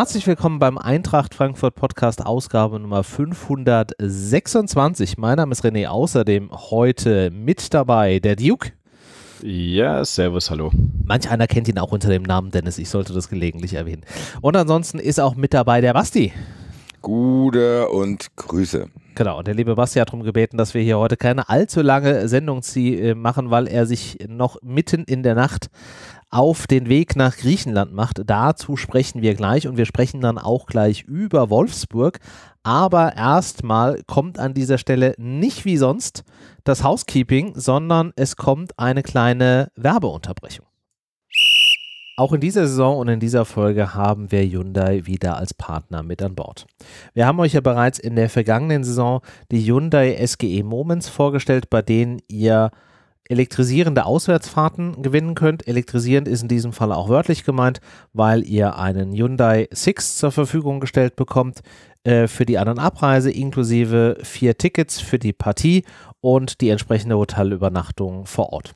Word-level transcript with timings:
Herzlich 0.00 0.26
willkommen 0.26 0.58
beim 0.58 0.78
Eintracht 0.78 1.34
Frankfurt 1.34 1.74
Podcast 1.74 2.24
Ausgabe 2.24 2.80
Nummer 2.80 3.04
526. 3.04 5.18
Mein 5.18 5.36
Name 5.36 5.52
ist 5.52 5.62
René, 5.62 5.88
außerdem 5.88 6.50
heute 6.52 7.30
mit 7.30 7.74
dabei 7.74 8.18
der 8.18 8.34
Duke. 8.34 8.72
Ja, 9.42 10.02
servus, 10.02 10.50
hallo. 10.50 10.72
Manch 11.04 11.30
einer 11.30 11.46
kennt 11.46 11.68
ihn 11.68 11.78
auch 11.78 11.92
unter 11.92 12.08
dem 12.08 12.22
Namen 12.22 12.50
Dennis, 12.50 12.78
ich 12.78 12.88
sollte 12.88 13.12
das 13.12 13.28
gelegentlich 13.28 13.74
erwähnen. 13.74 14.06
Und 14.40 14.56
ansonsten 14.56 14.98
ist 14.98 15.20
auch 15.20 15.34
mit 15.34 15.52
dabei 15.52 15.82
der 15.82 15.92
Basti. 15.92 16.32
Gute 17.02 17.90
und 17.90 18.34
Grüße. 18.36 18.88
Genau, 19.16 19.36
und 19.36 19.48
der 19.48 19.54
liebe 19.54 19.74
Basti 19.74 19.98
hat 19.98 20.08
darum 20.08 20.22
gebeten, 20.22 20.56
dass 20.56 20.72
wir 20.72 20.80
hier 20.80 20.98
heute 20.98 21.18
keine 21.18 21.50
allzu 21.50 21.82
lange 21.82 22.26
Sendung 22.26 22.62
äh, 22.74 23.14
machen, 23.14 23.50
weil 23.50 23.68
er 23.68 23.84
sich 23.84 24.16
noch 24.28 24.62
mitten 24.62 25.04
in 25.04 25.22
der 25.22 25.34
Nacht 25.34 25.68
auf 26.30 26.66
den 26.66 26.88
Weg 26.88 27.16
nach 27.16 27.36
Griechenland 27.36 27.92
macht. 27.92 28.22
Dazu 28.24 28.76
sprechen 28.76 29.20
wir 29.20 29.34
gleich 29.34 29.66
und 29.66 29.76
wir 29.76 29.86
sprechen 29.86 30.20
dann 30.20 30.38
auch 30.38 30.66
gleich 30.66 31.02
über 31.02 31.50
Wolfsburg. 31.50 32.20
Aber 32.62 33.16
erstmal 33.16 34.02
kommt 34.04 34.38
an 34.38 34.54
dieser 34.54 34.78
Stelle 34.78 35.14
nicht 35.18 35.64
wie 35.64 35.76
sonst 35.76 36.24
das 36.64 36.84
Housekeeping, 36.84 37.52
sondern 37.56 38.12
es 38.16 38.36
kommt 38.36 38.78
eine 38.78 39.02
kleine 39.02 39.72
Werbeunterbrechung. 39.74 40.66
Auch 42.16 42.34
in 42.34 42.40
dieser 42.42 42.66
Saison 42.66 42.98
und 42.98 43.08
in 43.08 43.18
dieser 43.18 43.46
Folge 43.46 43.94
haben 43.94 44.30
wir 44.30 44.42
Hyundai 44.42 45.06
wieder 45.06 45.38
als 45.38 45.54
Partner 45.54 46.02
mit 46.02 46.22
an 46.22 46.34
Bord. 46.34 46.66
Wir 47.14 47.26
haben 47.26 47.40
euch 47.40 47.54
ja 47.54 47.62
bereits 47.62 47.98
in 47.98 48.14
der 48.14 48.28
vergangenen 48.28 48.84
Saison 48.84 49.22
die 49.50 49.64
Hyundai 49.64 50.22
SGE 50.26 50.62
Moments 50.62 51.08
vorgestellt, 51.08 51.70
bei 51.70 51.80
denen 51.80 52.20
ihr 52.28 52.72
elektrisierende 53.30 54.04
Auswärtsfahrten 54.04 55.02
gewinnen 55.02 55.34
könnt. 55.34 55.66
Elektrisierend 55.66 56.28
ist 56.28 56.42
in 56.42 56.48
diesem 56.48 56.72
Fall 56.72 56.92
auch 56.92 57.08
wörtlich 57.08 57.44
gemeint, 57.44 57.80
weil 58.12 58.44
ihr 58.44 58.76
einen 58.76 59.12
Hyundai 59.12 59.68
Six 59.72 60.18
zur 60.18 60.32
Verfügung 60.32 60.80
gestellt 60.80 61.16
bekommt 61.16 61.60
äh, 62.04 62.26
für 62.26 62.44
die 62.44 62.58
An- 62.58 62.68
und 62.68 62.78
Abreise 62.78 63.30
inklusive 63.30 64.18
vier 64.22 64.58
Tickets 64.58 65.00
für 65.00 65.18
die 65.18 65.32
Partie 65.32 65.84
und 66.20 66.60
die 66.60 66.70
entsprechende 66.70 67.16
Hotelübernachtung 67.16 68.26
vor 68.26 68.52
Ort. 68.52 68.74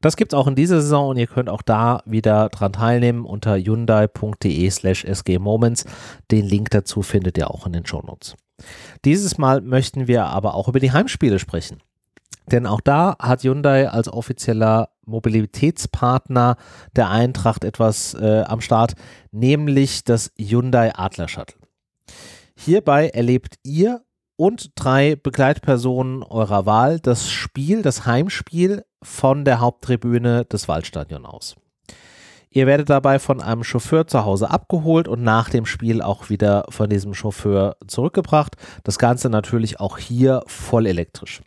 Das 0.00 0.16
gibt 0.16 0.34
es 0.34 0.38
auch 0.38 0.46
in 0.46 0.54
dieser 0.54 0.82
Saison 0.82 1.08
und 1.08 1.16
ihr 1.16 1.26
könnt 1.26 1.48
auch 1.48 1.62
da 1.62 2.02
wieder 2.04 2.50
dran 2.50 2.74
teilnehmen 2.74 3.24
unter 3.24 3.56
hyundai.de 3.56 4.70
slash 4.70 5.04
sgmoments. 5.10 5.86
Den 6.30 6.44
Link 6.44 6.70
dazu 6.70 7.02
findet 7.02 7.38
ihr 7.38 7.50
auch 7.50 7.66
in 7.66 7.72
den 7.72 7.86
Shownotes. 7.86 8.36
Dieses 9.04 9.38
Mal 9.38 9.62
möchten 9.62 10.06
wir 10.06 10.26
aber 10.26 10.54
auch 10.54 10.68
über 10.68 10.78
die 10.78 10.92
Heimspiele 10.92 11.38
sprechen. 11.38 11.78
Denn 12.50 12.66
auch 12.66 12.80
da 12.80 13.16
hat 13.18 13.42
Hyundai 13.42 13.88
als 13.88 14.08
offizieller 14.08 14.90
Mobilitätspartner 15.06 16.56
der 16.94 17.10
Eintracht 17.10 17.64
etwas 17.64 18.14
äh, 18.14 18.42
am 18.46 18.60
Start, 18.60 18.94
nämlich 19.32 20.04
das 20.04 20.32
Hyundai 20.38 20.94
Adler 20.94 21.28
Shuttle. 21.28 21.56
Hierbei 22.56 23.08
erlebt 23.08 23.56
ihr 23.62 24.02
und 24.36 24.72
drei 24.74 25.16
Begleitpersonen 25.16 26.22
eurer 26.22 26.66
Wahl 26.66 27.00
das 27.00 27.30
Spiel, 27.30 27.82
das 27.82 28.06
Heimspiel 28.06 28.84
von 29.02 29.44
der 29.44 29.60
Haupttribüne 29.60 30.44
des 30.44 30.68
Waldstadion 30.68 31.26
aus. 31.26 31.56
Ihr 32.50 32.66
werdet 32.66 32.88
dabei 32.88 33.18
von 33.18 33.42
einem 33.42 33.64
Chauffeur 33.64 34.06
zu 34.06 34.24
Hause 34.24 34.48
abgeholt 34.48 35.08
und 35.08 35.24
nach 35.24 35.50
dem 35.50 35.66
Spiel 35.66 36.00
auch 36.00 36.30
wieder 36.30 36.66
von 36.68 36.88
diesem 36.88 37.12
Chauffeur 37.12 37.76
zurückgebracht. 37.86 38.56
Das 38.84 38.98
Ganze 38.98 39.28
natürlich 39.28 39.80
auch 39.80 39.98
hier 39.98 40.42
voll 40.46 40.86
elektrisch. 40.86 41.42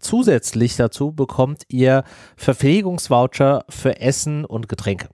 Zusätzlich 0.00 0.76
dazu 0.76 1.12
bekommt 1.12 1.62
ihr 1.68 2.04
Verpflegungsvoucher 2.36 3.64
für 3.68 4.00
Essen 4.00 4.44
und 4.44 4.68
Getränke. 4.68 5.08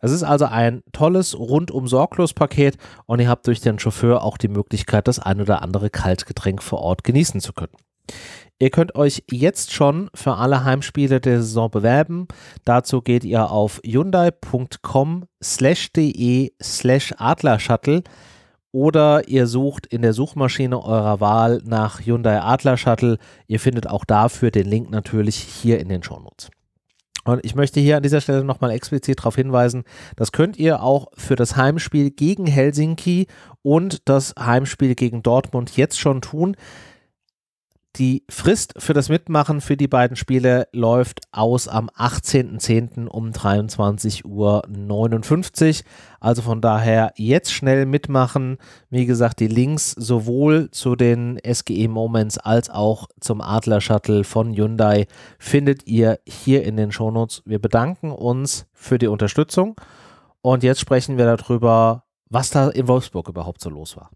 Es 0.00 0.12
ist 0.12 0.22
also 0.22 0.44
ein 0.46 0.82
tolles 0.92 1.38
rundum 1.38 1.88
sorglos 1.88 2.34
Paket 2.34 2.76
und 3.06 3.20
ihr 3.20 3.28
habt 3.28 3.46
durch 3.46 3.60
den 3.60 3.78
Chauffeur 3.78 4.22
auch 4.22 4.38
die 4.38 4.48
Möglichkeit, 4.48 5.08
das 5.08 5.18
ein 5.18 5.40
oder 5.40 5.62
andere 5.62 5.90
Kaltgetränk 5.90 6.62
vor 6.62 6.80
Ort 6.80 7.04
genießen 7.04 7.40
zu 7.40 7.52
können. 7.52 7.72
Ihr 8.58 8.70
könnt 8.70 8.94
euch 8.94 9.22
jetzt 9.30 9.74
schon 9.74 10.08
für 10.14 10.36
alle 10.36 10.64
Heimspiele 10.64 11.20
der 11.20 11.42
Saison 11.42 11.70
bewerben. 11.70 12.26
Dazu 12.64 13.02
geht 13.02 13.22
ihr 13.24 13.50
auf 13.50 13.80
hyundai.com 13.84 15.24
slash 15.44 15.90
oder 18.76 19.26
ihr 19.26 19.46
sucht 19.46 19.86
in 19.86 20.02
der 20.02 20.12
Suchmaschine 20.12 20.84
eurer 20.84 21.18
Wahl 21.18 21.62
nach 21.64 21.98
Hyundai 22.04 22.42
Adler 22.42 22.76
Shuttle. 22.76 23.16
Ihr 23.46 23.58
findet 23.58 23.86
auch 23.86 24.04
dafür 24.04 24.50
den 24.50 24.66
Link 24.66 24.90
natürlich 24.90 25.36
hier 25.36 25.80
in 25.80 25.88
den 25.88 26.02
Shownotes. 26.02 26.50
Und 27.24 27.42
ich 27.42 27.54
möchte 27.54 27.80
hier 27.80 27.96
an 27.96 28.02
dieser 28.02 28.20
Stelle 28.20 28.44
nochmal 28.44 28.72
explizit 28.72 29.20
darauf 29.20 29.34
hinweisen, 29.34 29.84
das 30.14 30.30
könnt 30.30 30.58
ihr 30.58 30.82
auch 30.82 31.08
für 31.14 31.36
das 31.36 31.56
Heimspiel 31.56 32.10
gegen 32.10 32.46
Helsinki 32.46 33.28
und 33.62 34.06
das 34.10 34.34
Heimspiel 34.38 34.94
gegen 34.94 35.22
Dortmund 35.22 35.74
jetzt 35.78 35.98
schon 35.98 36.20
tun. 36.20 36.54
Die 37.98 38.24
Frist 38.28 38.74
für 38.76 38.92
das 38.92 39.08
Mitmachen 39.08 39.62
für 39.62 39.78
die 39.78 39.88
beiden 39.88 40.18
Spiele 40.18 40.68
läuft 40.72 41.22
aus 41.32 41.66
am 41.66 41.88
18.10. 41.88 43.06
um 43.06 43.30
23.59 43.30 44.24
Uhr. 44.26 45.84
Also 46.20 46.42
von 46.42 46.60
daher 46.60 47.14
jetzt 47.16 47.54
schnell 47.54 47.86
mitmachen. 47.86 48.58
Wie 48.90 49.06
gesagt, 49.06 49.40
die 49.40 49.48
Links 49.48 49.92
sowohl 49.92 50.70
zu 50.72 50.94
den 50.94 51.38
SGE 51.50 51.88
Moments 51.88 52.36
als 52.36 52.68
auch 52.68 53.08
zum 53.18 53.40
Adler 53.40 53.80
Shuttle 53.80 54.24
von 54.24 54.54
Hyundai 54.54 55.06
findet 55.38 55.86
ihr 55.86 56.18
hier 56.26 56.64
in 56.64 56.76
den 56.76 56.92
Shownotes. 56.92 57.42
Wir 57.46 57.60
bedanken 57.60 58.10
uns 58.12 58.66
für 58.74 58.98
die 58.98 59.06
Unterstützung 59.06 59.80
und 60.42 60.62
jetzt 60.62 60.80
sprechen 60.80 61.16
wir 61.16 61.34
darüber, 61.34 62.04
was 62.28 62.50
da 62.50 62.68
in 62.68 62.88
Wolfsburg 62.88 63.30
überhaupt 63.30 63.62
so 63.62 63.70
los 63.70 63.96
war. 63.96 64.10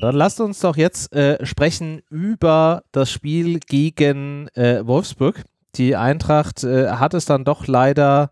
Dann 0.00 0.14
lasst 0.14 0.40
uns 0.40 0.60
doch 0.60 0.76
jetzt 0.76 1.14
äh, 1.14 1.44
sprechen 1.44 2.00
über 2.08 2.84
das 2.90 3.10
Spiel 3.10 3.60
gegen 3.60 4.48
äh, 4.54 4.86
Wolfsburg. 4.86 5.44
Die 5.74 5.94
Eintracht 5.94 6.64
äh, 6.64 6.92
hat 6.92 7.12
es 7.12 7.26
dann 7.26 7.44
doch 7.44 7.66
leider 7.66 8.30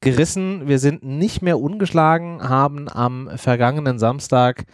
gerissen. 0.00 0.66
Wir 0.66 0.78
sind 0.78 1.04
nicht 1.04 1.42
mehr 1.42 1.60
ungeschlagen, 1.60 2.48
haben 2.48 2.88
am 2.88 3.30
vergangenen 3.36 3.98
Samstag 3.98 4.64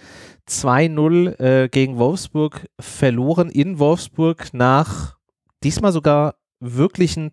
2-0 0.49 1.41
äh, 1.41 1.69
gegen 1.69 1.99
Wolfsburg 1.99 2.69
verloren 2.79 3.51
in 3.51 3.81
Wolfsburg 3.81 4.55
nach 4.55 5.17
diesmal 5.65 5.91
sogar 5.91 6.37
wirklichen 6.61 7.33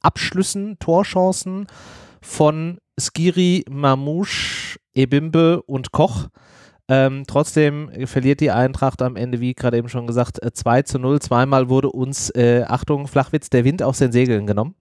Abschlüssen, 0.00 0.78
Torchancen 0.78 1.66
von 2.22 2.78
Skiri, 2.98 3.66
Mamouche, 3.68 4.78
Ebimbe 4.94 5.62
und 5.62 5.92
Koch. 5.92 6.28
Ähm, 6.88 7.24
trotzdem 7.26 7.90
verliert 8.06 8.40
die 8.40 8.50
Eintracht 8.50 9.00
am 9.00 9.16
Ende, 9.16 9.40
wie 9.40 9.54
gerade 9.54 9.78
eben 9.78 9.88
schon 9.88 10.06
gesagt, 10.06 10.38
2 10.42 10.78
äh, 10.78 10.84
zu 10.84 10.98
0. 10.98 11.20
Zweimal 11.20 11.68
wurde 11.68 11.90
uns, 11.90 12.30
äh, 12.30 12.64
Achtung, 12.66 13.06
Flachwitz, 13.08 13.48
der 13.48 13.64
Wind 13.64 13.82
aus 13.82 13.98
den 13.98 14.12
Segeln 14.12 14.46
genommen. 14.46 14.74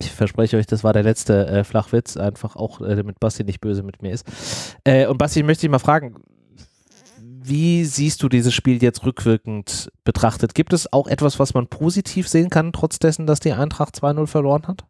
Ich 0.00 0.12
verspreche 0.12 0.56
euch, 0.56 0.66
das 0.66 0.84
war 0.84 0.92
der 0.92 1.02
letzte 1.02 1.46
äh, 1.48 1.64
Flachwitz, 1.64 2.16
einfach 2.16 2.54
auch, 2.54 2.80
äh, 2.80 2.94
damit 2.94 3.18
Basti 3.18 3.42
nicht 3.42 3.60
böse 3.60 3.82
mit 3.82 4.00
mir 4.00 4.12
ist. 4.12 4.24
Äh, 4.84 5.06
und 5.06 5.18
Basti, 5.18 5.40
ich 5.40 5.46
möchte 5.46 5.62
dich 5.62 5.70
mal 5.70 5.80
fragen, 5.80 6.14
wie 7.20 7.84
siehst 7.84 8.22
du 8.22 8.28
dieses 8.28 8.54
Spiel 8.54 8.80
jetzt 8.80 9.04
rückwirkend 9.04 9.90
betrachtet? 10.04 10.54
Gibt 10.54 10.72
es 10.72 10.92
auch 10.92 11.08
etwas, 11.08 11.40
was 11.40 11.54
man 11.54 11.66
positiv 11.66 12.28
sehen 12.28 12.50
kann, 12.50 12.72
trotz 12.72 13.00
dessen, 13.00 13.26
dass 13.26 13.40
die 13.40 13.52
Eintracht 13.52 13.96
2-0 13.96 14.26
verloren 14.26 14.68
hat? 14.68 14.84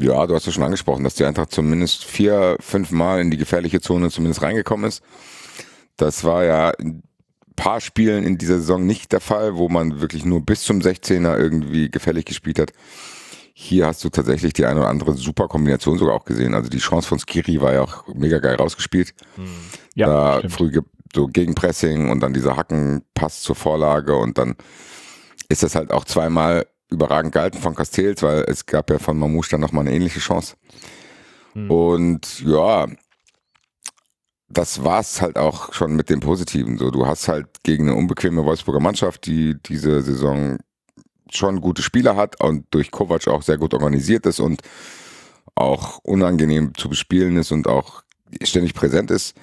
Ja, 0.00 0.26
du 0.26 0.34
hast 0.34 0.46
ja 0.46 0.52
schon 0.52 0.62
angesprochen, 0.62 1.04
dass 1.04 1.14
die 1.14 1.24
Eintracht 1.24 1.52
zumindest 1.52 2.04
vier, 2.04 2.56
fünf 2.60 2.90
Mal 2.90 3.20
in 3.20 3.30
die 3.30 3.38
gefährliche 3.38 3.80
Zone 3.80 4.10
zumindest 4.10 4.42
reingekommen 4.42 4.86
ist. 4.86 5.02
Das 6.00 6.24
war 6.24 6.44
ja 6.44 6.70
in 6.70 6.88
ein 6.88 7.02
paar 7.56 7.80
Spielen 7.80 8.24
in 8.24 8.38
dieser 8.38 8.58
Saison 8.58 8.86
nicht 8.86 9.12
der 9.12 9.20
Fall, 9.20 9.56
wo 9.56 9.68
man 9.68 10.00
wirklich 10.00 10.24
nur 10.24 10.40
bis 10.44 10.62
zum 10.62 10.80
16er 10.80 11.38
irgendwie 11.38 11.90
gefällig 11.90 12.24
gespielt 12.24 12.58
hat. 12.58 12.72
Hier 13.52 13.86
hast 13.86 14.02
du 14.02 14.08
tatsächlich 14.08 14.54
die 14.54 14.64
eine 14.64 14.80
oder 14.80 14.88
andere 14.88 15.12
super 15.14 15.46
Kombination 15.46 15.98
sogar 15.98 16.14
auch 16.14 16.24
gesehen. 16.24 16.54
Also 16.54 16.70
die 16.70 16.78
Chance 16.78 17.06
von 17.06 17.18
Skiri 17.18 17.60
war 17.60 17.74
ja 17.74 17.82
auch 17.82 18.06
mega 18.14 18.38
geil 18.38 18.54
rausgespielt. 18.54 19.14
Hm. 19.34 19.44
Ja, 19.94 20.06
da 20.06 20.38
stimmt. 20.38 20.52
früh 20.54 20.80
so 21.14 21.26
Gegenpressing 21.26 22.08
und 22.08 22.20
dann 22.20 22.32
dieser 22.32 22.56
Hackenpass 22.56 23.42
zur 23.42 23.56
Vorlage 23.56 24.16
und 24.16 24.38
dann 24.38 24.54
ist 25.48 25.62
das 25.62 25.74
halt 25.74 25.92
auch 25.92 26.04
zweimal 26.04 26.66
überragend 26.88 27.32
gehalten 27.32 27.58
von 27.58 27.74
Castells, 27.74 28.22
weil 28.22 28.44
es 28.48 28.64
gab 28.64 28.90
ja 28.90 28.98
von 28.98 29.18
Mamouche 29.18 29.50
dann 29.50 29.60
nochmal 29.60 29.86
eine 29.86 29.94
ähnliche 29.94 30.20
Chance. 30.20 30.54
Hm. 31.52 31.70
Und 31.70 32.40
ja, 32.40 32.86
das 34.50 34.82
war's 34.84 35.20
halt 35.20 35.38
auch 35.38 35.72
schon 35.72 35.94
mit 35.94 36.10
dem 36.10 36.20
Positiven. 36.20 36.76
So, 36.76 36.90
du 36.90 37.06
hast 37.06 37.28
halt 37.28 37.46
gegen 37.62 37.88
eine 37.88 37.96
unbequeme 37.96 38.44
Wolfsburger 38.44 38.80
Mannschaft, 38.80 39.26
die 39.26 39.56
diese 39.62 40.02
Saison 40.02 40.58
schon 41.30 41.60
gute 41.60 41.82
Spieler 41.82 42.16
hat 42.16 42.40
und 42.42 42.66
durch 42.72 42.90
Kovac 42.90 43.28
auch 43.28 43.42
sehr 43.42 43.58
gut 43.58 43.72
organisiert 43.72 44.26
ist 44.26 44.40
und 44.40 44.62
auch 45.54 45.98
unangenehm 45.98 46.74
zu 46.74 46.88
bespielen 46.88 47.36
ist 47.36 47.52
und 47.52 47.68
auch 47.68 48.02
ständig 48.42 48.74
präsent 48.74 49.12
ist, 49.12 49.36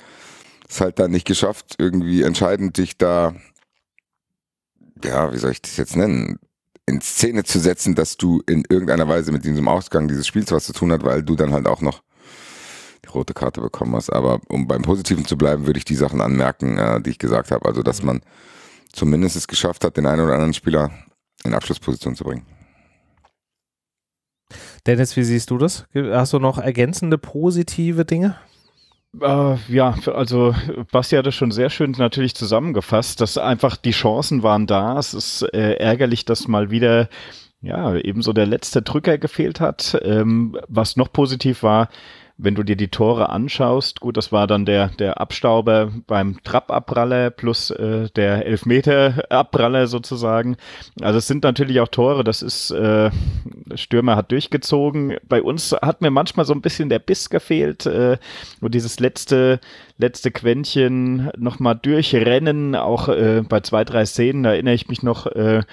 ist 0.68 0.82
halt 0.82 1.00
dann 1.00 1.12
nicht 1.12 1.26
geschafft, 1.26 1.76
irgendwie 1.78 2.24
entscheidend 2.24 2.78
dich 2.78 2.98
da, 2.98 3.34
ja, 5.04 5.32
wie 5.32 5.38
soll 5.38 5.52
ich 5.52 5.62
das 5.62 5.78
jetzt 5.78 5.96
nennen, 5.96 6.40
in 6.86 7.00
Szene 7.00 7.46
zu 7.46 7.60
setzen, 7.60 7.96
dass 7.96 8.18
du 8.18 8.42
in 8.48 8.64
irgendeiner 8.68 9.08
Weise 9.08 9.32
mit 9.32 9.46
diesem 9.46 9.70
Ausgang 9.70 10.10
dieses 10.10 10.28
Spiels 10.28 10.52
was 10.52 10.66
zu 10.66 10.74
tun 10.74 10.92
hat, 10.92 11.04
weil 11.04 11.24
du 11.24 11.36
dann 11.36 11.54
halt 11.54 11.68
auch 11.68 11.82
noch 11.82 12.02
rote 13.14 13.34
Karte 13.34 13.62
bekommen 13.62 13.96
hast. 13.96 14.12
Aber 14.12 14.40
um 14.48 14.68
beim 14.68 14.82
Positiven 14.82 15.26
zu 15.26 15.38
bleiben, 15.38 15.66
würde 15.66 15.80
ich 15.80 15.86
die 15.86 15.96
Sachen 15.96 16.22
anmerken, 16.22 16.78
äh, 16.78 17.02
die 17.02 17.12
ich 17.12 17.20
gesagt 17.20 17.52
habe. 17.52 17.66
Also, 17.66 17.84
dass 17.84 18.04
man 18.04 18.22
zumindest 18.92 19.36
es 19.36 19.48
geschafft 19.48 19.84
hat, 19.84 19.98
den 19.98 20.06
einen 20.06 20.22
oder 20.22 20.34
anderen 20.34 20.54
Spieler 20.54 20.92
in 21.44 21.54
Abschlussposition 21.54 22.16
zu 22.16 22.24
bringen. 22.24 22.46
Dennis, 24.86 25.16
wie 25.18 25.24
siehst 25.24 25.50
du 25.50 25.58
das? 25.58 25.86
Hast 25.94 26.34
du 26.34 26.40
noch 26.40 26.58
ergänzende 26.58 27.18
positive 27.18 28.06
Dinge? 28.06 28.38
Äh, 29.22 29.56
ja, 29.68 29.96
also 30.14 30.54
Basti 30.92 31.16
hat 31.16 31.26
das 31.26 31.36
schon 31.36 31.52
sehr 31.52 31.70
schön 31.70 31.92
natürlich 31.98 32.36
zusammengefasst, 32.36 33.22
dass 33.22 33.38
einfach 33.38 33.76
die 33.78 33.92
Chancen 33.92 34.44
waren 34.44 34.68
da. 34.68 34.98
Es 34.98 35.14
ist 35.14 35.42
äh, 35.54 35.74
ärgerlich, 35.74 36.26
dass 36.26 36.48
mal 36.48 36.72
wieder 36.72 37.10
ja 37.62 37.96
ebenso 37.96 38.34
der 38.34 38.46
letzte 38.46 38.82
Drücker 38.82 39.18
gefehlt 39.18 39.60
hat. 39.60 39.98
Ähm, 40.04 40.58
was 40.68 40.96
noch 40.96 41.12
positiv 41.12 41.64
war, 41.64 41.90
wenn 42.38 42.56
du 42.56 42.64
dir 42.64 42.76
die 42.76 42.90
Tore 42.90 43.30
anschaust, 43.30 44.00
gut, 44.00 44.16
das 44.16 44.32
war 44.32 44.46
dann 44.46 44.66
der, 44.66 44.90
der 44.90 45.20
Abstauber 45.20 45.92
beim 46.06 46.38
Trappabpraller 46.44 47.32
plus 47.32 47.72
äh, 47.72 48.10
der 48.16 48.46
Elfmeter-Abpraller 48.46 49.88
sozusagen. 49.88 50.56
Also 51.02 51.18
es 51.18 51.28
sind 51.28 51.44
natürlich 51.44 51.80
auch 51.80 51.88
Tore, 51.88 52.24
das 52.24 52.44
ist, 52.44 52.72
äh, 52.72 53.10
Stürmer 53.76 54.16
hat 54.16 54.32
durchgezogen. 54.32 55.18
Bei 55.28 55.42
uns 55.42 55.74
hat 55.74 56.02
mir 56.02 56.12
manchmal 56.12 56.46
so 56.46 56.54
ein 56.54 56.62
bisschen 56.62 56.90
der 56.90 57.00
Biss 57.00 57.30
gefehlt 57.30 57.88
äh, 57.88 58.18
und 58.62 58.76
dieses 58.76 59.00
letzte, 59.00 59.60
letzte 59.98 60.30
Quäntchen 60.30 61.32
nochmal 61.38 61.76
durchrennen, 61.76 62.76
auch 62.76 63.10
äh, 63.10 63.42
bei 63.48 63.62
zwei, 63.62 63.84
drei 63.84 64.06
Szenen, 64.06 64.44
da 64.44 64.52
erinnere 64.52 64.76
ich 64.76 64.88
mich 64.88 65.02
noch, 65.02 65.26
äh, 65.26 65.64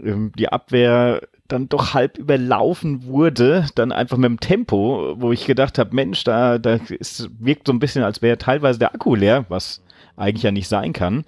ähm, 0.00 0.32
die 0.38 0.48
Abwehr 0.48 1.22
dann 1.52 1.68
doch 1.68 1.94
halb 1.94 2.18
überlaufen 2.18 3.04
wurde, 3.04 3.66
dann 3.74 3.92
einfach 3.92 4.16
mit 4.16 4.28
dem 4.28 4.40
Tempo, 4.40 5.14
wo 5.18 5.32
ich 5.32 5.46
gedacht 5.46 5.78
habe, 5.78 5.94
Mensch, 5.94 6.24
da, 6.24 6.58
da 6.58 6.78
ist, 6.88 7.30
wirkt 7.38 7.66
so 7.66 7.72
ein 7.72 7.78
bisschen, 7.78 8.02
als 8.02 8.22
wäre 8.22 8.38
teilweise 8.38 8.78
der 8.78 8.94
Akku 8.94 9.14
leer, 9.14 9.44
was 9.48 9.82
eigentlich 10.16 10.42
ja 10.42 10.50
nicht 10.50 10.68
sein 10.68 10.92
kann. 10.92 11.24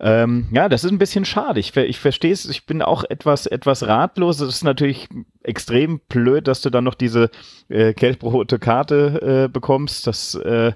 Ähm, 0.00 0.46
ja, 0.52 0.68
das 0.68 0.84
ist 0.84 0.90
ein 0.90 0.98
bisschen 0.98 1.24
schade. 1.24 1.60
Ich, 1.60 1.76
ich 1.76 1.98
verstehe 1.98 2.32
es, 2.32 2.48
ich 2.48 2.66
bin 2.66 2.82
auch 2.82 3.04
etwas, 3.08 3.46
etwas 3.46 3.86
ratlos. 3.86 4.40
Es 4.40 4.48
ist 4.48 4.64
natürlich 4.64 5.08
extrem 5.42 6.00
blöd, 6.08 6.46
dass 6.46 6.60
du 6.62 6.70
dann 6.70 6.84
noch 6.84 6.94
diese 6.94 7.30
äh, 7.68 7.94
gelb-rote 7.94 8.58
Karte 8.58 9.44
äh, 9.44 9.48
bekommst. 9.48 10.06
Das 10.06 10.34
äh, 10.34 10.72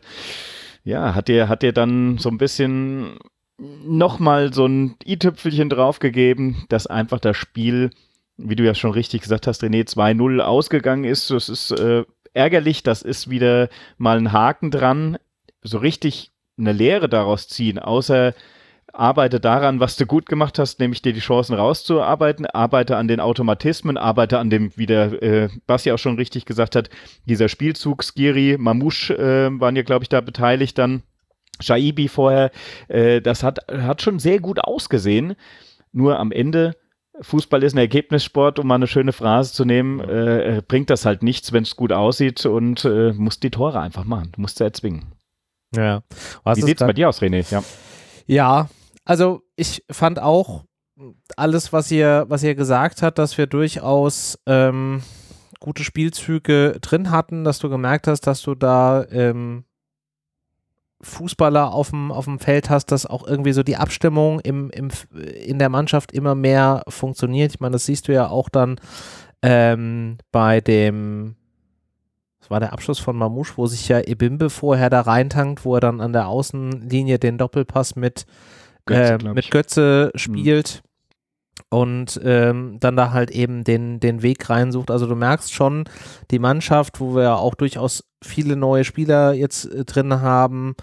ja, 0.84 1.14
hat 1.14 1.28
dir, 1.28 1.48
hat 1.48 1.62
dir 1.62 1.72
dann 1.72 2.18
so 2.18 2.28
ein 2.28 2.38
bisschen 2.38 3.18
nochmal 3.58 4.52
so 4.52 4.66
ein 4.66 4.96
i-Tüpfelchen 5.06 5.68
draufgegeben, 5.68 6.64
dass 6.68 6.86
einfach 6.86 7.20
das 7.20 7.36
Spiel 7.36 7.90
wie 8.36 8.56
du 8.56 8.64
ja 8.64 8.74
schon 8.74 8.92
richtig 8.92 9.22
gesagt 9.22 9.46
hast, 9.46 9.62
René 9.62 9.86
2-0 9.86 10.40
ausgegangen 10.40 11.04
ist. 11.04 11.30
Das 11.30 11.48
ist 11.48 11.70
äh, 11.72 12.04
ärgerlich, 12.34 12.82
das 12.82 13.02
ist 13.02 13.30
wieder 13.30 13.68
mal 13.98 14.18
ein 14.18 14.32
Haken 14.32 14.70
dran. 14.70 15.18
So 15.62 15.78
richtig 15.78 16.32
eine 16.58 16.72
Lehre 16.72 17.08
daraus 17.08 17.48
ziehen, 17.48 17.78
außer 17.78 18.34
arbeite 18.92 19.40
daran, 19.40 19.80
was 19.80 19.96
du 19.96 20.04
gut 20.04 20.26
gemacht 20.26 20.58
hast, 20.58 20.78
nämlich 20.78 21.00
dir 21.00 21.14
die 21.14 21.20
Chancen 21.20 21.54
rauszuarbeiten, 21.54 22.44
arbeite 22.46 22.96
an 22.96 23.08
den 23.08 23.20
Automatismen, 23.20 23.96
arbeite 23.96 24.38
an 24.38 24.50
dem, 24.50 24.70
wie 24.76 24.86
der 24.86 25.22
äh, 25.22 25.48
Basti 25.66 25.92
auch 25.92 25.98
schon 25.98 26.16
richtig 26.16 26.44
gesagt 26.44 26.76
hat, 26.76 26.90
dieser 27.24 27.48
Spielzug, 27.48 28.04
Skiri, 28.04 28.56
Mamouche 28.58 29.14
äh, 29.16 29.60
waren 29.60 29.76
ja, 29.76 29.82
glaube 29.82 30.04
ich, 30.04 30.08
da 30.10 30.20
beteiligt 30.20 30.76
dann, 30.76 31.02
Shaibi 31.60 32.08
vorher, 32.08 32.50
äh, 32.88 33.22
das 33.22 33.42
hat, 33.42 33.60
hat 33.70 34.02
schon 34.02 34.18
sehr 34.18 34.40
gut 34.40 34.60
ausgesehen, 34.60 35.36
nur 35.92 36.18
am 36.18 36.32
Ende 36.32 36.76
Fußball 37.20 37.62
ist 37.62 37.74
ein 37.74 37.78
Ergebnissport, 37.78 38.58
um 38.58 38.66
mal 38.66 38.76
eine 38.76 38.86
schöne 38.86 39.12
Phrase 39.12 39.52
zu 39.52 39.64
nehmen, 39.64 40.00
äh, 40.00 40.62
bringt 40.66 40.90
das 40.90 41.04
halt 41.04 41.22
nichts, 41.22 41.52
wenn 41.52 41.62
es 41.62 41.76
gut 41.76 41.92
aussieht 41.92 42.46
und 42.46 42.84
äh, 42.84 43.12
musst 43.12 43.42
die 43.42 43.50
Tore 43.50 43.80
einfach 43.80 44.04
machen. 44.04 44.30
Du 44.32 44.40
musst 44.40 44.58
sie 44.58 44.64
erzwingen. 44.64 45.12
Ja. 45.74 46.02
Was 46.42 46.58
Wie 46.58 46.62
sieht 46.62 46.80
es 46.80 46.86
bei 46.86 46.92
dir 46.92 47.08
aus, 47.08 47.20
René? 47.20 47.50
Ja. 47.50 47.62
ja, 48.26 48.68
also 49.04 49.42
ich 49.56 49.84
fand 49.90 50.20
auch 50.20 50.64
alles, 51.36 51.72
was 51.72 51.90
ihr, 51.90 52.26
was 52.28 52.42
ihr 52.42 52.54
gesagt 52.54 53.02
habt, 53.02 53.18
dass 53.18 53.36
wir 53.36 53.46
durchaus 53.46 54.38
ähm, 54.46 55.02
gute 55.60 55.84
Spielzüge 55.84 56.78
drin 56.80 57.10
hatten, 57.10 57.44
dass 57.44 57.58
du 57.58 57.68
gemerkt 57.68 58.06
hast, 58.06 58.22
dass 58.26 58.42
du 58.42 58.54
da 58.54 59.04
ähm, 59.10 59.64
Fußballer 61.02 61.72
auf 61.72 61.90
dem, 61.90 62.12
auf 62.12 62.26
dem 62.26 62.38
Feld 62.38 62.70
hast, 62.70 62.86
dass 62.86 63.06
auch 63.06 63.26
irgendwie 63.26 63.52
so 63.52 63.62
die 63.62 63.76
Abstimmung 63.76 64.40
im, 64.40 64.70
im, 64.70 64.90
in 65.44 65.58
der 65.58 65.68
Mannschaft 65.68 66.12
immer 66.12 66.34
mehr 66.34 66.84
funktioniert. 66.88 67.52
Ich 67.52 67.60
meine, 67.60 67.72
das 67.72 67.86
siehst 67.86 68.08
du 68.08 68.12
ja 68.12 68.28
auch 68.28 68.48
dann 68.48 68.76
ähm, 69.42 70.18
bei 70.30 70.60
dem, 70.60 71.36
das 72.40 72.50
war 72.50 72.60
der 72.60 72.72
Abschluss 72.72 72.98
von 72.98 73.16
Mamouche, 73.16 73.54
wo 73.56 73.66
sich 73.66 73.88
ja 73.88 74.00
Ebimbe 74.00 74.50
vorher 74.50 74.90
da 74.90 75.00
reintankt, 75.00 75.64
wo 75.64 75.74
er 75.74 75.80
dann 75.80 76.00
an 76.00 76.12
der 76.12 76.28
Außenlinie 76.28 77.18
den 77.18 77.38
Doppelpass 77.38 77.96
mit 77.96 78.26
Götze, 78.86 79.14
äh, 79.14 79.32
mit 79.32 79.50
Götze 79.50 80.12
spielt. 80.14 80.82
Mhm 80.84 80.91
und 81.72 82.20
ähm, 82.22 82.76
dann 82.80 82.96
da 82.96 83.12
halt 83.12 83.30
eben 83.30 83.64
den, 83.64 83.98
den 83.98 84.20
Weg 84.20 84.50
reinsucht. 84.50 84.90
Also 84.90 85.06
du 85.06 85.16
merkst 85.16 85.54
schon, 85.54 85.84
die 86.30 86.38
Mannschaft, 86.38 87.00
wo 87.00 87.16
wir 87.16 87.38
auch 87.38 87.54
durchaus 87.54 88.04
viele 88.22 88.56
neue 88.56 88.84
Spieler 88.84 89.32
jetzt 89.32 89.64
äh, 89.64 89.86
drin 89.86 90.20
haben, 90.20 90.74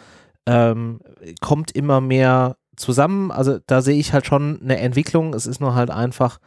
ähm, 0.47 0.99
kommt 1.41 1.71
immer 1.71 2.01
mehr 2.01 2.57
zusammen. 2.75 3.29
Also 3.29 3.59
da 3.67 3.81
sehe 3.81 3.99
ich 3.99 4.13
halt 4.13 4.25
schon 4.25 4.59
eine 4.63 4.79
Entwicklung. 4.79 5.35
Es 5.35 5.45
ist 5.45 5.61
nur 5.61 5.75
halt 5.75 5.91
einfach 5.91 6.39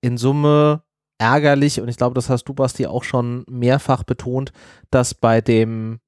in 0.00 0.16
Summe 0.16 0.82
ärgerlich 1.18 1.80
und 1.80 1.88
ich 1.88 1.96
glaube, 1.96 2.14
das 2.14 2.30
hast 2.30 2.44
du, 2.44 2.54
Basti, 2.54 2.86
auch 2.86 3.02
schon 3.02 3.44
mehrfach 3.50 4.04
betont, 4.04 4.52
dass 4.92 5.14
bei 5.14 5.40
dem 5.40 5.98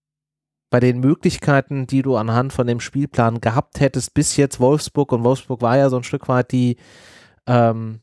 bei 0.71 0.81
den 0.81 1.01
Möglichkeiten, 1.01 1.87
die 1.87 2.01
du 2.01 2.17
anhand 2.17 2.53
von 2.53 2.67
dem 2.67 2.81
Spielplan 2.81 3.43
gehabt 3.43 3.81
hättest, 3.81 4.15
bis 4.15 4.39
jetzt 4.39 4.59
Wolfsburg 4.59 5.13
und 5.13 5.23
Wolfsburg 5.23 5.61
war 5.61 5.77
ja 5.77 5.91
so 5.91 5.97
ein 5.97 6.03
Stück 6.03 6.29
weit 6.29 6.51
die, 6.51 6.79
ähm, 7.47 8.01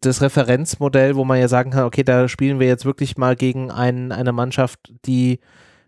das 0.00 0.22
Referenzmodell, 0.22 1.14
wo 1.14 1.24
man 1.24 1.38
ja 1.38 1.48
sagen 1.48 1.70
kann, 1.70 1.84
okay, 1.84 2.02
da 2.02 2.28
spielen 2.28 2.58
wir 2.58 2.66
jetzt 2.66 2.84
wirklich 2.84 3.16
mal 3.16 3.36
gegen 3.36 3.70
ein, 3.70 4.10
eine 4.10 4.32
Mannschaft, 4.32 4.92
die 5.04 5.38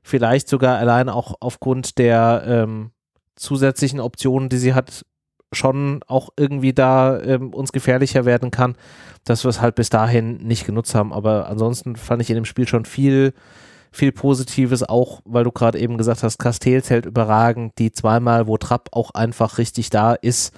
vielleicht 0.03 0.49
sogar 0.49 0.79
allein 0.79 1.09
auch 1.09 1.35
aufgrund 1.41 1.99
der 1.99 2.45
ähm, 2.47 2.93
zusätzlichen 3.35 4.01
Optionen, 4.01 4.49
die 4.49 4.59
sie 4.59 4.75
hat, 4.75 5.05
schon 5.53 6.01
auch 6.07 6.29
irgendwie 6.37 6.73
da 6.73 7.21
ähm, 7.21 7.55
uns 7.55 7.73
gefährlicher 7.73 8.25
werden 8.25 8.51
kann, 8.51 8.77
dass 9.25 9.45
wir 9.45 9.49
es 9.49 9.61
halt 9.61 9.75
bis 9.75 9.89
dahin 9.89 10.37
nicht 10.39 10.67
genutzt 10.67 10.95
haben. 10.95 11.13
Aber 11.13 11.49
ansonsten 11.49 11.97
fand 11.97 12.23
ich 12.23 12.31
in 12.31 12.37
dem 12.37 12.45
Spiel 12.45 12.69
schon 12.69 12.85
viel, 12.85 13.33
viel 13.91 14.13
Positives, 14.13 14.83
auch 14.83 15.21
weil 15.25 15.45
du 15.45 15.53
gerade 15.53 15.79
eben 15.79 15.97
gesagt 15.97 16.23
hast, 16.23 16.39
Castells 16.39 16.91
hält 16.91 17.07
überragend, 17.07 17.73
die 17.79 17.93
zweimal, 17.93 18.47
wo 18.47 18.59
Trapp 18.59 18.91
auch 18.93 19.13
einfach 19.13 19.59
richtig 19.59 19.91
da 19.91 20.13
ist, 20.13 20.55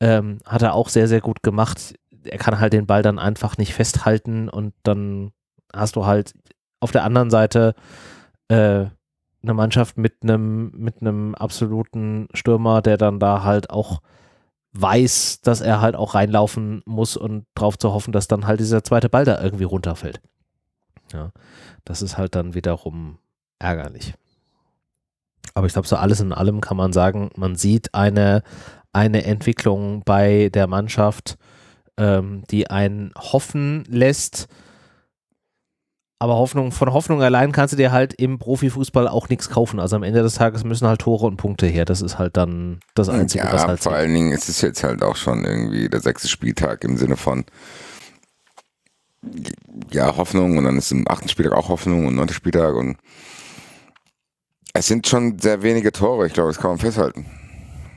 ähm, 0.00 0.38
hat 0.44 0.62
er 0.62 0.74
auch 0.74 0.88
sehr, 0.88 1.08
sehr 1.08 1.20
gut 1.20 1.42
gemacht. 1.42 1.94
Er 2.24 2.38
kann 2.38 2.58
halt 2.58 2.72
den 2.72 2.86
Ball 2.86 3.02
dann 3.02 3.18
einfach 3.18 3.58
nicht 3.58 3.74
festhalten 3.74 4.48
und 4.48 4.74
dann 4.82 5.32
hast 5.72 5.96
du 5.96 6.06
halt 6.06 6.34
auf 6.80 6.90
der 6.90 7.04
anderen 7.04 7.30
Seite 7.30 7.74
äh, 8.48 8.86
eine 9.42 9.54
Mannschaft 9.54 9.98
mit 9.98 10.22
einem 10.22 10.70
mit 10.70 11.00
einem 11.00 11.34
absoluten 11.34 12.28
Stürmer, 12.32 12.82
der 12.82 12.96
dann 12.96 13.20
da 13.20 13.42
halt 13.42 13.70
auch 13.70 14.00
weiß, 14.72 15.40
dass 15.42 15.60
er 15.60 15.80
halt 15.80 15.94
auch 15.94 16.14
reinlaufen 16.14 16.82
muss 16.84 17.16
und 17.16 17.46
darauf 17.54 17.78
zu 17.78 17.92
hoffen, 17.92 18.12
dass 18.12 18.26
dann 18.26 18.46
halt 18.46 18.60
dieser 18.60 18.82
zweite 18.82 19.08
Ball 19.08 19.24
da 19.24 19.40
irgendwie 19.40 19.64
runterfällt. 19.64 20.20
Ja, 21.12 21.30
das 21.84 22.02
ist 22.02 22.18
halt 22.18 22.34
dann 22.34 22.54
wiederum 22.54 23.18
ärgerlich. 23.58 24.14
Aber 25.54 25.66
ich 25.68 25.72
glaube, 25.72 25.86
so 25.86 25.96
alles 25.96 26.20
in 26.20 26.32
allem 26.32 26.60
kann 26.60 26.76
man 26.76 26.92
sagen, 26.92 27.30
man 27.36 27.54
sieht 27.54 27.94
eine, 27.94 28.42
eine 28.94 29.24
Entwicklung 29.24 30.02
bei 30.04 30.50
der 30.52 30.66
Mannschaft, 30.66 31.36
ähm, 31.98 32.44
die 32.50 32.70
einen 32.70 33.12
hoffen 33.16 33.84
lässt. 33.88 34.46
Aber 36.20 36.36
Hoffnung, 36.36 36.72
von 36.72 36.92
Hoffnung 36.92 37.22
allein 37.22 37.52
kannst 37.52 37.74
du 37.74 37.76
dir 37.76 37.92
halt 37.92 38.14
im 38.14 38.38
Profifußball 38.38 39.08
auch 39.08 39.28
nichts 39.28 39.50
kaufen. 39.50 39.80
Also 39.80 39.96
am 39.96 40.02
Ende 40.02 40.22
des 40.22 40.34
Tages 40.34 40.64
müssen 40.64 40.86
halt 40.86 41.00
Tore 41.00 41.26
und 41.26 41.36
Punkte 41.36 41.66
her. 41.66 41.84
Das 41.84 42.00
ist 42.00 42.18
halt 42.18 42.36
dann 42.36 42.80
das 42.94 43.08
Einzige, 43.08 43.44
ja, 43.44 43.52
was 43.52 43.66
halt. 43.66 43.80
Vor 43.80 43.92
allen 43.92 44.14
Dingen 44.14 44.32
ist 44.32 44.48
es 44.48 44.60
jetzt 44.60 44.84
halt 44.84 45.02
auch 45.02 45.16
schon 45.16 45.44
irgendwie 45.44 45.88
der 45.88 46.00
sechste 46.00 46.28
Spieltag 46.28 46.84
im 46.84 46.96
Sinne 46.96 47.16
von 47.16 47.44
ja, 49.90 50.16
Hoffnung 50.16 50.56
und 50.56 50.64
dann 50.64 50.78
ist 50.78 50.92
im 50.92 51.06
achten 51.08 51.28
Spieltag 51.28 51.54
auch 51.54 51.68
Hoffnung 51.68 52.06
und 52.06 52.14
neunter 52.14 52.34
Spieltag 52.34 52.74
und 52.74 52.96
es 54.72 54.86
sind 54.86 55.06
schon 55.06 55.38
sehr 55.38 55.62
wenige 55.62 55.92
Tore, 55.92 56.26
ich 56.26 56.32
glaube, 56.32 56.50
das 56.50 56.58
kann 56.58 56.70
man 56.70 56.78
festhalten. 56.78 57.26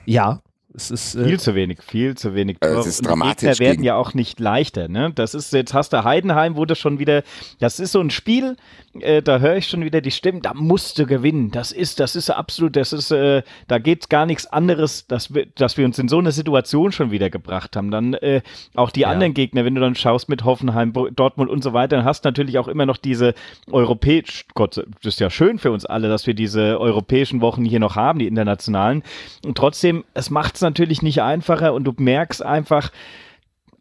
Ja, 0.05 0.41
Es 0.77 0.91
ist, 0.91 1.15
äh, 1.15 1.25
viel 1.25 1.39
zu 1.39 1.55
wenig, 1.55 1.81
viel 1.81 2.15
zu 2.15 2.35
wenig. 2.35 2.59
Tore. 2.59 2.79
Es 2.79 2.85
ist 2.85 3.03
dramatisch. 3.03 3.57
Die 3.57 3.63
werden 3.63 3.83
ja 3.83 3.95
auch 3.95 4.13
nicht 4.13 4.39
leichter. 4.39 4.87
Ne? 4.87 5.11
Das 5.13 5.33
ist, 5.33 5.51
jetzt 5.51 5.73
hast 5.73 5.91
du 5.91 6.03
Heidenheim, 6.03 6.55
wurde 6.55 6.75
schon 6.75 6.99
wieder, 6.99 7.23
das 7.59 7.79
ist 7.79 7.93
so 7.93 7.99
ein 7.99 8.11
Spiel, 8.11 8.55
äh, 9.01 9.21
da 9.21 9.39
höre 9.39 9.57
ich 9.57 9.67
schon 9.67 9.83
wieder 9.83 10.01
die 10.01 10.11
Stimmen, 10.11 10.41
da 10.41 10.53
musst 10.53 10.99
du 10.99 11.05
gewinnen. 11.05 11.51
Das 11.51 11.71
ist, 11.71 11.99
das 11.99 12.15
ist 12.15 12.29
absolut, 12.29 12.75
das 12.75 12.93
ist, 12.93 13.11
äh, 13.11 13.43
da 13.67 13.79
geht 13.79 14.09
gar 14.09 14.25
nichts 14.25 14.45
anderes, 14.47 15.07
dass 15.07 15.33
wir, 15.33 15.45
dass 15.45 15.77
wir 15.77 15.85
uns 15.85 15.99
in 15.99 16.07
so 16.07 16.19
eine 16.19 16.31
Situation 16.31 16.91
schon 16.91 17.11
wieder 17.11 17.29
gebracht 17.29 17.75
haben. 17.75 17.91
Dann 17.91 18.13
äh, 18.15 18.41
auch 18.75 18.91
die 18.91 19.01
ja. 19.01 19.09
anderen 19.09 19.33
Gegner, 19.33 19.65
wenn 19.65 19.75
du 19.75 19.81
dann 19.81 19.95
schaust 19.95 20.29
mit 20.29 20.43
Hoffenheim, 20.43 20.93
Dortmund 20.93 21.49
und 21.49 21.63
so 21.63 21.73
weiter, 21.73 21.97
dann 21.97 22.05
hast 22.05 22.25
du 22.25 22.29
natürlich 22.29 22.57
auch 22.59 22.67
immer 22.67 22.85
noch 22.85 22.97
diese 22.97 23.33
europäisch, 23.71 24.45
Gott, 24.53 24.77
das 24.77 24.85
ist 25.13 25.19
ja 25.19 25.29
schön 25.29 25.59
für 25.59 25.71
uns 25.71 25.85
alle, 25.85 26.09
dass 26.09 26.27
wir 26.27 26.33
diese 26.33 26.79
europäischen 26.79 27.41
Wochen 27.41 27.65
hier 27.65 27.79
noch 27.79 27.95
haben, 27.95 28.19
die 28.19 28.27
internationalen. 28.27 29.03
Und 29.45 29.57
trotzdem, 29.57 30.03
es 30.13 30.29
macht 30.29 30.55
es 30.55 30.61
natürlich 30.61 31.01
nicht 31.01 31.21
einfacher 31.21 31.73
und 31.73 31.83
du 31.83 31.93
merkst 31.97 32.43
einfach, 32.43 32.91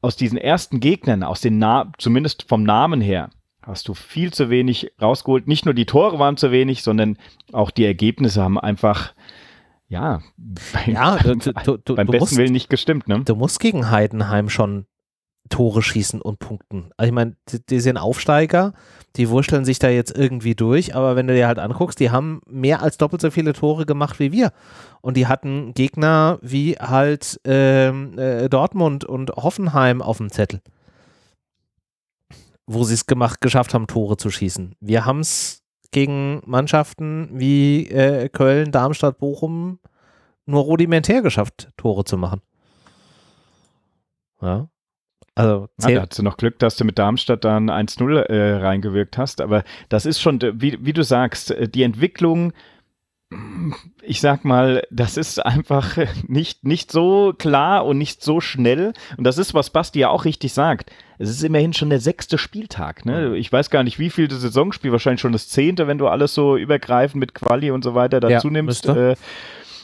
aus 0.07 0.15
diesen 0.15 0.39
ersten 0.39 0.79
Gegnern, 0.79 1.25
aus 1.25 1.41
den 1.41 1.59
Na 1.59 1.91
zumindest 1.99 2.45
vom 2.49 2.63
Namen 2.63 3.01
her, 3.01 3.31
hast 3.67 3.89
du 3.89 3.95
viel 3.95 4.33
zu 4.33 4.49
wenig 4.49 4.93
rausgeholt. 5.01 5.49
Nicht 5.49 5.65
nur 5.65 5.75
die 5.75 5.87
Tore 5.87 6.19
waren 6.19 6.37
zu 6.37 6.51
wenig, 6.51 6.83
sondern 6.83 7.19
auch 7.53 7.71
die 7.71 7.85
Ergebnisse 7.85 8.43
haben 8.43 8.59
einfach 8.59 9.13
ja, 9.89 10.21
ja 10.87 11.17
du, 11.19 11.37
du, 11.37 11.77
du, 11.77 11.95
beim 11.95 12.07
besten 12.07 12.19
musst, 12.19 12.37
Willen 12.37 12.53
nicht 12.53 12.71
gestimmt. 12.71 13.09
Ne? 13.09 13.23
Du 13.25 13.37
musst 13.37 13.61
gegen 13.61 13.91
Heidenheim 13.91 14.49
schon 14.49 14.87
Tore 15.49 15.83
schießen 15.83 16.21
und 16.21 16.41
punkten. 16.41 16.91
Also 16.97 17.09
ich 17.09 17.15
meine, 17.15 17.37
die, 17.49 17.65
die, 17.65 17.79
sind 17.79 17.97
Aufsteiger, 17.97 18.73
die 19.15 19.29
wursteln 19.29 19.65
sich 19.65 19.79
da 19.79 19.89
jetzt 19.89 20.17
irgendwie 20.17 20.57
durch, 20.57 20.97
aber 20.97 21.15
wenn 21.15 21.29
du 21.29 21.35
dir 21.35 21.47
halt 21.47 21.61
anguckst, 21.61 22.01
die 22.01 22.11
haben 22.11 22.41
mehr 22.49 22.83
als 22.83 22.99
doppelt 22.99 23.23
so 23.23 23.31
viele 23.31 23.53
Tore 23.53 23.87
gemacht 23.87 24.19
wie 24.19 24.33
wir. 24.33 24.53
Und 25.03 25.17
die 25.17 25.29
hatten 25.29 25.73
Gegner 25.75 26.41
wie 26.43 26.73
halt 26.75 27.41
ähm, 27.45 28.19
äh, 28.19 28.49
Dortmund 28.49 29.05
und 29.05 29.31
Hoffenheim 29.37 30.03
auf 30.03 30.17
dem 30.17 30.31
Zettel 30.31 30.61
wo 32.67 32.85
sie 32.85 32.95
es 32.95 33.07
gemacht, 33.07 33.41
geschafft 33.41 33.75
haben, 33.75 33.87
Tore 33.87 34.17
zu 34.17 34.31
schießen. 34.31 34.75
Wir 34.81 35.05
haben 35.05 35.21
es 35.21 35.63
gegen 35.93 36.43
Mannschaften 36.45 37.31
wie 37.33 37.89
äh, 37.89 38.29
Köln, 38.29 38.73
Darmstadt, 38.73 39.19
Bochum 39.19 39.79
nur 40.47 40.63
rudimentär 40.63 41.23
geschafft, 41.23 41.69
Tore 41.77 42.05
zu 42.05 42.17
machen. 42.17 42.41
Ja. 44.41 44.69
Also 45.35 45.69
ja, 45.83 45.91
da 45.97 46.01
hast 46.03 46.19
du 46.19 46.23
noch 46.23 46.39
Glück, 46.39 46.59
dass 46.59 46.77
du 46.77 46.85
mit 46.85 46.99
Darmstadt 46.99 47.45
dann 47.45 47.69
1-0 47.69 48.21
äh, 48.21 48.57
reingewirkt 48.57 49.19
hast. 49.19 49.43
Aber 49.43 49.65
das 49.91 50.07
ist 50.07 50.21
schon, 50.21 50.41
wie, 50.41 50.79
wie 50.81 50.95
du 50.95 51.05
sagst, 51.05 51.51
äh, 51.51 51.69
die 51.69 51.83
Entwicklung 51.83 52.53
ich 54.03 54.21
sag 54.21 54.45
mal, 54.45 54.87
das 54.91 55.17
ist 55.17 55.45
einfach 55.45 55.97
nicht, 56.29 56.65
nicht 56.65 56.93
so 56.93 57.35
klar 57.37 57.85
und 57.85 57.99
nicht 57.99 58.23
so 58.23 58.41
schnell. 58.41 58.93
Und 59.17 59.25
das 59.25 59.39
ist, 59.39 59.55
was 59.55 59.71
Basti 59.71 60.01
ja 60.01 60.11
auch 60.11 60.25
richtig 60.25 60.53
sagt. 60.53 60.91
Es 61.19 61.29
ist 61.31 61.43
immerhin 61.43 61.73
schon 61.73 61.91
der 61.91 62.01
sechste 62.01 62.39
Spieltag. 62.39 63.05
Ne? 63.05 63.37
Ich 63.37 63.51
weiß 63.51 63.71
gar 63.71 63.83
nicht, 63.83 63.99
wie 63.99 64.11
viel 64.11 64.29
das 64.29 64.43
Saisonspiel, 64.43 64.93
wahrscheinlich 64.93 65.21
schon 65.21 65.33
das 65.33 65.49
zehnte, 65.49 65.87
wenn 65.87 65.99
du 65.99 66.09
alles 66.09 66.35
so 66.35 66.57
übergreifend 66.57 67.19
mit 67.19 67.35
Quali 67.35 67.71
und 67.71 67.83
so 67.83 67.95
weiter 67.95 68.21
dazu 68.21 68.49
ja, 68.49 68.53
nimmst. 68.53 68.87
Äh, 68.87 69.17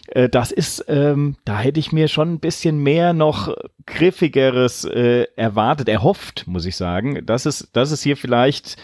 äh, 0.09 0.29
das 0.29 0.53
ist, 0.53 0.85
ähm, 0.89 1.37
da 1.45 1.59
hätte 1.59 1.81
ich 1.81 1.91
mir 1.91 2.09
schon 2.09 2.35
ein 2.35 2.41
bisschen 2.41 2.79
mehr 2.83 3.13
noch 3.13 3.55
griffigeres 3.87 4.85
äh, 4.85 5.27
erwartet, 5.37 5.89
erhofft, 5.89 6.45
muss 6.47 6.67
ich 6.67 6.77
sagen. 6.77 7.25
Das 7.25 7.47
ist, 7.47 7.71
das 7.73 7.91
ist 7.91 8.03
hier 8.03 8.17
vielleicht 8.17 8.77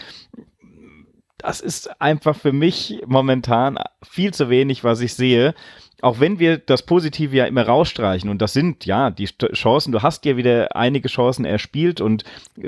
das 1.39 1.61
ist 1.61 1.99
einfach 2.01 2.35
für 2.35 2.51
mich 2.51 3.01
momentan 3.07 3.79
viel 4.03 4.33
zu 4.33 4.49
wenig, 4.49 4.83
was 4.83 5.01
ich 5.01 5.15
sehe. 5.15 5.55
Auch 6.01 6.19
wenn 6.19 6.39
wir 6.39 6.57
das 6.57 6.83
Positive 6.83 7.35
ja 7.35 7.45
immer 7.45 7.63
rausstreichen 7.63 8.29
und 8.29 8.41
das 8.41 8.53
sind 8.53 8.85
ja 8.85 9.09
die 9.09 9.25
Chancen, 9.25 9.91
du 9.91 10.01
hast 10.01 10.23
ja 10.25 10.37
wieder 10.37 10.75
einige 10.75 11.09
Chancen 11.09 11.43
erspielt 11.43 11.99
und 11.99 12.23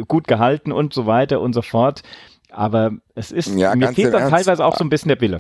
gut 0.07 0.27
gehalten 0.27 0.71
und 0.71 0.93
so 0.93 1.05
weiter 1.05 1.39
und 1.39 1.53
so 1.53 1.61
fort. 1.61 2.01
Aber 2.49 2.91
es 3.15 3.31
ist, 3.31 3.55
ja, 3.55 3.75
mir 3.75 3.93
fehlt 3.93 4.13
dann 4.13 4.29
teilweise 4.29 4.65
auch 4.65 4.75
so 4.75 4.83
ein 4.83 4.89
bisschen 4.89 5.09
der 5.09 5.21
Wille. 5.21 5.37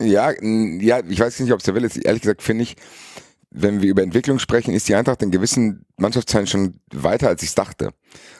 Ja, 0.00 0.30
ja, 0.40 1.00
ich 1.06 1.20
weiß 1.20 1.40
nicht, 1.40 1.52
ob 1.52 1.58
es 1.58 1.64
der 1.64 1.74
Wille 1.74 1.86
ist. 1.86 1.96
Ehrlich 1.96 2.22
gesagt 2.22 2.42
finde 2.42 2.64
ich, 2.64 2.76
wenn 3.50 3.80
wir 3.80 3.90
über 3.90 4.02
Entwicklung 4.02 4.38
sprechen, 4.38 4.74
ist 4.74 4.88
die 4.88 4.94
Eintracht 4.94 5.22
in 5.22 5.30
gewissen 5.30 5.86
Mannschaftsteilen 5.96 6.46
schon 6.46 6.80
weiter, 6.92 7.28
als 7.28 7.42
ich 7.42 7.54
dachte. 7.54 7.90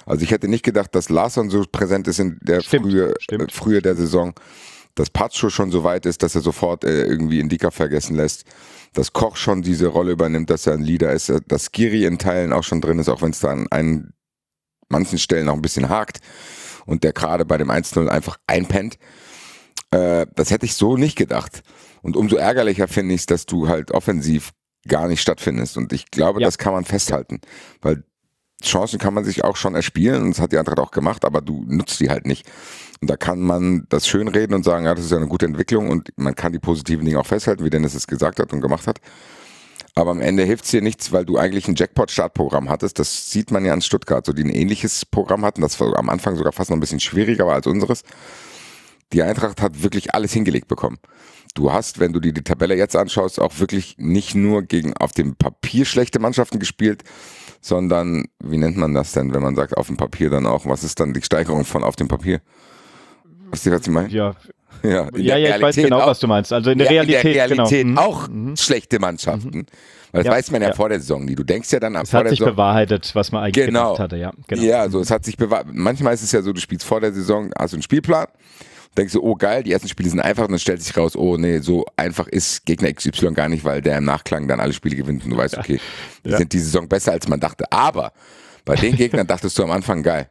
Also 0.04 0.22
ich 0.22 0.30
hätte 0.30 0.48
nicht 0.48 0.64
gedacht, 0.64 0.94
dass 0.94 1.08
Larsson 1.08 1.48
so 1.48 1.64
präsent 1.70 2.08
ist 2.08 2.18
in 2.18 2.38
der 2.42 2.60
stimmt, 2.60 2.86
frühe, 2.86 3.14
stimmt. 3.20 3.50
Äh, 3.50 3.54
frühe 3.54 3.82
der 3.82 3.94
Saison, 3.94 4.34
dass 4.94 5.10
Pacho 5.10 5.50
schon 5.50 5.70
so 5.70 5.84
weit 5.84 6.06
ist, 6.06 6.22
dass 6.22 6.34
er 6.34 6.40
sofort 6.40 6.84
äh, 6.84 7.04
irgendwie 7.04 7.40
Indika 7.40 7.70
vergessen 7.70 8.16
lässt, 8.16 8.44
dass 8.94 9.12
Koch 9.12 9.36
schon 9.36 9.62
diese 9.62 9.88
Rolle 9.88 10.12
übernimmt, 10.12 10.50
dass 10.50 10.66
er 10.66 10.74
ein 10.74 10.82
Leader 10.82 11.12
ist, 11.12 11.32
dass 11.46 11.72
Giri 11.72 12.04
in 12.04 12.18
Teilen 12.18 12.52
auch 12.52 12.64
schon 12.64 12.80
drin 12.80 12.98
ist, 12.98 13.08
auch 13.08 13.22
wenn 13.22 13.30
es 13.30 13.40
da 13.40 13.50
an 13.50 13.66
einen, 13.70 14.12
manchen 14.88 15.18
Stellen 15.18 15.46
noch 15.46 15.54
ein 15.54 15.62
bisschen 15.62 15.88
hakt 15.88 16.18
und 16.86 17.04
der 17.04 17.12
gerade 17.12 17.44
bei 17.44 17.58
dem 17.58 17.70
1-0 17.70 18.08
einfach 18.08 18.38
einpennt. 18.46 18.98
Äh, 19.90 20.26
das 20.34 20.50
hätte 20.50 20.66
ich 20.66 20.74
so 20.74 20.96
nicht 20.96 21.16
gedacht. 21.16 21.62
Und 22.02 22.16
umso 22.16 22.36
ärgerlicher 22.36 22.88
finde 22.88 23.14
ich 23.14 23.22
es, 23.22 23.26
dass 23.26 23.46
du 23.46 23.68
halt 23.68 23.90
offensiv 23.90 24.52
gar 24.86 25.08
nicht 25.08 25.20
stattfindest. 25.20 25.76
Und 25.76 25.92
ich 25.92 26.10
glaube, 26.10 26.40
ja. 26.40 26.46
das 26.46 26.58
kann 26.58 26.72
man 26.72 26.84
festhalten, 26.84 27.40
weil 27.80 28.04
Chancen 28.62 28.98
kann 28.98 29.14
man 29.14 29.24
sich 29.24 29.44
auch 29.44 29.56
schon 29.56 29.74
erspielen 29.74 30.22
und 30.22 30.30
das 30.30 30.40
hat 30.40 30.52
die 30.52 30.58
Eintracht 30.58 30.78
auch 30.78 30.90
gemacht, 30.90 31.24
aber 31.24 31.42
du 31.42 31.64
nutzt 31.66 32.00
die 32.00 32.08
halt 32.08 32.26
nicht. 32.26 32.46
Und 33.00 33.10
da 33.10 33.16
kann 33.16 33.40
man 33.40 33.86
das 33.90 34.08
schönreden 34.08 34.54
und 34.54 34.64
sagen, 34.64 34.86
ja, 34.86 34.94
das 34.94 35.04
ist 35.04 35.10
ja 35.10 35.18
eine 35.18 35.28
gute 35.28 35.44
Entwicklung 35.44 35.90
und 35.90 36.10
man 36.16 36.34
kann 36.34 36.52
die 36.52 36.58
positiven 36.58 37.04
Dinge 37.04 37.20
auch 37.20 37.26
festhalten, 37.26 37.64
wie 37.64 37.70
Dennis 37.70 37.94
es 37.94 38.06
gesagt 38.06 38.40
hat 38.40 38.52
und 38.52 38.62
gemacht 38.62 38.86
hat. 38.86 39.00
Aber 39.94 40.10
am 40.10 40.20
Ende 40.20 40.44
hilft 40.44 40.64
es 40.64 40.70
dir 40.70 40.82
nichts, 40.82 41.12
weil 41.12 41.24
du 41.24 41.38
eigentlich 41.38 41.68
ein 41.68 41.74
Jackpot-Startprogramm 41.74 42.68
hattest. 42.68 42.98
Das 42.98 43.30
sieht 43.30 43.50
man 43.50 43.64
ja 43.64 43.72
an 43.72 43.82
Stuttgart, 43.82 44.24
so 44.24 44.32
die 44.32 44.44
ein 44.44 44.50
ähnliches 44.50 45.04
Programm 45.04 45.44
hatten, 45.44 45.60
das 45.60 45.78
war 45.80 45.98
am 45.98 46.08
Anfang 46.08 46.36
sogar 46.36 46.52
fast 46.52 46.70
noch 46.70 46.76
ein 46.76 46.80
bisschen 46.80 47.00
schwieriger 47.00 47.46
war 47.46 47.54
als 47.54 47.66
unseres. 47.66 48.02
Die 49.12 49.22
Eintracht 49.22 49.60
hat 49.62 49.82
wirklich 49.82 50.14
alles 50.14 50.32
hingelegt 50.32 50.68
bekommen 50.68 50.98
du 51.56 51.72
hast, 51.72 51.98
wenn 51.98 52.12
du 52.12 52.20
dir 52.20 52.32
die 52.32 52.42
Tabelle 52.42 52.76
jetzt 52.76 52.96
anschaust, 52.96 53.40
auch 53.40 53.58
wirklich 53.58 53.96
nicht 53.98 54.34
nur 54.34 54.62
gegen 54.62 54.96
auf 54.96 55.12
dem 55.12 55.36
Papier 55.36 55.84
schlechte 55.84 56.18
Mannschaften 56.18 56.58
gespielt, 56.58 57.02
sondern 57.60 58.26
wie 58.38 58.58
nennt 58.58 58.76
man 58.76 58.94
das 58.94 59.12
denn, 59.12 59.34
wenn 59.34 59.42
man 59.42 59.56
sagt 59.56 59.76
auf 59.76 59.88
dem 59.88 59.96
Papier 59.96 60.30
dann 60.30 60.46
auch? 60.46 60.66
Was 60.66 60.84
ist 60.84 61.00
dann 61.00 61.12
die 61.12 61.22
Steigerung 61.22 61.64
von 61.64 61.82
auf 61.82 61.96
dem 61.96 62.08
Papier? 62.08 62.40
Wisst 63.50 63.66
ihr, 63.66 63.72
was 63.72 63.82
ich 63.82 63.88
meine? 63.88 64.08
Ja, 64.08 64.34
ja, 64.82 65.08
ja, 65.16 65.36
ja 65.36 65.56
ich 65.56 65.62
weiß 65.62 65.76
genau, 65.76 66.00
auch, 66.00 66.08
was 66.08 66.20
du 66.20 66.26
meinst. 66.26 66.52
Also 66.52 66.70
in 66.70 66.78
der 66.78 66.92
ja, 66.92 67.02
Realität, 67.02 67.24
in 67.24 67.32
der 67.32 67.50
Realität 67.50 67.86
genau. 67.86 68.02
auch 68.02 68.28
mhm. 68.28 68.56
schlechte 68.56 68.98
Mannschaften. 68.98 69.58
Mhm. 69.58 69.66
Weil 70.12 70.22
das 70.22 70.26
ja, 70.26 70.32
weiß 70.32 70.50
man 70.50 70.62
ja, 70.62 70.72
vor 70.72 70.88
der 70.88 71.00
Saison 71.00 71.24
nie. 71.24 71.34
Du 71.34 71.44
denkst 71.44 71.72
ja 71.72 71.80
dann 71.80 71.94
es 71.96 72.10
vor 72.10 72.22
der 72.22 72.30
Saison. 72.30 72.34
Es 72.34 72.40
hat 72.40 72.46
sich 72.46 72.56
bewahrheitet, 72.56 73.10
was 73.14 73.32
man 73.32 73.44
eigentlich 73.44 73.66
genau. 73.66 73.92
gedacht 73.92 74.00
hatte, 74.00 74.16
ja. 74.16 74.32
Genau. 74.46 74.62
Ja, 74.62 74.80
also 74.80 75.00
es 75.00 75.10
hat 75.10 75.24
sich 75.24 75.36
bewahrheitet. 75.36 75.74
Manchmal 75.74 76.14
ist 76.14 76.22
es 76.22 76.32
ja 76.32 76.42
so, 76.42 76.52
du 76.52 76.60
spielst 76.60 76.86
vor 76.86 77.00
der 77.00 77.12
Saison, 77.12 77.50
hast 77.58 77.72
du 77.72 77.76
einen 77.76 77.82
Spielplan 77.82 78.26
denkst 78.96 79.12
du, 79.12 79.22
oh 79.22 79.34
geil, 79.34 79.62
die 79.62 79.72
ersten 79.72 79.88
Spiele 79.88 80.08
sind 80.10 80.20
einfach 80.20 80.44
und 80.44 80.52
dann 80.52 80.58
stellt 80.58 80.82
sich 80.82 80.96
raus, 80.96 81.16
oh 81.16 81.36
nee, 81.36 81.58
so 81.58 81.84
einfach 81.96 82.28
ist 82.28 82.64
Gegner 82.66 82.92
XY 82.92 83.32
gar 83.32 83.48
nicht, 83.48 83.64
weil 83.64 83.82
der 83.82 83.98
im 83.98 84.04
Nachklang 84.04 84.48
dann 84.48 84.60
alle 84.60 84.72
Spiele 84.72 84.96
gewinnt 84.96 85.24
und 85.24 85.30
du 85.30 85.36
weißt, 85.36 85.58
okay, 85.58 85.80
die 86.24 86.30
ja. 86.30 86.38
sind 86.38 86.52
die 86.52 86.58
Saison 86.58 86.88
besser 86.88 87.12
als 87.12 87.28
man 87.28 87.40
dachte. 87.40 87.70
Aber 87.70 88.12
bei 88.64 88.74
den 88.76 88.96
Gegnern 88.96 89.26
dachtest 89.26 89.58
du 89.58 89.62
am 89.62 89.70
Anfang, 89.70 90.02
geil, 90.02 90.30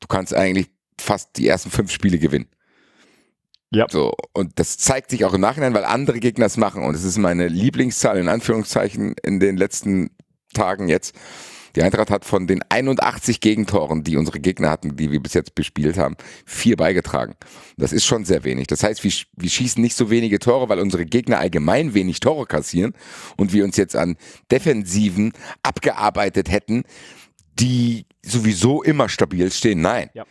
du 0.00 0.06
kannst 0.06 0.34
eigentlich 0.34 0.70
fast 1.00 1.36
die 1.36 1.48
ersten 1.48 1.70
fünf 1.70 1.90
Spiele 1.90 2.18
gewinnen. 2.18 2.48
Ja. 3.72 3.86
So, 3.88 4.14
und 4.32 4.58
das 4.58 4.78
zeigt 4.78 5.10
sich 5.10 5.24
auch 5.24 5.32
im 5.32 5.40
Nachhinein, 5.40 5.74
weil 5.74 5.84
andere 5.84 6.18
Gegner 6.18 6.46
es 6.46 6.56
machen. 6.56 6.82
Und 6.82 6.94
es 6.94 7.04
ist 7.04 7.18
meine 7.18 7.46
Lieblingszahl 7.46 8.18
in 8.18 8.28
Anführungszeichen 8.28 9.14
in 9.22 9.38
den 9.38 9.56
letzten 9.56 10.10
Tagen 10.52 10.88
jetzt. 10.88 11.14
Die 11.76 11.82
Eintracht 11.82 12.10
hat 12.10 12.24
von 12.24 12.46
den 12.46 12.62
81 12.68 13.40
Gegentoren, 13.40 14.02
die 14.02 14.16
unsere 14.16 14.40
Gegner 14.40 14.70
hatten, 14.70 14.96
die 14.96 15.10
wir 15.10 15.20
bis 15.20 15.34
jetzt 15.34 15.54
bespielt 15.54 15.96
haben, 15.98 16.16
vier 16.44 16.76
beigetragen. 16.76 17.34
Das 17.76 17.92
ist 17.92 18.04
schon 18.04 18.24
sehr 18.24 18.44
wenig. 18.44 18.66
Das 18.66 18.82
heißt, 18.82 19.04
wir, 19.04 19.12
wir 19.36 19.50
schießen 19.50 19.80
nicht 19.82 19.96
so 19.96 20.10
wenige 20.10 20.38
Tore, 20.38 20.68
weil 20.68 20.80
unsere 20.80 21.06
Gegner 21.06 21.38
allgemein 21.38 21.94
wenig 21.94 22.20
Tore 22.20 22.46
kassieren 22.46 22.94
und 23.36 23.52
wir 23.52 23.64
uns 23.64 23.76
jetzt 23.76 23.96
an 23.96 24.16
Defensiven 24.50 25.32
abgearbeitet 25.62 26.50
hätten, 26.50 26.82
die 27.58 28.06
sowieso 28.22 28.82
immer 28.82 29.08
stabil 29.08 29.50
stehen. 29.52 29.80
Nein. 29.80 30.10
Ja. 30.14 30.24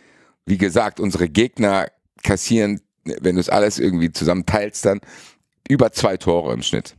Wie 0.46 0.58
gesagt, 0.58 1.00
unsere 1.00 1.28
Gegner 1.28 1.88
kassieren, 2.22 2.80
wenn 3.04 3.36
du 3.36 3.40
es 3.40 3.48
alles 3.48 3.78
irgendwie 3.78 4.12
zusammenteilst, 4.12 4.84
dann 4.84 5.00
über 5.68 5.92
zwei 5.92 6.16
Tore 6.16 6.52
im 6.52 6.62
Schnitt. 6.62 6.96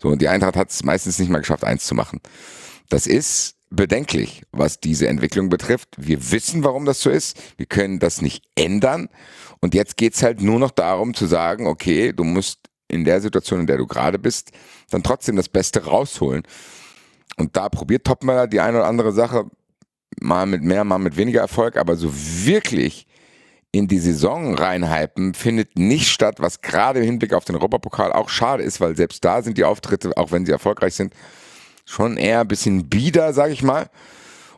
So, 0.00 0.08
und 0.08 0.22
die 0.22 0.28
Eintracht 0.28 0.56
hat 0.56 0.70
es 0.70 0.84
meistens 0.84 1.18
nicht 1.18 1.28
mal 1.28 1.40
geschafft, 1.40 1.64
eins 1.64 1.84
zu 1.84 1.94
machen. 1.94 2.20
Das 2.88 3.06
ist 3.06 3.57
bedenklich, 3.70 4.42
was 4.52 4.80
diese 4.80 5.08
Entwicklung 5.08 5.48
betrifft. 5.48 5.88
Wir 5.96 6.30
wissen, 6.30 6.64
warum 6.64 6.84
das 6.84 7.00
so 7.00 7.10
ist. 7.10 7.38
Wir 7.56 7.66
können 7.66 7.98
das 7.98 8.22
nicht 8.22 8.44
ändern. 8.54 9.08
Und 9.60 9.74
jetzt 9.74 9.96
geht's 9.96 10.22
halt 10.22 10.40
nur 10.40 10.58
noch 10.58 10.70
darum 10.70 11.14
zu 11.14 11.26
sagen, 11.26 11.66
okay, 11.66 12.12
du 12.12 12.24
musst 12.24 12.60
in 12.88 13.04
der 13.04 13.20
Situation, 13.20 13.60
in 13.60 13.66
der 13.66 13.76
du 13.76 13.86
gerade 13.86 14.18
bist, 14.18 14.52
dann 14.90 15.02
trotzdem 15.02 15.36
das 15.36 15.48
Beste 15.48 15.84
rausholen. 15.84 16.42
Und 17.36 17.56
da 17.56 17.68
probiert 17.68 18.04
Topmöller 18.04 18.46
die 18.46 18.60
eine 18.60 18.78
oder 18.78 18.86
andere 18.86 19.12
Sache, 19.12 19.44
mal 20.20 20.46
mit 20.46 20.62
mehr, 20.62 20.84
mal 20.84 20.98
mit 20.98 21.16
weniger 21.16 21.40
Erfolg, 21.40 21.76
aber 21.76 21.96
so 21.96 22.10
wirklich 22.12 23.06
in 23.70 23.86
die 23.86 23.98
Saison 23.98 24.54
reinhypen 24.54 25.34
findet 25.34 25.78
nicht 25.78 26.08
statt, 26.08 26.36
was 26.38 26.62
gerade 26.62 27.00
im 27.00 27.04
Hinblick 27.04 27.34
auf 27.34 27.44
den 27.44 27.56
Europapokal 27.56 28.12
auch 28.12 28.30
schade 28.30 28.62
ist, 28.62 28.80
weil 28.80 28.96
selbst 28.96 29.24
da 29.24 29.42
sind 29.42 29.58
die 29.58 29.64
Auftritte, 29.64 30.16
auch 30.16 30.32
wenn 30.32 30.46
sie 30.46 30.52
erfolgreich 30.52 30.94
sind, 30.94 31.12
schon 31.88 32.18
eher 32.18 32.40
ein 32.40 32.48
bisschen 32.48 32.88
bieder, 32.88 33.32
sag 33.32 33.50
ich 33.50 33.62
mal. 33.62 33.88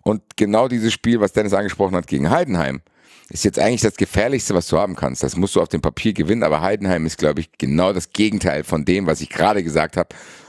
Und 0.02 0.22
genau 0.36 0.66
dieses 0.66 0.92
Spiel, 0.92 1.20
was 1.20 1.32
Dennis 1.32 1.52
angesprochen 1.52 1.94
hat 1.94 2.08
gegen 2.08 2.30
Heidenheim, 2.30 2.80
ist 3.28 3.44
jetzt 3.44 3.60
eigentlich 3.60 3.82
das 3.82 3.94
Gefährlichste, 3.94 4.54
was 4.54 4.66
du 4.66 4.78
haben 4.78 4.96
kannst. 4.96 5.22
Das 5.22 5.36
musst 5.36 5.54
du 5.54 5.60
auf 5.60 5.68
dem 5.68 5.80
Papier 5.80 6.12
gewinnen, 6.12 6.42
aber 6.42 6.60
Heidenheim 6.60 7.06
ist, 7.06 7.18
glaube 7.18 7.40
ich, 7.40 7.52
genau 7.56 7.92
das 7.92 8.12
Gegenteil 8.12 8.64
von 8.64 8.84
dem, 8.84 9.06
was 9.06 9.20
ich 9.20 9.30
gerade 9.30 9.62
gesagt 9.62 9.96
habe. 9.96 10.08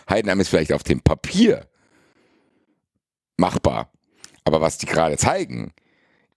Heidenheim 0.09 0.39
ist 0.39 0.49
vielleicht 0.49 0.73
auf 0.73 0.81
dem 0.81 1.01
Papier 1.01 1.67
machbar. 3.37 3.91
Aber 4.43 4.61
was 4.61 4.79
die 4.79 4.87
gerade 4.87 5.17
zeigen, 5.17 5.73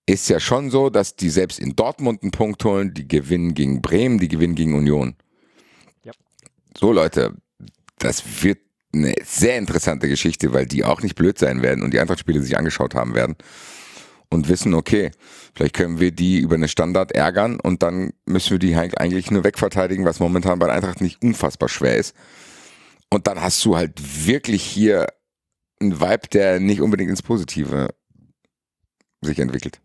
ist 0.05 0.29
ja 0.29 0.39
schon 0.39 0.71
so, 0.71 0.91
dass 0.91 1.17
die 1.17 1.31
selbst 1.31 1.59
in 1.59 1.75
Dortmund 1.75 2.23
einen 2.23 2.33
Punkt 2.33 2.63
holen, 2.65 2.93
die 2.93 3.09
gewinnen 3.09 3.55
gegen 3.55 3.81
Bremen, 3.81 4.19
die 4.19 4.29
gewinnen 4.29 4.55
gegen 4.55 4.75
Union. 4.75 5.17
Ja. 6.03 6.13
So 6.77 6.93
Leute, 6.93 7.35
das 7.99 8.43
wird 8.43 8.59
eine 8.95 9.15
sehr 9.25 9.59
interessante 9.59 10.09
Geschichte, 10.09 10.53
weil 10.53 10.67
die 10.67 10.85
auch 10.85 11.03
nicht 11.03 11.15
blöd 11.15 11.39
sein 11.39 11.63
werden 11.63 11.83
und 11.83 11.93
die 11.93 12.01
Eintracht-Spiele 12.01 12.43
sich 12.43 12.57
angeschaut 12.57 12.95
haben 12.95 13.15
werden 13.15 13.37
und 14.31 14.49
wissen, 14.49 14.75
okay, 14.75 15.11
vielleicht 15.55 15.75
können 15.75 16.01
wir 16.01 16.11
die 16.11 16.39
über 16.39 16.55
eine 16.57 16.69
Standard 16.69 17.13
ärgern 17.13 17.61
und 17.61 17.83
dann 17.83 18.13
müssen 18.27 18.53
wir 18.53 18.59
die 18.59 18.77
eigentlich 18.77 19.31
nur 19.31 19.45
wegverteidigen, 19.45 20.05
was 20.05 20.21
momentan 20.21 20.59
bei 20.59 20.67
der 20.67 20.77
Eintracht 20.77 21.01
nicht 21.01 21.23
unfassbar 21.23 21.69
schwer 21.69 21.97
ist. 21.97 22.15
Und 23.11 23.27
dann 23.27 23.41
hast 23.41 23.65
du 23.65 23.77
halt 23.77 24.27
wirklich 24.27 24.63
hier 24.63 25.07
einen 25.81 26.01
Vibe, 26.01 26.29
der 26.33 26.61
nicht 26.61 26.81
unbedingt 26.81 27.11
ins 27.11 27.23
Positive 27.23 27.89
sich 29.21 29.39
entwickelt. 29.39 29.81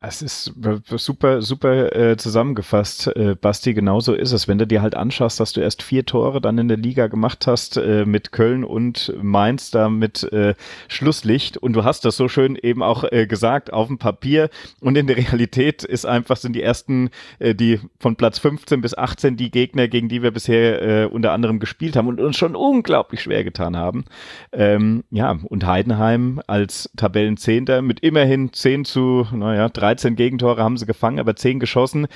Es 0.00 0.22
ist 0.22 0.54
super, 0.96 1.42
super 1.42 1.92
äh, 1.96 2.16
zusammengefasst, 2.16 3.08
äh, 3.16 3.34
Basti. 3.34 3.74
Genauso 3.74 4.14
ist 4.14 4.30
es. 4.30 4.46
Wenn 4.46 4.58
du 4.58 4.64
dir 4.64 4.80
halt 4.80 4.94
anschaust, 4.94 5.40
dass 5.40 5.52
du 5.52 5.60
erst 5.60 5.82
vier 5.82 6.06
Tore 6.06 6.40
dann 6.40 6.56
in 6.56 6.68
der 6.68 6.76
Liga 6.76 7.08
gemacht 7.08 7.48
hast 7.48 7.78
äh, 7.78 8.04
mit 8.04 8.30
Köln 8.30 8.62
und 8.62 9.12
Mainz 9.20 9.72
da 9.72 9.88
mit 9.88 10.22
äh, 10.32 10.54
Schlusslicht 10.86 11.56
und 11.56 11.72
du 11.72 11.82
hast 11.82 12.04
das 12.04 12.16
so 12.16 12.28
schön 12.28 12.54
eben 12.54 12.80
auch 12.80 13.02
äh, 13.10 13.26
gesagt 13.26 13.72
auf 13.72 13.88
dem 13.88 13.98
Papier 13.98 14.50
und 14.80 14.96
in 14.96 15.08
der 15.08 15.16
Realität 15.16 15.82
ist 15.82 16.06
einfach 16.06 16.36
sind 16.36 16.52
die 16.52 16.62
ersten, 16.62 17.10
äh, 17.40 17.56
die 17.56 17.80
von 17.98 18.14
Platz 18.14 18.38
15 18.38 18.80
bis 18.80 18.96
18 18.96 19.36
die 19.36 19.50
Gegner, 19.50 19.88
gegen 19.88 20.08
die 20.08 20.22
wir 20.22 20.30
bisher 20.30 20.80
äh, 20.80 21.04
unter 21.06 21.32
anderem 21.32 21.58
gespielt 21.58 21.96
haben 21.96 22.06
und 22.06 22.20
uns 22.20 22.36
schon 22.36 22.54
unglaublich 22.54 23.22
schwer 23.22 23.42
getan 23.42 23.76
haben. 23.76 24.04
Ähm, 24.52 25.02
ja, 25.10 25.40
und 25.42 25.66
Heidenheim 25.66 26.40
als 26.46 26.88
Tabellenzehnter 26.96 27.82
mit 27.82 27.98
immerhin 27.98 28.52
10 28.52 28.84
zu, 28.84 29.26
naja, 29.32 29.68
3 29.68 29.87
13 29.88 30.16
Gegentore 30.16 30.62
haben 30.62 30.76
sie 30.76 30.86
gefangen, 30.86 31.18
aber 31.18 31.34
10 31.34 31.60
geschossen. 31.60 32.06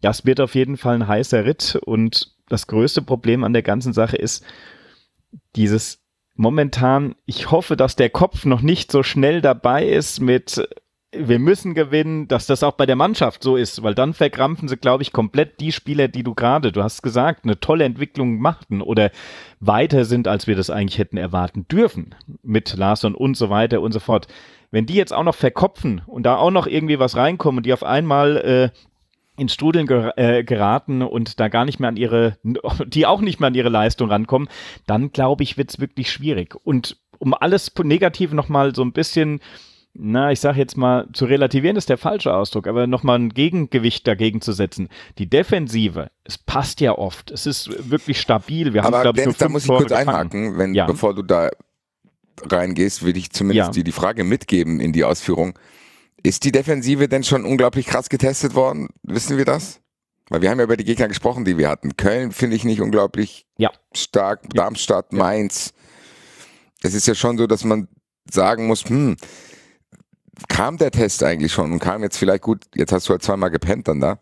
Das 0.00 0.26
wird 0.26 0.40
auf 0.40 0.54
jeden 0.54 0.76
Fall 0.76 0.96
ein 0.96 1.08
heißer 1.08 1.44
Ritt. 1.44 1.78
Und 1.84 2.32
das 2.48 2.66
größte 2.66 3.02
Problem 3.02 3.44
an 3.44 3.52
der 3.52 3.62
ganzen 3.62 3.92
Sache 3.92 4.16
ist 4.16 4.44
dieses 5.56 6.00
momentan, 6.34 7.14
ich 7.24 7.50
hoffe, 7.50 7.76
dass 7.76 7.96
der 7.96 8.10
Kopf 8.10 8.44
noch 8.44 8.62
nicht 8.62 8.92
so 8.92 9.02
schnell 9.02 9.40
dabei 9.40 9.86
ist 9.86 10.20
mit 10.20 10.66
wir 11.14 11.38
müssen 11.38 11.74
gewinnen, 11.74 12.26
dass 12.26 12.46
das 12.46 12.62
auch 12.62 12.72
bei 12.72 12.86
der 12.86 12.96
Mannschaft 12.96 13.42
so 13.42 13.56
ist, 13.56 13.82
weil 13.82 13.94
dann 13.94 14.14
verkrampfen 14.14 14.66
sie, 14.66 14.78
glaube 14.78 15.02
ich, 15.02 15.12
komplett 15.12 15.60
die 15.60 15.70
Spieler, 15.70 16.08
die 16.08 16.22
du 16.22 16.34
gerade, 16.34 16.72
du 16.72 16.82
hast 16.82 17.02
gesagt, 17.02 17.44
eine 17.44 17.60
tolle 17.60 17.84
Entwicklung 17.84 18.38
machten 18.38 18.80
oder 18.80 19.10
weiter 19.60 20.06
sind, 20.06 20.26
als 20.26 20.46
wir 20.46 20.56
das 20.56 20.70
eigentlich 20.70 20.98
hätten 20.98 21.18
erwarten 21.18 21.68
dürfen 21.68 22.14
mit 22.42 22.74
Larson 22.74 23.14
und 23.14 23.36
so 23.36 23.50
weiter 23.50 23.82
und 23.82 23.92
so 23.92 24.00
fort. 24.00 24.26
Wenn 24.72 24.86
die 24.86 24.94
jetzt 24.94 25.12
auch 25.12 25.22
noch 25.22 25.36
verkopfen 25.36 26.02
und 26.06 26.24
da 26.24 26.36
auch 26.36 26.50
noch 26.50 26.66
irgendwie 26.66 26.98
was 26.98 27.16
reinkommen 27.16 27.58
und 27.58 27.66
die 27.66 27.72
auf 27.72 27.84
einmal 27.84 28.36
äh, 28.38 29.40
ins 29.40 29.54
Strudeln 29.54 29.86
ger 29.86 30.18
äh, 30.18 30.42
geraten 30.42 31.02
und 31.02 31.38
da 31.38 31.48
gar 31.48 31.64
nicht 31.64 31.78
mehr 31.78 31.88
an 31.88 31.96
ihre, 31.96 32.38
die 32.86 33.06
auch 33.06 33.20
nicht 33.20 33.38
mehr 33.38 33.48
an 33.48 33.54
ihre 33.54 33.68
Leistung 33.68 34.08
rankommen, 34.08 34.48
dann 34.86 35.12
glaube 35.12 35.44
ich, 35.44 35.56
wird 35.56 35.70
es 35.70 35.78
wirklich 35.78 36.10
schwierig. 36.10 36.56
Und 36.64 36.96
um 37.18 37.34
alles 37.34 37.72
Negative 37.84 38.34
nochmal 38.34 38.74
so 38.74 38.82
ein 38.82 38.92
bisschen 38.92 39.40
na, 39.94 40.32
ich 40.32 40.40
sage 40.40 40.58
jetzt 40.58 40.76
mal, 40.76 41.06
zu 41.12 41.26
relativieren 41.26 41.76
ist 41.76 41.90
der 41.90 41.98
falsche 41.98 42.34
Ausdruck, 42.34 42.66
aber 42.66 42.86
nochmal 42.86 43.18
ein 43.18 43.28
Gegengewicht 43.28 44.06
dagegen 44.06 44.40
zu 44.40 44.52
setzen. 44.52 44.88
Die 45.18 45.28
Defensive, 45.28 46.10
es 46.24 46.38
passt 46.38 46.80
ja 46.80 46.96
oft, 46.96 47.30
es 47.30 47.44
ist 47.44 47.90
wirklich 47.90 48.18
stabil. 48.18 48.72
Wir 48.72 48.84
aber 48.84 48.96
haben, 48.96 49.02
glaube 49.02 49.20
ich, 49.20 49.26
nur 49.26 49.34
da 49.34 49.48
muss 49.50 49.64
ich 49.64 49.68
kurz 49.68 49.88
gefangen. 49.88 50.08
einhaken, 50.08 50.58
wenn, 50.58 50.74
ja. 50.74 50.86
bevor 50.86 51.14
du 51.14 51.22
da 51.22 51.50
reingehst, 52.42 53.04
will 53.04 53.16
ich 53.16 53.30
zumindest 53.30 53.68
ja. 53.68 53.72
dir 53.72 53.84
die 53.84 53.92
Frage 53.92 54.24
mitgeben 54.24 54.80
in 54.80 54.92
die 54.92 55.04
Ausführung. 55.04 55.58
Ist 56.22 56.44
die 56.44 56.52
Defensive 56.52 57.08
denn 57.08 57.24
schon 57.24 57.44
unglaublich 57.44 57.86
krass 57.86 58.08
getestet 58.08 58.54
worden? 58.54 58.88
Wissen 59.02 59.38
wir 59.38 59.44
das? 59.44 59.80
Weil 60.28 60.40
wir 60.40 60.50
haben 60.50 60.58
ja 60.58 60.64
über 60.64 60.76
die 60.76 60.84
Gegner 60.84 61.08
gesprochen, 61.08 61.44
die 61.44 61.58
wir 61.58 61.68
hatten. 61.68 61.96
Köln 61.96 62.32
finde 62.32 62.56
ich 62.56 62.64
nicht 62.64 62.80
unglaublich 62.80 63.46
ja. 63.58 63.70
stark, 63.92 64.48
Darmstadt, 64.50 65.12
Mainz. 65.12 65.74
Es 66.82 66.94
ist 66.94 67.06
ja 67.06 67.14
schon 67.14 67.38
so, 67.38 67.46
dass 67.46 67.64
man 67.64 67.88
sagen 68.30 68.66
muss, 68.66 68.84
hm, 68.84 69.16
kam 70.48 70.78
der 70.78 70.90
Test 70.90 71.22
eigentlich 71.22 71.52
schon 71.52 71.72
und 71.72 71.78
kam 71.80 72.02
jetzt 72.02 72.16
vielleicht 72.16 72.42
gut, 72.42 72.64
jetzt 72.74 72.92
hast 72.92 73.08
du 73.08 73.12
halt 73.12 73.22
zweimal 73.22 73.50
gepennt 73.50 73.88
dann 73.88 74.00
da. 74.00 74.18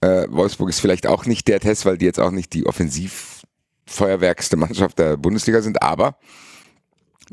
Äh, 0.00 0.26
Wolfsburg 0.30 0.70
ist 0.70 0.80
vielleicht 0.80 1.06
auch 1.06 1.26
nicht 1.26 1.48
der 1.48 1.60
Test, 1.60 1.84
weil 1.84 1.98
die 1.98 2.06
jetzt 2.06 2.20
auch 2.20 2.30
nicht 2.30 2.52
die 2.54 2.66
offensivfeuerwerkste 2.66 4.56
Mannschaft 4.56 4.98
der 4.98 5.16
Bundesliga 5.16 5.60
sind, 5.60 5.82
aber 5.82 6.18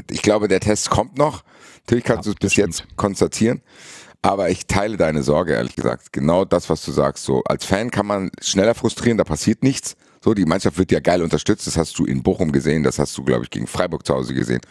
ich 0.10 0.22
glaube, 0.22 0.48
der 0.48 0.60
Test 0.60 0.90
kommt 0.90 1.18
noch. 1.18 1.44
Natürlich 1.86 2.04
kannst 2.04 2.26
ja, 2.26 2.32
du 2.32 2.36
es 2.36 2.40
bis 2.40 2.54
stimmt. 2.54 2.80
jetzt 2.80 2.98
konstatieren. 2.98 3.62
Aber 4.22 4.50
ich 4.50 4.66
teile 4.66 4.98
deine 4.98 5.22
Sorge, 5.22 5.54
ehrlich 5.54 5.76
gesagt. 5.76 6.12
Genau 6.12 6.46
das, 6.46 6.68
was 6.70 6.84
du 6.84 6.92
sagst. 6.92 7.26
So, 7.26 7.44
als 7.44 7.64
Fan 7.64 7.92
kann 7.92 8.08
man 8.08 8.32
schneller 8.42 8.74
frustrieren, 8.74 9.18
da 9.20 9.24
passiert 9.24 9.62
nichts. 9.62 9.96
So, 10.24 10.34
die 10.34 10.46
Mannschaft 10.46 10.80
wird 10.80 10.92
ja 10.92 11.00
geil 11.00 11.22
unterstützt. 11.22 11.68
Das 11.68 11.78
hast 11.78 12.00
du 12.00 12.06
in 12.06 12.24
Bochum 12.24 12.52
gesehen. 12.52 12.82
Das 12.82 12.98
hast 12.98 13.16
du, 13.16 13.24
glaube 13.24 13.44
ich, 13.44 13.52
gegen 13.52 13.68
Freiburg 13.68 14.04
zu 14.04 14.16
Hause 14.16 14.34
gesehen. 14.34 14.62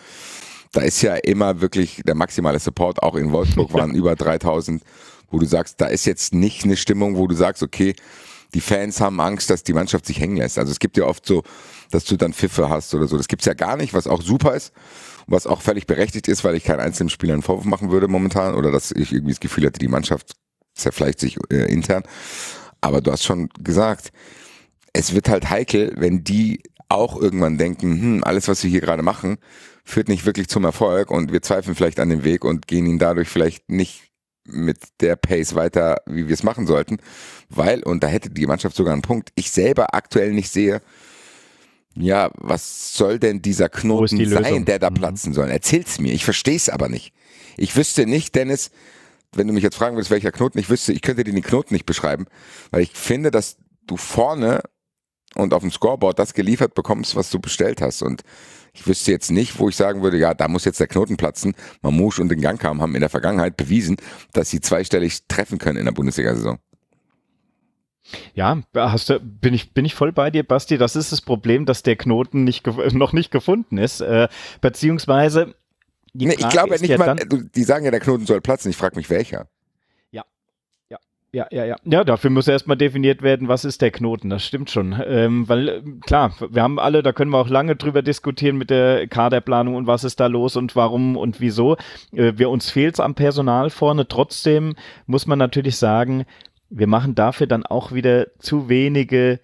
Da 0.73 0.81
ist 0.81 1.01
ja 1.03 1.15
immer 1.15 1.61
wirklich 1.61 2.03
der 2.05 2.17
maximale 2.17 2.59
Support. 2.59 3.01
Auch 3.01 3.15
in 3.15 3.31
Wolfsburg 3.31 3.73
waren 3.75 3.93
ja. 3.93 3.97
über 3.97 4.17
3000, 4.17 4.83
wo 5.31 5.39
du 5.39 5.47
sagst, 5.47 5.81
da 5.81 5.87
ist 5.87 6.05
jetzt 6.05 6.35
nicht 6.35 6.65
eine 6.65 6.77
Stimmung, 6.77 7.17
wo 7.17 7.29
du 7.29 7.37
sagst, 7.37 7.63
okay, 7.63 7.95
die 8.55 8.61
Fans 8.61 9.01
haben 9.01 9.21
Angst, 9.21 9.51
dass 9.51 9.63
die 9.63 9.73
Mannschaft 9.73 10.07
sich 10.07 10.19
hängen 10.19 10.37
lässt. 10.37 10.59
Also 10.59 10.73
es 10.73 10.81
gibt 10.81 10.97
ja 10.97 11.05
oft 11.05 11.25
so, 11.27 11.45
dass 11.93 12.05
du 12.05 12.17
dann 12.17 12.33
Pfiffe 12.33 12.69
hast 12.69 12.93
oder 12.93 13.07
so. 13.07 13.17
Das 13.17 13.29
gibt's 13.29 13.47
ja 13.47 13.55
gar 13.55 13.77
nicht, 13.77 13.95
was 13.95 14.09
auch 14.09 14.21
super 14.21 14.57
ist 14.57 14.73
was 15.27 15.47
auch 15.47 15.63
völlig 15.63 15.87
berechtigt 15.87 16.29
ist, 16.29 16.45
weil 16.45 16.55
ich 16.55 16.65
keinen 16.65 16.81
einzelnen 16.81 17.11
Spieler 17.11 17.35
einen 17.35 17.43
Vorwurf 17.43 17.65
machen 17.65 17.91
würde 17.91 18.09
momentan 18.09 18.55
oder 18.55 18.71
dass 18.71 18.93
ich 18.93 19.13
irgendwie 19.13 19.33
das 19.33 19.41
Gefühl 19.41 19.67
hatte, 19.67 19.79
die 19.79 19.89
Mannschaft 19.89 20.35
zerfleischt 20.75 21.21
sich 21.21 21.39
äh, 21.51 21.71
intern. 21.73 22.03
Aber 22.81 23.01
du 23.01 23.11
hast 23.11 23.25
schon 23.25 23.49
gesagt, 23.61 24.13
es 24.93 25.15
wird 25.15 25.29
halt 25.29 25.51
heikel, 25.51 25.93
wenn 25.97 26.25
die 26.25 26.63
auch 26.89 27.21
irgendwann 27.21 27.59
denken, 27.59 28.01
hm, 28.01 28.25
alles, 28.25 28.49
was 28.49 28.63
wir 28.63 28.71
hier 28.71 28.81
gerade 28.81 29.03
machen, 29.03 29.39
führt 29.85 30.09
nicht 30.09 30.27
wirklich 30.27 30.49
zum 30.49 30.65
Erfolg 30.65 31.11
und 31.11 31.33
wir 31.33 31.43
zweifeln 31.43 31.75
vielleicht 31.75 32.01
an 32.01 32.09
dem 32.09 32.25
Weg 32.25 32.45
und 32.45 32.67
gehen 32.67 32.87
ihn 32.87 32.99
dadurch 32.99 33.29
vielleicht 33.29 33.69
nicht 33.71 34.05
mit 34.47 34.79
der 35.01 35.17
Pace 35.17 35.55
weiter, 35.55 35.97
wie 36.07 36.29
wir 36.29 36.35
es 36.35 36.43
machen 36.43 36.67
sollten, 36.67 36.99
weil, 37.49 37.83
und 37.83 38.05
da 38.05 38.09
hätte 38.09 38.31
die 38.31 38.47
Mannschaft 38.47 38.77
sogar 38.77 38.93
einen 38.93 39.03
Punkt, 39.03 39.31
ich 39.35 39.51
selber 39.51 39.95
aktuell 39.95 40.33
nicht 40.33 40.51
sehe, 40.51 40.81
ja, 41.97 42.31
was 42.35 42.95
soll 42.95 43.19
denn 43.19 43.41
dieser 43.41 43.69
Knoten 43.69 44.29
sein, 44.29 44.65
der 44.65 44.79
da 44.79 44.91
mhm. 44.91 44.95
platzen 44.95 45.33
soll? 45.33 45.51
Erzähl's 45.51 45.99
mir, 45.99 46.13
ich 46.13 46.25
verstehe 46.25 46.57
es 46.57 46.69
aber 46.69 46.89
nicht. 46.89 47.13
Ich 47.57 47.77
wüsste 47.77 48.07
nicht, 48.07 48.35
Dennis, 48.35 48.71
wenn 49.33 49.47
du 49.47 49.53
mich 49.53 49.63
jetzt 49.63 49.77
fragen 49.77 49.97
würdest, 49.97 50.11
welcher 50.11 50.33
Knoten, 50.33 50.59
ich 50.59 50.71
wüsste, 50.71 50.93
ich 50.93 51.03
könnte 51.03 51.25
dir 51.25 51.33
den 51.33 51.43
Knoten 51.43 51.75
nicht 51.75 51.87
beschreiben, 51.87 52.27
weil 52.71 52.83
ich 52.83 52.93
finde, 52.93 53.31
dass 53.31 53.57
du 53.87 53.97
vorne 53.97 54.63
und 55.35 55.53
auf 55.53 55.63
dem 55.63 55.71
Scoreboard 55.71 56.19
das 56.19 56.35
geliefert 56.35 56.75
bekommst, 56.75 57.17
was 57.17 57.31
du 57.31 57.41
bestellt 57.41 57.81
hast. 57.81 58.03
Und 58.03 58.23
ich 58.73 58.87
wüsste 58.87 59.11
jetzt 59.11 59.31
nicht, 59.31 59.59
wo 59.59 59.69
ich 59.69 59.77
sagen 59.77 60.03
würde, 60.03 60.17
ja, 60.17 60.35
da 60.35 60.49
muss 60.49 60.65
jetzt 60.65 60.81
der 60.81 60.87
Knoten 60.87 61.17
platzen. 61.17 61.55
Mamouche 61.83 62.23
und 62.23 62.29
den 62.29 62.41
Gangkam 62.41 62.81
haben 62.81 62.95
in 62.95 63.01
der 63.01 63.11
Vergangenheit 63.11 63.57
bewiesen, 63.57 63.97
dass 64.33 64.51
sie 64.51 64.61
zweistellig 64.61 65.27
treffen 65.27 65.59
können 65.59 65.79
in 65.79 65.87
der 65.87 65.93
Bundesliga-Saison. 65.93 66.59
Ja, 68.35 68.61
hast 68.75 69.11
du, 69.11 69.21
bin 69.21 69.55
ich, 69.55 69.73
bin 69.73 69.85
ich 69.85 69.95
voll 69.95 70.13
bei 70.13 70.31
dir, 70.31 70.43
Basti. 70.43 70.79
Das 70.79 70.97
ist 70.97 71.13
das 71.13 71.21
Problem, 71.21 71.65
dass 71.65 71.83
der 71.83 71.97
Knoten 71.97 72.45
nicht, 72.45 72.67
noch 72.93 73.13
nicht 73.13 73.31
gefunden 73.31 73.79
ist. 73.79 74.01
Äh, 74.01 74.29
beziehungsweise. 74.61 75.55
Nee, 76.13 76.35
ich 76.39 76.49
glaube 76.49 76.77
ja 76.77 76.81
nicht 76.81 76.91
ja 76.91 76.99
mal, 76.99 77.17
die 77.17 77.65
sagen 77.65 77.85
ja, 77.85 77.91
der 77.91 78.01
Knoten 78.01 78.27
soll 78.27 78.41
platzen. 78.41 78.71
Ich 78.71 78.77
frage 78.77 78.97
mich, 78.97 79.11
welcher. 79.11 79.49
Ja. 80.13 80.23
Ja, 80.89 80.99
ja, 81.33 81.47
ja, 81.51 81.65
ja. 81.65 81.77
Ja, 81.85 82.05
dafür 82.05 82.31
muss 82.31 82.47
erstmal 82.47 82.77
definiert 82.77 83.23
werden, 83.23 83.49
was 83.49 83.65
ist 83.65 83.83
der 83.83 83.91
Knoten. 83.91 84.31
Das 84.31 84.45
stimmt 84.45 84.71
schon. 84.71 84.95
Ähm, 85.05 85.49
weil, 85.49 85.69
äh, 85.69 85.83
klar, 86.07 86.33
wir 86.51 86.63
haben 86.63 86.79
alle, 86.79 87.03
da 87.03 87.13
können 87.13 87.33
wir 87.33 87.39
auch 87.39 87.49
lange 87.49 87.75
drüber 87.75 88.03
diskutieren 88.03 88.57
mit 88.57 88.71
der 88.71 89.09
Kaderplanung 89.09 89.75
und 89.75 89.89
was 89.89 90.05
ist 90.05 90.21
da 90.21 90.29
los 90.29 90.55
und 90.55 90.77
warum 90.77 91.17
und 91.17 91.41
wieso. 91.41 91.77
Äh, 92.13 92.35
wir, 92.37 92.51
uns 92.51 92.71
fehlt 92.71 92.95
es 92.95 93.01
am 93.01 93.17
Personal 93.17 93.71
vorne. 93.71 94.07
Trotzdem 94.07 94.77
muss 95.07 95.27
man 95.27 95.41
natürlich 95.41 95.79
sagen, 95.79 96.27
wir 96.71 96.87
machen 96.87 97.15
dafür 97.15 97.47
dann 97.47 97.65
auch 97.65 97.93
wieder 97.93 98.27
zu 98.39 98.69
wenige 98.69 99.41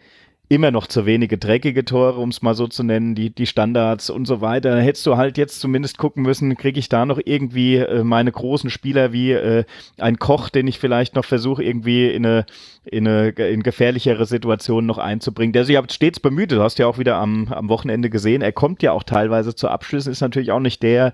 immer 0.51 0.73
noch 0.73 0.89
zu 0.89 1.07
wenige 1.07 1.39
dreckige 1.39 1.85
Tore, 1.85 2.19
um 2.19 2.31
es 2.31 2.43
mal 2.43 2.57
so 2.57 2.67
zu 2.67 2.83
nennen, 2.83 3.15
die, 3.15 3.31
die 3.31 3.47
Standards 3.47 4.11
und 4.11 4.27
so 4.27 4.41
weiter. 4.41 4.75
Da 4.75 4.81
hättest 4.81 5.07
du 5.07 5.17
halt 5.17 5.39
jetzt 5.39 5.61
zumindest 5.61 5.97
gucken 5.97 6.25
müssen, 6.25 6.57
kriege 6.57 6.81
ich 6.81 6.89
da 6.89 7.07
noch 7.07 7.21
irgendwie 7.25 7.77
äh, 7.77 8.03
meine 8.03 8.33
großen 8.33 8.69
Spieler 8.69 9.13
wie 9.13 9.31
äh, 9.31 9.65
ein 9.97 10.19
Koch, 10.19 10.49
den 10.49 10.67
ich 10.67 10.81
vielleicht 10.81 11.15
noch 11.15 11.25
versuche, 11.25 11.63
irgendwie 11.63 12.11
in 12.11 12.27
eine, 12.27 12.47
in 12.85 13.07
eine 13.07 13.29
in 13.29 13.63
gefährlichere 13.63 14.27
Situation 14.27 14.87
noch 14.87 14.99
einzubringen. 14.99 15.53
Der 15.53 15.65
sich 15.65 15.79
aber 15.79 15.89
stets 15.89 16.19
bemüht, 16.19 16.51
du 16.51 16.61
hast 16.61 16.81
ja 16.81 16.89
auch 16.89 16.99
wieder 16.99 17.15
am, 17.15 17.47
am 17.53 17.69
Wochenende 17.69 18.11
gesehen, 18.11 18.43
er 18.43 18.53
kommt 18.53 18.83
ja 18.83 18.91
auch 18.91 19.05
teilweise 19.05 19.55
zu 19.55 19.69
Abschlüssen, 19.69 20.11
ist 20.11 20.21
natürlich 20.21 20.51
auch 20.51 20.59
nicht 20.59 20.83
der, 20.83 21.13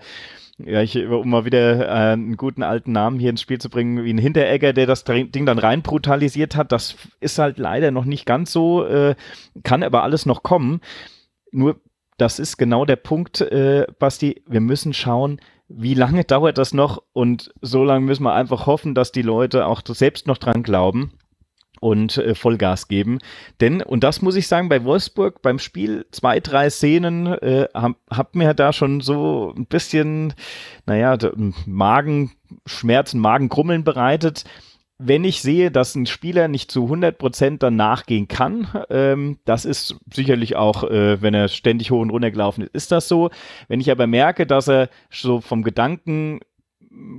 ja, 0.59 0.81
ich, 0.81 0.97
um 0.97 1.29
mal 1.29 1.45
wieder 1.45 1.87
äh, 1.87 2.12
einen 2.12 2.37
guten 2.37 2.62
alten 2.62 2.92
Namen 2.92 3.19
hier 3.19 3.31
ins 3.31 3.42
Spiel 3.42 3.59
zu 3.59 3.69
bringen, 3.69 4.05
wie 4.05 4.12
ein 4.12 4.19
Hinteregger, 4.19 4.73
der 4.73 4.87
das 4.87 5.05
Ding 5.05 5.47
dann 5.47 5.59
rein 5.59 5.83
brutalisiert 5.83 6.57
hat, 6.57 6.73
das 6.73 6.97
ist 7.21 7.38
halt 7.38 7.59
leider 7.59 7.90
noch 7.90 8.07
nicht 8.07 8.25
ganz 8.25 8.53
so, 8.53 8.85
äh, 8.85 9.14
kann 9.64 9.83
aber 9.83 10.03
alles 10.03 10.25
noch 10.25 10.42
kommen. 10.42 10.81
Nur, 11.53 11.81
das 12.16 12.38
ist 12.38 12.57
genau 12.57 12.87
der 12.87 12.97
Punkt, 12.97 13.42
äh, 13.42 13.87
Basti, 13.99 14.42
wir 14.47 14.61
müssen 14.61 14.95
schauen, 14.95 15.40
wie 15.69 15.95
lange 15.95 16.25
dauert 16.25 16.57
das 16.57 16.73
noch 16.73 17.03
und 17.12 17.53
so 17.61 17.85
lange 17.85 18.07
müssen 18.07 18.25
wir 18.25 18.33
einfach 18.33 18.66
hoffen, 18.66 18.95
dass 18.95 19.12
die 19.12 19.23
Leute 19.23 19.66
auch 19.66 19.83
selbst 19.87 20.27
noch 20.27 20.38
dran 20.38 20.62
glauben 20.62 21.12
und 21.80 22.18
äh, 22.18 22.34
Vollgas 22.34 22.88
geben. 22.88 23.18
Denn, 23.60 23.82
und 23.82 24.04
das 24.04 24.22
muss 24.22 24.36
ich 24.36 24.48
sagen, 24.48 24.68
bei 24.68 24.84
Wolfsburg 24.84 25.42
beim 25.42 25.58
Spiel 25.58 26.06
zwei, 26.10 26.40
drei 26.40 26.70
Szenen 26.70 27.26
äh, 27.26 27.68
hab, 27.74 27.96
hab 28.10 28.34
mir 28.34 28.54
da 28.54 28.72
schon 28.72 29.00
so 29.00 29.52
ein 29.56 29.66
bisschen, 29.66 30.34
naja, 30.86 31.16
Magenschmerzen, 31.66 33.20
Magenkrummeln 33.20 33.84
bereitet. 33.84 34.44
Wenn 34.98 35.24
ich 35.24 35.42
sehe, 35.42 35.70
dass 35.70 35.94
ein 35.94 36.06
Spieler 36.06 36.48
nicht 36.48 36.70
zu 36.70 36.84
100 36.84 37.18
Prozent 37.18 37.62
dann 37.62 37.76
nachgehen 37.76 38.28
kann, 38.28 38.68
ähm, 38.88 39.38
das 39.44 39.66
ist 39.66 39.96
sicherlich 40.10 40.56
auch, 40.56 40.84
äh, 40.84 41.20
wenn 41.20 41.34
er 41.34 41.48
ständig 41.48 41.90
hoch 41.90 42.00
und 42.00 42.08
runter 42.08 42.30
gelaufen 42.30 42.62
ist, 42.62 42.74
ist 42.74 42.92
das 42.92 43.06
so. 43.06 43.30
Wenn 43.68 43.80
ich 43.80 43.90
aber 43.90 44.06
merke, 44.06 44.46
dass 44.46 44.68
er 44.68 44.88
so 45.10 45.42
vom 45.42 45.62
Gedanken 45.62 46.40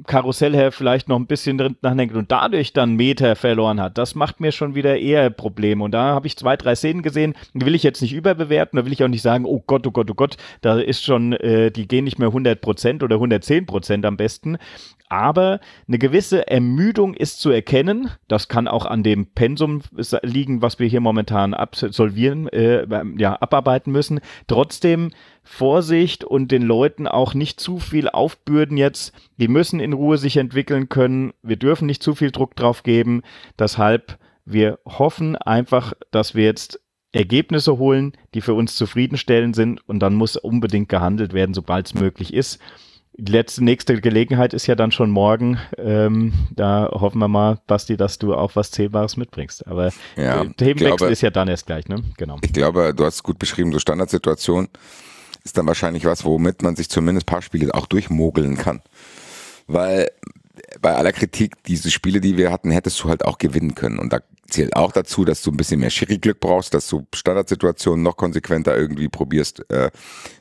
Karussell 0.06 0.56
her 0.56 0.72
vielleicht 0.72 1.10
noch 1.10 1.18
ein 1.18 1.28
bisschen 1.28 1.58
drin 1.58 1.76
nachdenkt 1.82 2.16
und 2.16 2.32
dadurch 2.32 2.74
dann 2.74 2.96
Meter 2.96 3.36
verloren 3.36 3.80
hat, 3.82 3.98
das 3.98 4.16
macht 4.16 4.40
mir 4.40 4.52
schon 4.52 4.76
wieder 4.76 4.98
eher 4.98 5.30
Probleme. 5.30 5.84
Und 5.84 5.92
da 5.92 6.14
habe 6.14 6.28
ich 6.28 6.38
zwei, 6.38 6.56
drei 6.56 6.76
Szenen 6.76 7.02
gesehen, 7.02 7.36
die 7.54 7.66
will 7.66 7.76
ich 7.76 7.84
jetzt 7.84 8.02
nicht 8.02 8.14
überbewerten, 8.14 8.78
da 8.78 8.86
will 8.86 8.94
ich 8.94 9.04
auch 9.04 9.08
nicht 9.08 9.22
sagen, 9.22 9.46
oh 9.46 9.64
Gott, 9.66 9.86
oh 9.86 9.92
Gott, 9.92 10.10
oh 10.10 10.16
Gott, 10.16 10.38
da 10.62 10.80
ist 10.80 11.04
schon, 11.04 11.34
äh, 11.34 11.72
die 11.72 11.88
gehen 11.88 12.06
nicht 12.06 12.20
mehr 12.20 12.30
100 12.30 12.62
Prozent 12.62 13.04
oder 13.04 13.16
110 13.16 13.66
Prozent 13.66 14.06
am 14.06 14.18
besten 14.18 14.58
aber 15.10 15.60
eine 15.88 16.00
gewisse 16.00 16.48
Ermüdung 16.48 17.14
ist 17.14 17.40
zu 17.40 17.50
erkennen. 17.50 18.12
Das 18.28 18.48
kann 18.48 18.68
auch 18.68 18.86
an 18.86 19.04
dem 19.04 19.28
Pensum 19.28 19.82
liegen, 20.22 20.62
was 20.62 20.80
wir 20.80 20.88
hier 20.88 21.00
momentan 21.00 21.54
absolvieren, 21.54 22.48
äh, 22.50 22.86
ja, 23.18 23.36
abarbeiten 23.40 23.92
müssen. 23.92 24.20
Trotzdem 24.48 25.12
Vorsicht 25.44 26.26
und 26.26 26.52
den 26.52 26.62
Leuten 26.62 27.08
auch 27.08 27.34
nicht 27.34 27.60
zu 27.60 27.80
viel 27.80 28.10
aufbürden 28.10 28.76
jetzt. 28.76 29.14
Die 29.38 29.48
müssen 29.48 29.80
in 29.80 29.94
Ruhe 29.94 30.18
sich 30.18 30.38
entwickeln 30.38 30.90
können. 30.90 31.34
Wir 31.42 31.56
dürfen 31.56 31.86
nicht 31.86 32.04
zu 32.04 32.14
viel 32.14 32.32
Druck 32.32 32.56
drauf 32.56 32.84
geben. 32.84 33.22
Deshalb, 33.58 34.20
wir 34.44 34.80
hoffen 34.86 35.38
einfach, 35.38 35.94
dass 36.12 36.36
wir 36.36 36.44
jetzt 36.44 36.82
Ergebnisse 37.14 37.78
holen, 37.78 38.12
die 38.34 38.42
für 38.42 38.54
uns 38.54 38.76
zufriedenstellend 38.76 39.56
sind 39.56 39.88
und 39.88 40.00
dann 40.00 40.16
muss 40.16 40.36
unbedingt 40.36 40.90
gehandelt 40.90 41.34
werden, 41.34 41.54
sobald 41.54 41.88
es 41.88 41.94
möglich 41.94 42.34
ist 42.34 42.60
die 43.18 43.32
letzte 43.32 43.64
nächste 43.64 44.00
Gelegenheit 44.00 44.54
ist 44.54 44.68
ja 44.68 44.76
dann 44.76 44.92
schon 44.92 45.10
morgen. 45.10 45.60
Ähm, 45.78 46.34
da 46.52 46.90
hoffen 46.92 47.18
wir 47.20 47.28
mal, 47.28 47.58
Basti, 47.66 47.98
dass 47.98 48.20
du 48.20 48.36
auch 48.36 48.56
was 48.56 48.70
Zählbares 48.72 49.18
mitbringst. 49.18 49.68
Aber 49.68 49.92
ja, 50.16 50.46
Themenwechsel 50.46 50.98
glaube, 50.98 51.12
ist 51.12 51.22
ja 51.22 51.32
dann 51.32 51.48
erst 51.48 51.66
gleich, 51.66 51.88
ne? 51.88 52.04
Genau. 52.18 52.38
Ich 52.42 52.54
glaube, 52.54 52.94
du 52.96 53.06
hast 53.06 53.16
es 53.16 53.24
gut 53.24 53.40
beschrieben, 53.40 53.72
so 53.72 53.80
Standardsituation 53.80 54.70
ist 55.44 55.58
dann 55.58 55.66
wahrscheinlich 55.66 56.06
was, 56.06 56.26
womit 56.26 56.62
man 56.62 56.76
sich 56.76 56.90
zumindest 56.90 57.28
ein 57.28 57.32
paar 57.34 57.42
Spiele 57.42 57.74
auch 57.74 57.88
durchmogeln 57.88 58.58
kann. 58.58 58.82
Weil 59.66 60.10
bei 60.82 60.96
aller 60.96 61.12
Kritik, 61.12 61.64
diese 61.66 61.92
Spiele, 61.92 62.22
die 62.22 62.38
wir 62.38 62.52
hatten, 62.52 62.72
hättest 62.72 63.04
du 63.04 63.10
halt 63.10 63.26
auch 63.26 63.38
gewinnen 63.38 63.76
können. 63.76 64.00
Und 64.00 64.14
da 64.14 64.22
zählt 64.50 64.76
auch 64.76 64.92
dazu, 64.92 65.26
dass 65.26 65.42
du 65.42 65.52
ein 65.52 65.58
bisschen 65.58 65.80
mehr 65.80 65.90
Schiri-Glück 65.90 66.40
brauchst, 66.40 66.74
dass 66.74 66.88
du 66.88 67.06
Standardsituationen 67.14 68.04
noch 68.04 68.18
konsequenter 68.18 68.76
irgendwie 68.78 69.10
probierst, 69.10 69.70
äh, 69.72 69.92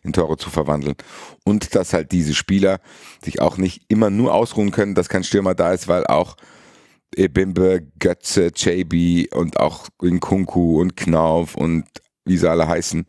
in 0.02 0.12
Tore 0.12 0.36
zu 0.36 0.50
verwandeln. 0.50 0.94
Und 1.44 1.74
dass 1.74 1.92
halt 1.92 2.12
diese 2.12 2.34
Spieler 2.34 2.80
sich 3.22 3.40
auch 3.40 3.58
nicht 3.58 3.82
immer 3.88 4.10
nur 4.10 4.34
ausruhen 4.34 4.70
können, 4.70 4.94
dass 4.94 5.08
kein 5.08 5.24
Stürmer 5.24 5.54
da 5.54 5.72
ist, 5.72 5.88
weil 5.88 6.06
auch 6.06 6.36
Ebimbe, 7.14 7.86
Götze, 7.98 8.50
JB 8.54 9.34
und 9.34 9.58
auch 9.58 9.88
Nkunku 10.02 10.80
und 10.80 10.96
Knauf 10.96 11.54
und 11.54 11.84
wie 12.24 12.36
sie 12.36 12.50
alle 12.50 12.68
heißen, 12.68 13.06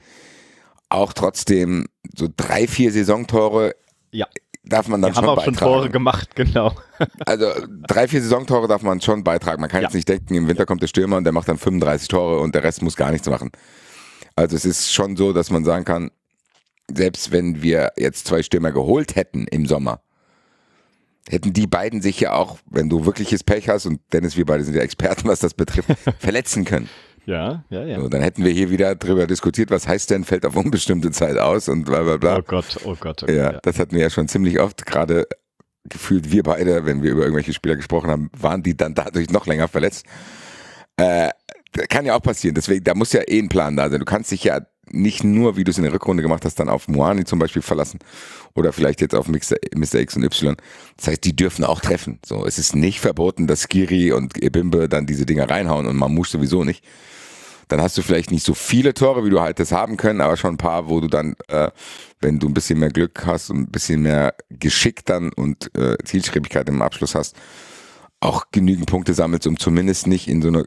auch 0.90 1.14
trotzdem 1.14 1.88
so 2.16 2.28
drei, 2.36 2.68
vier 2.68 2.92
Saisontore 2.92 3.76
ja 4.12 4.28
darf 4.70 4.88
man 4.88 5.02
dann 5.02 5.12
Wir 5.12 5.16
schon 5.16 5.24
haben 5.24 5.30
auch 5.30 5.36
beitragen. 5.38 5.58
schon 5.58 5.68
Tore 5.68 5.90
gemacht, 5.90 6.36
genau. 6.36 6.76
Also 7.26 7.48
drei, 7.88 8.08
vier 8.08 8.22
Saisontore 8.22 8.68
darf 8.68 8.82
man 8.82 9.02
schon 9.02 9.24
beitragen. 9.24 9.62
Man 9.62 9.70
kann 9.70 9.82
ja. 9.82 9.88
jetzt 9.88 9.96
nicht 9.96 10.10
denken, 10.10 10.36
im 10.36 10.48
Winter 10.48 10.66
kommt 10.66 10.82
der 10.82 10.88
Stürmer 10.88 11.18
und 11.18 11.24
der 11.24 11.34
macht 11.34 11.48
dann 11.48 11.58
35 11.58 12.08
Tore 12.08 12.40
und 12.40 12.56
der 12.56 12.64
Rest 12.64 12.82
muss 12.82 12.96
gar 12.96 13.12
nichts 13.12 13.30
machen. 13.30 13.52
Also 14.36 14.56
es 14.56 14.66
ist 14.66 14.94
schon 14.94 15.18
so, 15.18 15.34
dass 15.34 15.50
man 15.50 15.66
sagen 15.66 15.86
kann, 15.86 16.12
selbst 16.94 17.32
wenn 17.32 17.62
wir 17.62 17.92
jetzt 17.98 18.28
zwei 18.28 18.44
Stürmer 18.44 18.72
geholt 18.72 19.16
hätten 19.16 19.46
im 19.48 19.66
Sommer, 19.66 20.02
hätten 21.28 21.54
die 21.54 21.68
beiden 21.68 22.02
sich 22.02 22.20
ja 22.20 22.34
auch, 22.34 22.58
wenn 22.70 22.90
du 22.90 23.06
wirkliches 23.06 23.44
Pech 23.44 23.68
hast, 23.70 23.86
und 23.86 24.00
Dennis, 24.14 24.38
wir 24.38 24.46
beide 24.46 24.64
sind 24.64 24.76
ja 24.76 24.82
Experten, 24.82 25.28
was 25.28 25.40
das 25.40 25.54
betrifft, 25.54 25.90
verletzen 26.20 26.66
können. 26.66 26.90
Ja, 27.28 27.66
ja, 27.70 27.84
ja. 27.84 28.00
So, 28.00 28.08
dann 28.08 28.22
hätten 28.22 28.46
wir 28.46 28.52
hier 28.54 28.70
wieder 28.70 28.96
drüber 28.96 29.28
diskutiert, 29.28 29.70
was 29.70 29.86
heißt 29.86 30.10
denn, 30.12 30.24
fällt 30.24 30.46
auf 30.46 30.56
unbestimmte 30.56 31.12
Zeit 31.12 31.38
aus 31.38 31.68
und 31.68 31.84
bla 31.84 32.02
bla 32.02 32.16
bla. 32.16 32.38
Oh 32.38 32.42
Gott, 32.42 32.80
oh 32.86 32.96
Gott. 32.98 33.24
Okay, 33.24 33.36
ja, 33.36 33.52
ja, 33.52 33.60
das 33.62 33.80
hatten 33.80 33.96
wir 33.96 34.02
ja 34.02 34.10
schon 34.10 34.30
ziemlich 34.30 34.62
oft, 34.62 34.86
gerade 34.86 35.28
gefühlt 35.84 36.32
wir 36.32 36.44
beide, 36.44 36.86
wenn 36.86 37.04
wir 37.04 37.12
über 37.12 37.24
irgendwelche 37.24 37.52
Spieler 37.52 37.76
gesprochen 37.76 38.10
haben, 38.10 38.30
waren 38.38 38.64
die 38.64 38.78
dann 38.78 38.96
dadurch 38.96 39.30
noch 39.30 39.46
länger 39.46 39.68
verletzt. 39.68 40.06
Äh, 40.96 41.32
kann 41.90 42.06
ja 42.06 42.16
auch 42.16 42.22
passieren, 42.22 42.56
deswegen, 42.56 42.86
da 42.86 42.96
muss 42.96 43.12
ja 43.12 43.22
eh 43.28 43.40
ein 43.40 43.50
Plan 43.50 43.76
da 43.76 43.90
sein. 43.90 44.00
Du 44.00 44.06
kannst 44.06 44.32
dich 44.32 44.46
ja 44.46 44.62
nicht 44.90 45.26
nur, 45.26 45.58
wie 45.58 45.66
du 45.66 45.72
es 45.72 45.78
in 45.78 45.84
der 45.84 45.92
Rückrunde 45.92 46.24
gemacht 46.24 46.46
hast, 46.46 46.62
dann 46.62 46.70
auf 46.70 46.88
Moani 46.88 47.26
zum 47.26 47.40
Beispiel 47.40 47.62
verlassen 47.62 48.00
oder 48.56 48.72
vielleicht 48.72 49.02
jetzt 49.02 49.14
auf 49.14 49.28
Mr. 49.28 50.00
X 50.00 50.16
und 50.16 50.24
Y. 50.24 50.56
Das 50.96 51.08
heißt, 51.08 51.26
die 51.26 51.36
dürfen 51.36 51.66
auch 51.66 51.82
treffen. 51.82 52.20
So, 52.26 52.46
es 52.46 52.58
ist 52.58 52.74
nicht 52.74 53.02
verboten, 53.02 53.48
dass 53.48 53.64
Skiri 53.64 54.14
und 54.14 54.42
Ebimbe 54.42 54.88
dann 54.88 55.06
diese 55.06 55.26
Dinger 55.26 55.50
reinhauen 55.50 55.88
und 55.88 55.98
Mamouche 55.98 56.32
sowieso 56.32 56.64
nicht 56.64 56.86
dann 57.68 57.82
hast 57.82 57.98
du 57.98 58.02
vielleicht 58.02 58.32
nicht 58.32 58.46
so 58.46 58.54
viele 58.54 58.94
Tore, 58.94 59.26
wie 59.26 59.30
du 59.30 59.42
halt 59.42 59.60
das 59.60 59.72
haben 59.72 59.98
können, 59.98 60.22
aber 60.22 60.38
schon 60.38 60.56
ein 60.56 60.58
paar, 60.58 60.90
wo 60.90 61.00
du 61.00 61.08
dann, 61.08 61.36
äh, 61.48 61.70
wenn 62.20 62.40
du 62.40 62.48
ein 62.48 62.54
bisschen 62.54 62.80
mehr 62.80 62.90
Glück 62.90 63.26
hast 63.26 63.50
und 63.50 63.60
ein 63.60 63.72
bisschen 63.72 64.02
mehr 64.02 64.36
Geschick 64.50 65.06
dann 65.06 65.32
und 65.34 65.76
äh, 65.78 65.98
Zielstrebigkeit 66.04 66.70
im 66.70 66.82
Abschluss 66.82 67.16
hast, 67.16 67.36
auch 68.20 68.46
genügend 68.52 68.88
Punkte 68.88 69.14
sammelst, 69.14 69.48
um 69.48 69.60
zumindest 69.60 70.08
nicht 70.08 70.28
in 70.28 70.42
so 70.42 70.48
eine 70.48 70.66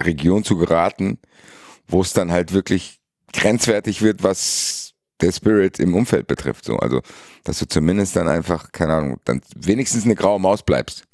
Region 0.00 0.44
zu 0.44 0.56
geraten, 0.56 1.18
wo 1.86 2.00
es 2.02 2.12
dann 2.12 2.30
halt 2.30 2.52
wirklich 2.52 3.00
grenzwertig 3.32 4.02
wird, 4.02 4.22
was 4.22 4.92
der 5.20 5.32
Spirit 5.32 5.78
im 5.78 5.94
Umfeld 5.94 6.26
betrifft. 6.26 6.64
So, 6.64 6.76
also, 6.76 7.00
dass 7.44 7.58
du 7.58 7.66
zumindest 7.66 8.16
dann 8.16 8.28
einfach, 8.28 8.72
keine 8.72 8.94
Ahnung, 8.94 9.20
dann 9.24 9.40
wenigstens 9.56 10.04
eine 10.04 10.14
graue 10.14 10.40
Maus 10.40 10.62
bleibst. 10.62 11.04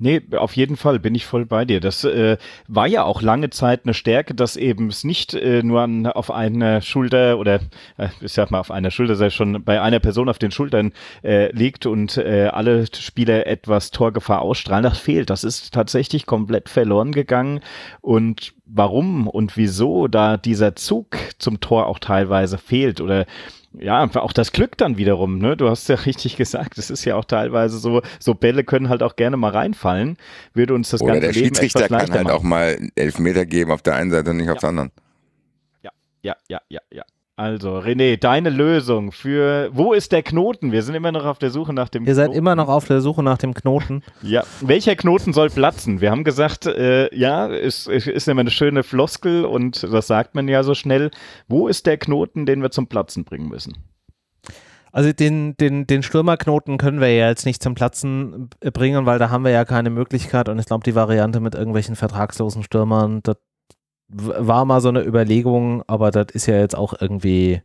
Nee, 0.00 0.22
auf 0.36 0.54
jeden 0.54 0.76
Fall 0.76 1.00
bin 1.00 1.16
ich 1.16 1.26
voll 1.26 1.44
bei 1.44 1.64
dir. 1.64 1.80
Das 1.80 2.04
äh, 2.04 2.36
war 2.68 2.86
ja 2.86 3.02
auch 3.02 3.20
lange 3.20 3.50
Zeit 3.50 3.80
eine 3.82 3.94
Stärke, 3.94 4.32
dass 4.32 4.54
eben 4.54 4.86
es 4.86 5.02
nicht 5.02 5.34
äh, 5.34 5.64
nur 5.64 5.80
an, 5.80 6.06
auf 6.06 6.30
einer 6.30 6.80
Schulter 6.82 7.36
oder 7.36 7.56
äh, 7.96 8.06
ich 8.20 8.32
sag 8.32 8.52
mal 8.52 8.60
auf 8.60 8.70
einer 8.70 8.92
Schulter, 8.92 9.16
sei 9.16 9.30
schon 9.30 9.64
bei 9.64 9.82
einer 9.82 9.98
Person 9.98 10.28
auf 10.28 10.38
den 10.38 10.52
Schultern 10.52 10.92
äh, 11.24 11.50
liegt 11.50 11.84
und 11.84 12.16
äh, 12.16 12.48
alle 12.52 12.86
Spieler 12.86 13.48
etwas 13.48 13.90
Torgefahr 13.90 14.40
ausstrahlen. 14.40 14.84
Das 14.84 14.98
fehlt. 14.98 15.30
Das 15.30 15.42
ist 15.42 15.74
tatsächlich 15.74 16.26
komplett 16.26 16.68
verloren 16.68 17.10
gegangen. 17.10 17.58
Und 18.00 18.54
warum 18.66 19.26
und 19.26 19.56
wieso 19.56 20.06
da 20.06 20.36
dieser 20.36 20.76
Zug 20.76 21.16
zum 21.38 21.58
Tor 21.58 21.88
auch 21.88 21.98
teilweise 21.98 22.56
fehlt 22.56 23.00
oder 23.00 23.26
ja, 23.72 24.08
auch 24.14 24.32
das 24.32 24.52
Glück 24.52 24.76
dann 24.78 24.96
wiederum, 24.96 25.38
ne? 25.38 25.56
Du 25.56 25.68
hast 25.68 25.88
ja 25.88 25.94
richtig 26.06 26.36
gesagt, 26.36 26.78
es 26.78 26.90
ist 26.90 27.04
ja 27.04 27.16
auch 27.16 27.24
teilweise 27.24 27.78
so, 27.78 28.02
so 28.18 28.34
Bälle 28.34 28.64
können 28.64 28.88
halt 28.88 29.02
auch 29.02 29.16
gerne 29.16 29.36
mal 29.36 29.50
reinfallen, 29.50 30.16
würde 30.54 30.74
uns 30.74 30.90
das 30.90 31.00
Oder 31.00 31.14
ganze 31.14 31.26
der 31.26 31.32
Leben 31.32 31.46
Schiedsrichter 31.46 31.84
etwas 31.84 32.00
kann 32.00 32.12
halt 32.12 32.24
machen. 32.24 32.36
auch 32.36 32.42
mal 32.42 32.78
elf 32.94 33.18
Meter 33.18 33.46
geben 33.46 33.70
auf 33.70 33.82
der 33.82 33.94
einen 33.94 34.10
Seite 34.10 34.30
und 34.30 34.38
nicht 34.38 34.50
auf 34.50 34.58
der 34.58 34.70
anderen. 34.70 34.90
Ja, 35.82 35.90
ja, 36.22 36.36
ja, 36.48 36.60
ja, 36.68 36.80
ja. 36.92 37.04
Also, 37.38 37.78
René, 37.78 38.16
deine 38.16 38.50
Lösung 38.50 39.12
für 39.12 39.70
wo 39.72 39.92
ist 39.92 40.10
der 40.10 40.24
Knoten? 40.24 40.72
Wir 40.72 40.82
sind 40.82 40.96
immer 40.96 41.12
noch 41.12 41.24
auf 41.24 41.38
der 41.38 41.50
Suche 41.50 41.72
nach 41.72 41.88
dem 41.88 42.04
Ihr 42.04 42.16
seid 42.16 42.26
Knoten. 42.26 42.38
immer 42.38 42.56
noch 42.56 42.68
auf 42.68 42.86
der 42.86 43.00
Suche 43.00 43.22
nach 43.22 43.38
dem 43.38 43.54
Knoten. 43.54 44.02
Ja, 44.22 44.42
welcher 44.60 44.96
Knoten 44.96 45.32
soll 45.32 45.48
platzen? 45.48 46.00
Wir 46.00 46.10
haben 46.10 46.24
gesagt, 46.24 46.66
äh, 46.66 47.14
ja, 47.16 47.46
ist, 47.46 47.86
ist 47.86 48.26
immer 48.26 48.40
eine 48.40 48.50
schöne 48.50 48.82
Floskel 48.82 49.44
und 49.44 49.84
das 49.84 50.08
sagt 50.08 50.34
man 50.34 50.48
ja 50.48 50.64
so 50.64 50.74
schnell. 50.74 51.12
Wo 51.46 51.68
ist 51.68 51.86
der 51.86 51.96
Knoten, 51.96 52.44
den 52.44 52.60
wir 52.60 52.72
zum 52.72 52.88
Platzen 52.88 53.22
bringen 53.22 53.48
müssen? 53.48 53.78
Also 54.90 55.12
den, 55.12 55.56
den, 55.58 55.86
den 55.86 56.02
Stürmerknoten 56.02 56.76
können 56.76 57.00
wir 57.00 57.14
ja 57.14 57.28
jetzt 57.28 57.46
nicht 57.46 57.62
zum 57.62 57.76
Platzen 57.76 58.50
bringen, 58.72 59.06
weil 59.06 59.20
da 59.20 59.30
haben 59.30 59.44
wir 59.44 59.52
ja 59.52 59.64
keine 59.64 59.90
Möglichkeit 59.90 60.48
und 60.48 60.58
ich 60.58 60.66
glaube, 60.66 60.82
die 60.82 60.96
Variante 60.96 61.38
mit 61.38 61.54
irgendwelchen 61.54 61.94
vertragslosen 61.94 62.64
Stürmern, 62.64 63.20
das 63.22 63.36
war 64.08 64.64
mal 64.64 64.80
so 64.80 64.88
eine 64.88 65.04
Überlegung, 65.04 65.82
aber 65.86 66.10
das 66.10 66.26
ist 66.32 66.46
ja 66.46 66.56
jetzt 66.58 66.76
auch 66.76 66.94
irgendwie, 66.98 67.62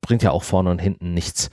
bringt 0.00 0.22
ja 0.22 0.30
auch 0.30 0.44
vorne 0.44 0.70
und 0.70 0.80
hinten 0.80 1.12
nichts. 1.12 1.50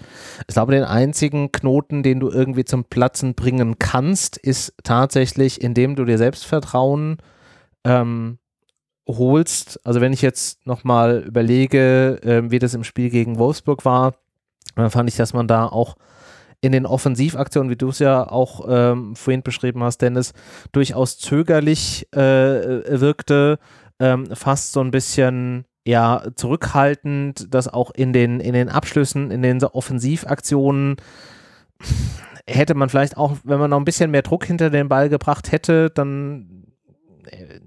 Ich 0.48 0.54
glaube, 0.54 0.74
den 0.74 0.84
einzigen 0.84 1.52
Knoten, 1.52 2.04
den 2.04 2.20
du 2.20 2.30
irgendwie 2.30 2.65
zum 2.65 2.86
Platzen 2.86 3.34
bringen 3.34 3.80
kannst, 3.80 4.38
ist 4.38 4.74
tatsächlich, 4.84 5.62
indem 5.62 5.96
du 5.96 6.06
dir 6.06 6.18
Selbstvertrauen 6.18 7.18
ähm, 7.84 8.38
holst. 9.08 9.80
Also 9.86 10.02
wenn 10.02 10.13
ich 10.13 10.22
jetzt 10.22 10.65
nochmal 10.68 11.24
überlege, 11.26 12.20
äh, 12.24 12.52
wie 12.52 12.60
das 12.60 12.76
im 12.76 12.84
Spiel 12.84 13.10
gegen 13.10 13.39
Wolfsburg 13.39 13.86
war, 13.86 14.15
dann 14.76 14.92
fand 14.92 15.10
ich, 15.10 15.15
dass 15.15 15.34
man 15.34 15.48
da 15.48 15.65
auch 15.65 15.96
in 16.62 16.72
den 16.72 16.86
Offensivaktionen, 16.86 17.72
wie 17.72 17.78
du 17.78 17.89
es 17.89 18.00
ja 18.00 18.30
auch 18.30 18.65
ähm, 18.68 19.15
vorhin 19.15 19.44
beschrieben 19.44 19.82
hast, 19.82 20.02
Dennis, 20.02 20.34
durchaus 20.72 21.18
zögerlich 21.18 22.08
äh, 22.13 23.00
wirkte, 23.00 23.60
ähm, 24.00 24.28
fast 24.34 24.72
so 24.72 24.82
ein 24.82 24.92
bisschen 24.92 25.66
ja 25.86 26.24
zurückhaltend, 26.36 27.54
dass 27.54 27.68
auch 27.68 27.92
in 27.92 28.14
den, 28.14 28.40
in 28.40 28.54
den 28.54 28.70
Abschlüssen, 28.70 29.32
in 29.32 29.42
den 29.42 29.64
Offensivaktionen 29.64 30.98
hätte 32.48 32.76
man 32.76 32.90
vielleicht 32.90 33.18
auch, 33.18 33.38
wenn 33.44 33.60
man 33.60 33.70
noch 33.70 33.78
ein 33.78 33.86
bisschen 33.86 34.12
mehr 34.12 34.22
Druck 34.22 34.46
hinter 34.46 34.70
den 34.70 34.90
Ball 34.90 35.10
gebracht 35.10 35.52
hätte, 35.52 35.90
dann 35.90 36.66
äh, 37.26 37.59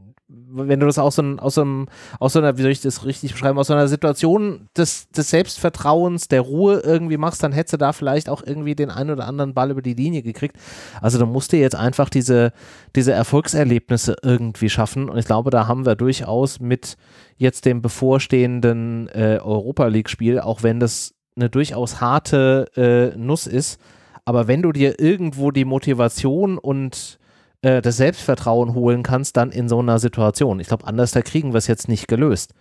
wenn 0.54 0.80
du 0.80 0.86
das 0.86 0.98
aus 0.98 1.16
so, 1.16 1.22
aus, 1.38 1.54
so 1.54 1.86
aus 2.20 2.32
so 2.32 2.38
einer, 2.38 2.56
wie 2.58 2.62
soll 2.62 2.70
ich 2.70 2.80
das 2.80 3.04
richtig 3.04 3.32
beschreiben, 3.32 3.58
aus 3.58 3.68
so 3.68 3.72
einer 3.72 3.88
Situation 3.88 4.68
des, 4.76 5.08
des 5.10 5.30
Selbstvertrauens, 5.30 6.28
der 6.28 6.42
Ruhe 6.42 6.80
irgendwie 6.84 7.16
machst, 7.16 7.42
dann 7.42 7.52
hättest 7.52 7.74
du 7.74 7.76
da 7.78 7.92
vielleicht 7.92 8.28
auch 8.28 8.42
irgendwie 8.44 8.74
den 8.74 8.90
einen 8.90 9.10
oder 9.10 9.26
anderen 9.26 9.54
Ball 9.54 9.70
über 9.70 9.82
die 9.82 9.94
Linie 9.94 10.22
gekriegt. 10.22 10.56
Also 11.00 11.18
du 11.18 11.26
musst 11.26 11.52
dir 11.52 11.60
jetzt 11.60 11.76
einfach 11.76 12.08
diese, 12.08 12.52
diese 12.94 13.12
Erfolgserlebnisse 13.12 14.16
irgendwie 14.22 14.68
schaffen 14.68 15.08
und 15.08 15.18
ich 15.18 15.26
glaube, 15.26 15.50
da 15.50 15.66
haben 15.66 15.86
wir 15.86 15.96
durchaus 15.96 16.60
mit 16.60 16.96
jetzt 17.36 17.64
dem 17.64 17.82
bevorstehenden 17.82 19.08
äh, 19.08 19.38
Europa 19.42 19.86
League-Spiel, 19.86 20.40
auch 20.40 20.62
wenn 20.62 20.80
das 20.80 21.14
eine 21.34 21.48
durchaus 21.48 22.00
harte 22.00 22.66
äh, 22.76 23.16
Nuss 23.16 23.46
ist, 23.46 23.80
aber 24.24 24.46
wenn 24.48 24.62
du 24.62 24.72
dir 24.72 25.00
irgendwo 25.00 25.50
die 25.50 25.64
Motivation 25.64 26.58
und 26.58 27.18
äh, 27.62 27.80
das 27.80 27.96
Selbstvertrauen 27.96 28.74
holen 28.74 29.02
kannst, 29.02 29.36
dann 29.36 29.50
in 29.50 29.68
so 29.68 29.78
einer 29.78 29.98
Situation. 29.98 30.60
Ich 30.60 30.68
glaube, 30.68 30.86
anders 30.86 31.12
da 31.12 31.22
kriegen 31.22 31.52
wir 31.52 31.58
es 31.58 31.66
jetzt 31.66 31.88
nicht 31.88 32.08
gelöst. 32.08 32.54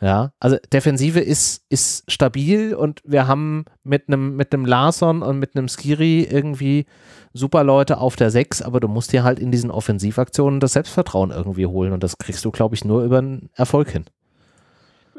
Ja, 0.00 0.32
also 0.40 0.56
Defensive 0.72 1.20
ist, 1.20 1.64
ist 1.68 2.10
stabil 2.10 2.74
und 2.74 3.00
wir 3.04 3.28
haben 3.28 3.64
mit 3.84 4.08
einem 4.08 4.34
mit 4.34 4.52
Larson 4.52 5.22
und 5.22 5.38
mit 5.38 5.56
einem 5.56 5.68
Skiri 5.68 6.22
irgendwie 6.24 6.86
super 7.32 7.62
Leute 7.62 7.98
auf 7.98 8.16
der 8.16 8.30
6, 8.30 8.62
aber 8.62 8.80
du 8.80 8.88
musst 8.88 9.12
dir 9.12 9.22
halt 9.22 9.38
in 9.38 9.52
diesen 9.52 9.70
Offensivaktionen 9.70 10.58
das 10.58 10.72
Selbstvertrauen 10.72 11.30
irgendwie 11.30 11.66
holen 11.66 11.92
und 11.92 12.02
das 12.02 12.18
kriegst 12.18 12.44
du, 12.44 12.50
glaube 12.50 12.74
ich, 12.74 12.84
nur 12.84 13.04
über 13.04 13.18
einen 13.18 13.50
Erfolg 13.54 13.90
hin. 13.90 14.04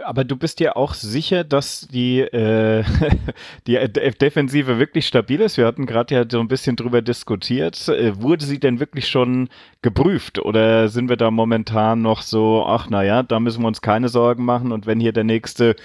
Aber 0.03 0.23
du 0.23 0.35
bist 0.35 0.59
ja 0.59 0.75
auch 0.75 0.93
sicher, 0.93 1.43
dass 1.43 1.87
die, 1.87 2.19
äh, 2.19 2.83
die 3.67 3.77
Defensive 3.93 4.77
wirklich 4.79 5.07
stabil 5.07 5.41
ist. 5.41 5.57
Wir 5.57 5.65
hatten 5.65 5.85
gerade 5.85 6.15
ja 6.15 6.25
so 6.29 6.39
ein 6.39 6.47
bisschen 6.47 6.75
drüber 6.75 7.01
diskutiert. 7.01 7.87
Äh, 7.87 8.21
wurde 8.21 8.45
sie 8.45 8.59
denn 8.59 8.79
wirklich 8.79 9.07
schon 9.07 9.49
geprüft 9.81 10.39
oder 10.39 10.89
sind 10.89 11.09
wir 11.09 11.17
da 11.17 11.31
momentan 11.31 12.01
noch 12.01 12.21
so, 12.21 12.65
ach 12.65 12.89
naja, 12.89 13.23
da 13.23 13.39
müssen 13.39 13.61
wir 13.61 13.67
uns 13.67 13.81
keine 13.81 14.09
Sorgen 14.09 14.43
machen 14.43 14.71
und 14.71 14.87
wenn 14.87 14.99
hier 14.99 15.13
der 15.13 15.23
nächste, 15.23 15.75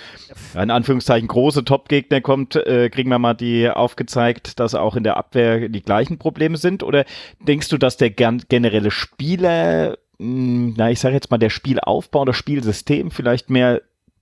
in 0.55 0.70
Anführungszeichen, 0.70 1.29
große 1.29 1.64
Top-Gegner 1.64 2.20
kommt, 2.20 2.57
äh, 2.57 2.88
kriegen 2.88 3.11
wir 3.11 3.18
mal 3.18 3.35
die 3.35 3.68
aufgezeigt, 3.68 4.59
dass 4.59 4.75
auch 4.75 4.96
in 4.96 5.05
der 5.05 5.16
Abwehr 5.16 5.68
die 5.68 5.83
gleichen 5.83 6.18
Probleme 6.18 6.57
sind? 6.57 6.83
Oder 6.83 7.05
denkst 7.40 7.68
du, 7.68 7.79
dass 7.79 7.96
der 7.96 8.11
generelle 8.11 8.90
Spieler 8.90 9.99
hm, 10.20 10.75
na, 10.77 10.90
ich 10.90 11.01
sage 11.01 11.14
jetzt 11.14 11.31
mal, 11.31 11.38
der 11.38 11.49
Spielaufbau, 11.49 12.27
das 12.27 12.37
Spielsystem 12.37 13.11
vielleicht 13.11 13.49
mehr 13.49 13.81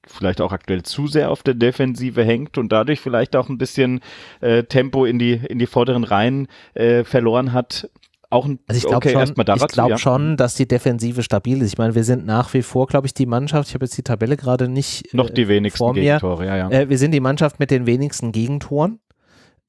vielleicht 0.08 0.40
auch 0.40 0.52
aktuell 0.52 0.82
zu 0.82 1.06
sehr 1.06 1.30
auf 1.30 1.42
der 1.42 1.54
Defensive 1.54 2.22
hängt 2.24 2.58
und 2.58 2.72
dadurch 2.72 3.00
vielleicht 3.00 3.36
auch 3.36 3.48
ein 3.48 3.58
bisschen 3.58 4.00
äh, 4.40 4.64
Tempo 4.64 5.04
in 5.04 5.18
die, 5.18 5.32
in 5.32 5.58
die 5.58 5.66
vorderen 5.66 6.04
Reihen 6.04 6.48
äh, 6.74 7.04
verloren 7.04 7.52
hat. 7.52 7.90
Auch 8.30 8.44
ein, 8.44 8.58
also 8.66 8.78
ich 8.78 8.84
glaube 8.84 8.96
okay, 8.98 9.12
schon, 9.12 9.56
ich 9.56 9.68
glaub 9.68 9.90
ja. 9.90 9.96
schon, 9.96 10.36
dass 10.36 10.54
die 10.54 10.68
Defensive 10.68 11.22
stabil 11.22 11.62
ist. 11.62 11.72
Ich 11.72 11.78
meine, 11.78 11.94
wir 11.94 12.04
sind 12.04 12.26
nach 12.26 12.52
wie 12.52 12.60
vor, 12.60 12.86
glaube 12.86 13.06
ich, 13.06 13.14
die 13.14 13.24
Mannschaft, 13.24 13.68
ich 13.68 13.74
habe 13.74 13.86
jetzt 13.86 13.96
die 13.96 14.02
Tabelle 14.02 14.36
gerade 14.36 14.68
nicht 14.68 15.14
Noch 15.14 15.30
die 15.30 15.42
äh, 15.42 15.48
wenigsten 15.48 15.78
vor 15.78 15.94
mir. 15.94 16.02
Gegentore, 16.02 16.46
ja, 16.46 16.56
ja. 16.56 16.70
Äh, 16.70 16.90
wir 16.90 16.98
sind 16.98 17.12
die 17.12 17.20
Mannschaft 17.20 17.58
mit 17.58 17.70
den 17.70 17.86
wenigsten 17.86 18.32
Gegentoren. 18.32 19.00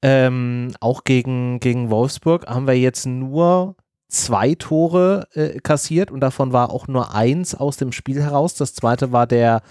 Ähm, 0.02 0.72
auch 0.80 1.04
gegen, 1.04 1.60
gegen 1.60 1.90
Wolfsburg 1.90 2.46
haben 2.46 2.66
wir 2.66 2.78
jetzt 2.78 3.06
nur 3.06 3.76
zwei 4.08 4.54
Tore 4.54 5.28
äh, 5.32 5.60
kassiert 5.60 6.10
und 6.10 6.20
davon 6.20 6.52
war 6.52 6.70
auch 6.70 6.88
nur 6.88 7.14
eins 7.14 7.54
aus 7.54 7.76
dem 7.76 7.92
Spiel 7.92 8.20
heraus. 8.20 8.54
Das 8.54 8.74
zweite 8.74 9.12
war 9.12 9.26
der 9.26 9.62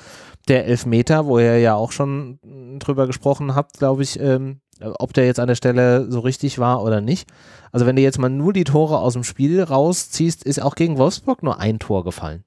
der 0.48 0.66
Elfmeter, 0.66 1.26
wo 1.26 1.40
ihr 1.40 1.60
ja 1.60 1.76
auch 1.76 1.92
schon 1.92 2.40
drüber 2.80 3.08
gesprochen 3.08 3.56
habt, 3.56 3.78
glaube 3.78 4.04
ich, 4.04 4.20
ähm, 4.20 4.62
ob 4.82 5.14
der 5.14 5.26
jetzt 5.26 5.40
an 5.40 5.48
der 5.48 5.56
Stelle 5.56 6.10
so 6.10 6.20
richtig 6.20 6.60
war 6.60 6.84
oder 6.84 7.02
nicht. 7.02 7.30
Also 7.72 7.86
wenn 7.86 7.96
du 7.96 8.02
jetzt 8.02 8.20
mal 8.20 8.30
nur 8.30 8.54
die 8.54 8.64
Tore 8.64 9.00
aus 9.00 9.14
dem 9.14 9.24
Spiel 9.24 9.62
rausziehst, 9.62 10.44
ist 10.44 10.62
auch 10.62 10.76
gegen 10.76 10.98
Wolfsburg 10.98 11.44
nur 11.44 11.60
ein 11.60 11.80
Tor 11.80 12.04
gefallen. 12.04 12.44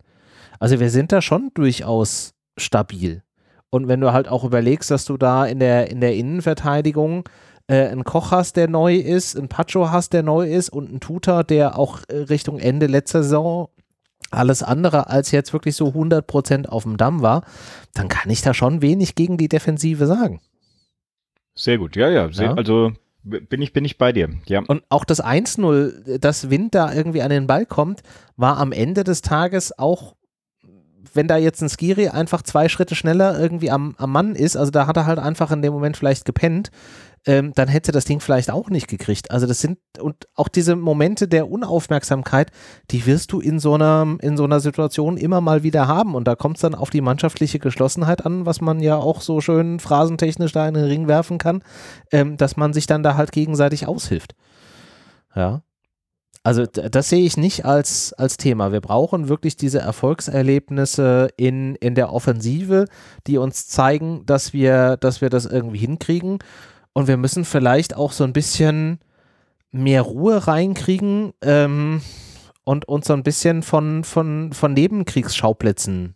Also 0.59 0.81
wir 0.81 0.90
sind 0.90 1.12
da 1.12 1.20
schon 1.22 1.50
durchaus 1.55 2.35
stabil. 2.57 3.22
Und 3.70 3.88
wenn 3.88 4.00
du 4.00 4.12
halt 4.12 4.28
auch 4.28 4.44
überlegst, 4.44 4.90
dass 4.90 5.05
du 5.05 5.16
da 5.16 5.46
in 5.46 5.59
der, 5.59 5.90
in 5.90 6.00
der 6.00 6.14
Innenverteidigung 6.14 7.28
äh, 7.68 7.88
einen 7.88 8.05
Koch 8.05 8.31
hast, 8.31 8.57
der 8.57 8.68
neu 8.68 8.96
ist, 8.96 9.37
einen 9.37 9.48
Pacho 9.48 9.90
hast, 9.90 10.12
der 10.12 10.22
neu 10.22 10.46
ist 10.46 10.68
und 10.70 10.88
einen 10.88 11.00
Tutor, 11.00 11.44
der 11.44 11.78
auch 11.78 12.00
äh, 12.09 12.16
Richtung 12.16 12.59
Ende 12.59 12.87
letzter 12.87 13.22
Saison 13.22 13.68
alles 14.34 14.62
andere 14.62 15.08
als 15.08 15.30
jetzt 15.30 15.52
wirklich 15.52 15.76
so 15.76 15.88
100% 15.88 16.66
auf 16.66 16.84
dem 16.84 16.96
Damm 16.96 17.22
war, 17.22 17.44
dann 17.94 18.08
kann 18.08 18.30
ich 18.30 18.42
da 18.42 18.54
schon 18.54 18.82
wenig 18.82 19.14
gegen 19.14 19.36
die 19.36 19.48
Defensive 19.48 20.06
sagen. 20.06 20.40
Sehr 21.54 21.78
gut, 21.78 21.96
ja, 21.96 22.08
ja, 22.08 22.32
sehr, 22.32 22.46
ja. 22.46 22.54
also 22.54 22.92
bin 23.24 23.62
ich, 23.62 23.72
bin 23.72 23.84
ich 23.84 23.98
bei 23.98 24.12
dir, 24.12 24.30
ja. 24.46 24.62
Und 24.66 24.82
auch 24.88 25.04
das 25.04 25.22
1-0, 25.22 26.18
dass 26.18 26.50
Wind 26.50 26.74
da 26.74 26.92
irgendwie 26.92 27.22
an 27.22 27.30
den 27.30 27.46
Ball 27.46 27.66
kommt, 27.66 28.02
war 28.36 28.56
am 28.58 28.72
Ende 28.72 29.04
des 29.04 29.22
Tages 29.22 29.78
auch 29.78 30.14
wenn 31.14 31.28
da 31.28 31.36
jetzt 31.36 31.62
ein 31.62 31.68
Skiri 31.68 32.08
einfach 32.08 32.42
zwei 32.42 32.68
Schritte 32.68 32.94
schneller 32.94 33.38
irgendwie 33.38 33.70
am, 33.70 33.94
am 33.98 34.12
Mann 34.12 34.34
ist, 34.34 34.56
also 34.56 34.70
da 34.70 34.86
hat 34.86 34.96
er 34.96 35.06
halt 35.06 35.18
einfach 35.18 35.50
in 35.50 35.62
dem 35.62 35.72
Moment 35.72 35.96
vielleicht 35.96 36.24
gepennt, 36.24 36.70
ähm, 37.26 37.52
dann 37.54 37.68
hätte 37.68 37.92
das 37.92 38.04
Ding 38.04 38.20
vielleicht 38.20 38.50
auch 38.50 38.68
nicht 38.68 38.88
gekriegt. 38.88 39.30
Also 39.30 39.46
das 39.46 39.61
sind, 39.61 39.78
und 40.00 40.26
auch 40.35 40.48
diese 40.48 40.74
Momente 40.74 41.28
der 41.28 41.48
Unaufmerksamkeit, 41.48 42.50
die 42.90 43.06
wirst 43.06 43.32
du 43.32 43.40
in 43.40 43.61
so 43.61 43.74
einer, 43.74 44.16
in 44.20 44.37
so 44.37 44.44
einer 44.44 44.61
Situation 44.61 45.16
immer 45.16 45.40
mal 45.40 45.62
wieder 45.62 45.87
haben. 45.87 46.14
Und 46.14 46.26
da 46.26 46.35
kommt 46.35 46.56
es 46.56 46.62
dann 46.62 46.74
auf 46.74 46.90
die 46.90 47.00
mannschaftliche 47.00 47.58
Geschlossenheit 47.58 48.26
an, 48.26 48.44
was 48.44 48.61
man 48.61 48.80
ja 48.80 48.96
auch 48.96 49.20
so 49.20 49.40
schön 49.40 49.78
phrasentechnisch 49.78 50.52
da 50.52 50.66
in 50.66 50.74
den 50.74 50.85
Ring 50.85 51.06
werfen 51.06 51.38
kann, 51.38 51.62
ähm, 52.11 52.37
dass 52.37 52.56
man 52.56 52.72
sich 52.72 52.87
dann 52.87 53.02
da 53.02 53.16
halt 53.16 53.30
gegenseitig 53.32 53.87
aushilft. 53.87 54.35
Ja. 55.37 55.62
Also 56.44 56.66
das 56.66 57.08
sehe 57.08 57.24
ich 57.24 57.37
nicht 57.37 57.64
als, 57.64 58.12
als 58.14 58.37
Thema. 58.37 58.72
Wir 58.72 58.80
brauchen 58.80 59.28
wirklich 59.28 59.56
diese 59.56 59.78
Erfolgserlebnisse 59.78 61.28
in, 61.37 61.76
in 61.76 61.94
der 61.94 62.12
Offensive, 62.12 62.87
die 63.28 63.38
uns 63.38 63.68
zeigen, 63.68 64.26
dass 64.26 64.52
wir, 64.52 64.96
dass 64.96 65.20
wir 65.20 65.30
das 65.30 65.46
irgendwie 65.46 65.78
hinkriegen. 65.78 66.40
Und 66.92 67.09
wir 67.09 67.16
müssen 67.16 67.44
vielleicht 67.44 67.96
auch 67.96 68.12
so 68.12 68.24
ein 68.24 68.33
bisschen 68.33 68.98
mehr 69.70 70.02
Ruhe 70.02 70.46
reinkriegen 70.46 71.33
ähm, 71.42 72.02
und 72.64 72.87
uns 72.87 73.07
so 73.07 73.14
ein 73.14 73.22
bisschen 73.22 73.62
von, 73.62 74.05
von, 74.05 74.52
von 74.52 74.74
Nebenkriegsschauplätzen 74.74 76.14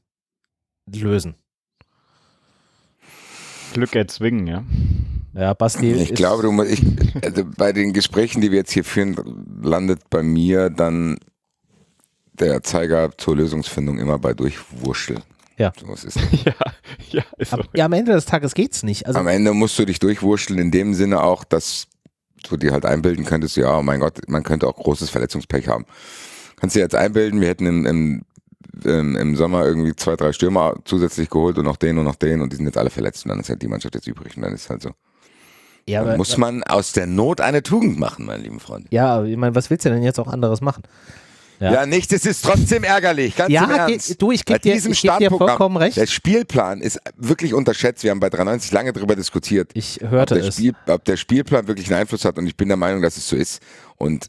lösen. 0.94 1.34
Glück 3.72 3.94
erzwingen, 3.94 4.46
ja. 4.46 4.64
Ja, 5.34 5.52
Basti. 5.52 5.92
Ich 5.92 6.14
glaube, 6.14 6.42
du 6.42 6.52
musst, 6.52 6.70
ich, 6.70 6.82
also 7.22 7.44
bei 7.56 7.72
den 7.72 7.92
Gesprächen, 7.92 8.40
die 8.40 8.50
wir 8.50 8.58
jetzt 8.58 8.72
hier 8.72 8.84
führen, 8.84 9.16
landet 9.62 10.08
bei 10.08 10.22
mir 10.22 10.70
dann 10.70 11.18
der 12.32 12.62
Zeiger 12.62 13.10
zur 13.18 13.36
Lösungsfindung 13.36 13.98
immer 13.98 14.18
bei 14.18 14.32
Durchwurschteln. 14.32 15.22
Ja. 15.58 15.72
So 15.80 15.92
ist 15.92 16.04
es. 16.04 16.14
ja, 16.44 16.54
ja, 17.10 17.22
ist 17.38 17.50
so. 17.50 17.62
ja, 17.74 17.86
am 17.86 17.92
Ende 17.92 18.12
des 18.12 18.26
Tages 18.26 18.54
geht's 18.54 18.82
nicht. 18.82 19.06
Also 19.06 19.18
am 19.18 19.28
Ende 19.28 19.52
musst 19.52 19.78
du 19.78 19.84
dich 19.84 19.98
durchwurschteln, 19.98 20.58
in 20.58 20.70
dem 20.70 20.94
Sinne 20.94 21.22
auch, 21.22 21.44
dass 21.44 21.88
du 22.48 22.56
dir 22.56 22.72
halt 22.72 22.84
einbilden 22.84 23.24
könntest, 23.24 23.56
ja, 23.56 23.78
oh 23.78 23.82
mein 23.82 24.00
Gott, 24.00 24.20
man 24.28 24.42
könnte 24.42 24.66
auch 24.66 24.76
großes 24.76 25.10
Verletzungspech 25.10 25.68
haben. 25.68 25.86
Kannst 26.56 26.76
du 26.76 26.78
dir 26.78 26.84
jetzt 26.84 26.94
einbilden, 26.94 27.40
wir 27.40 27.48
hätten 27.48 27.66
im, 27.66 27.86
im, 27.86 28.22
im, 28.84 29.16
im 29.16 29.36
Sommer 29.36 29.64
irgendwie 29.64 29.94
zwei, 29.96 30.16
drei 30.16 30.32
Stürmer 30.32 30.76
zusätzlich 30.84 31.28
geholt 31.30 31.58
und 31.58 31.64
noch 31.64 31.76
den 31.76 31.98
und 31.98 32.04
noch 32.04 32.16
den 32.16 32.40
und 32.40 32.52
die 32.52 32.56
sind 32.56 32.66
jetzt 32.66 32.78
alle 32.78 32.90
verletzt 32.90 33.24
und 33.24 33.30
dann 33.30 33.40
ist 33.40 33.48
halt 33.48 33.62
die 33.62 33.68
Mannschaft 33.68 33.94
jetzt 33.94 34.06
übrig 34.06 34.36
und 34.36 34.42
dann 34.42 34.52
ist 34.52 34.70
halt 34.70 34.82
so. 34.82 34.90
Ja, 35.88 36.00
dann 36.00 36.08
aber, 36.08 36.16
muss 36.18 36.36
man 36.36 36.64
aus 36.64 36.92
der 36.92 37.06
Not 37.06 37.40
eine 37.40 37.62
Tugend 37.62 37.98
machen, 37.98 38.26
mein 38.26 38.42
lieben 38.42 38.58
Freund. 38.58 38.88
Ja, 38.90 39.22
ich 39.24 39.36
meine, 39.36 39.54
was 39.54 39.70
willst 39.70 39.84
du 39.84 39.90
denn 39.90 40.02
jetzt 40.02 40.18
auch 40.18 40.26
anderes 40.26 40.60
machen? 40.60 40.82
Ja, 41.60 41.72
ja 41.72 41.86
nichts, 41.86 42.12
es 42.12 42.26
ist 42.26 42.44
trotzdem 42.44 42.84
ärgerlich, 42.84 43.36
ganz 43.36 43.50
ja, 43.50 43.64
Ernst. 43.64 44.20
du, 44.20 44.30
ich 44.30 44.44
gebe 44.44 44.60
dir, 44.60 44.74
ich 44.74 45.02
geb 45.02 45.18
dir 45.18 45.30
vollkommen 45.30 45.76
recht. 45.76 45.96
Der 45.96 46.06
Spielplan 46.06 46.80
ist 46.80 47.00
wirklich 47.16 47.54
unterschätzt. 47.54 48.04
Wir 48.04 48.10
haben 48.10 48.20
bei 48.20 48.30
93 48.30 48.72
lange 48.72 48.92
darüber 48.92 49.16
diskutiert. 49.16 49.70
Ich 49.74 50.00
hörte 50.00 50.34
ob 50.34 50.40
der 50.40 50.48
es. 50.48 50.54
Spiel, 50.54 50.74
ob 50.86 51.04
der 51.04 51.16
Spielplan 51.16 51.66
wirklich 51.68 51.86
einen 51.88 52.00
Einfluss 52.00 52.24
hat 52.24 52.38
und 52.38 52.46
ich 52.46 52.56
bin 52.56 52.68
der 52.68 52.76
Meinung, 52.76 53.02
dass 53.02 53.16
es 53.16 53.28
so 53.28 53.36
ist. 53.36 53.62
Und 53.96 54.28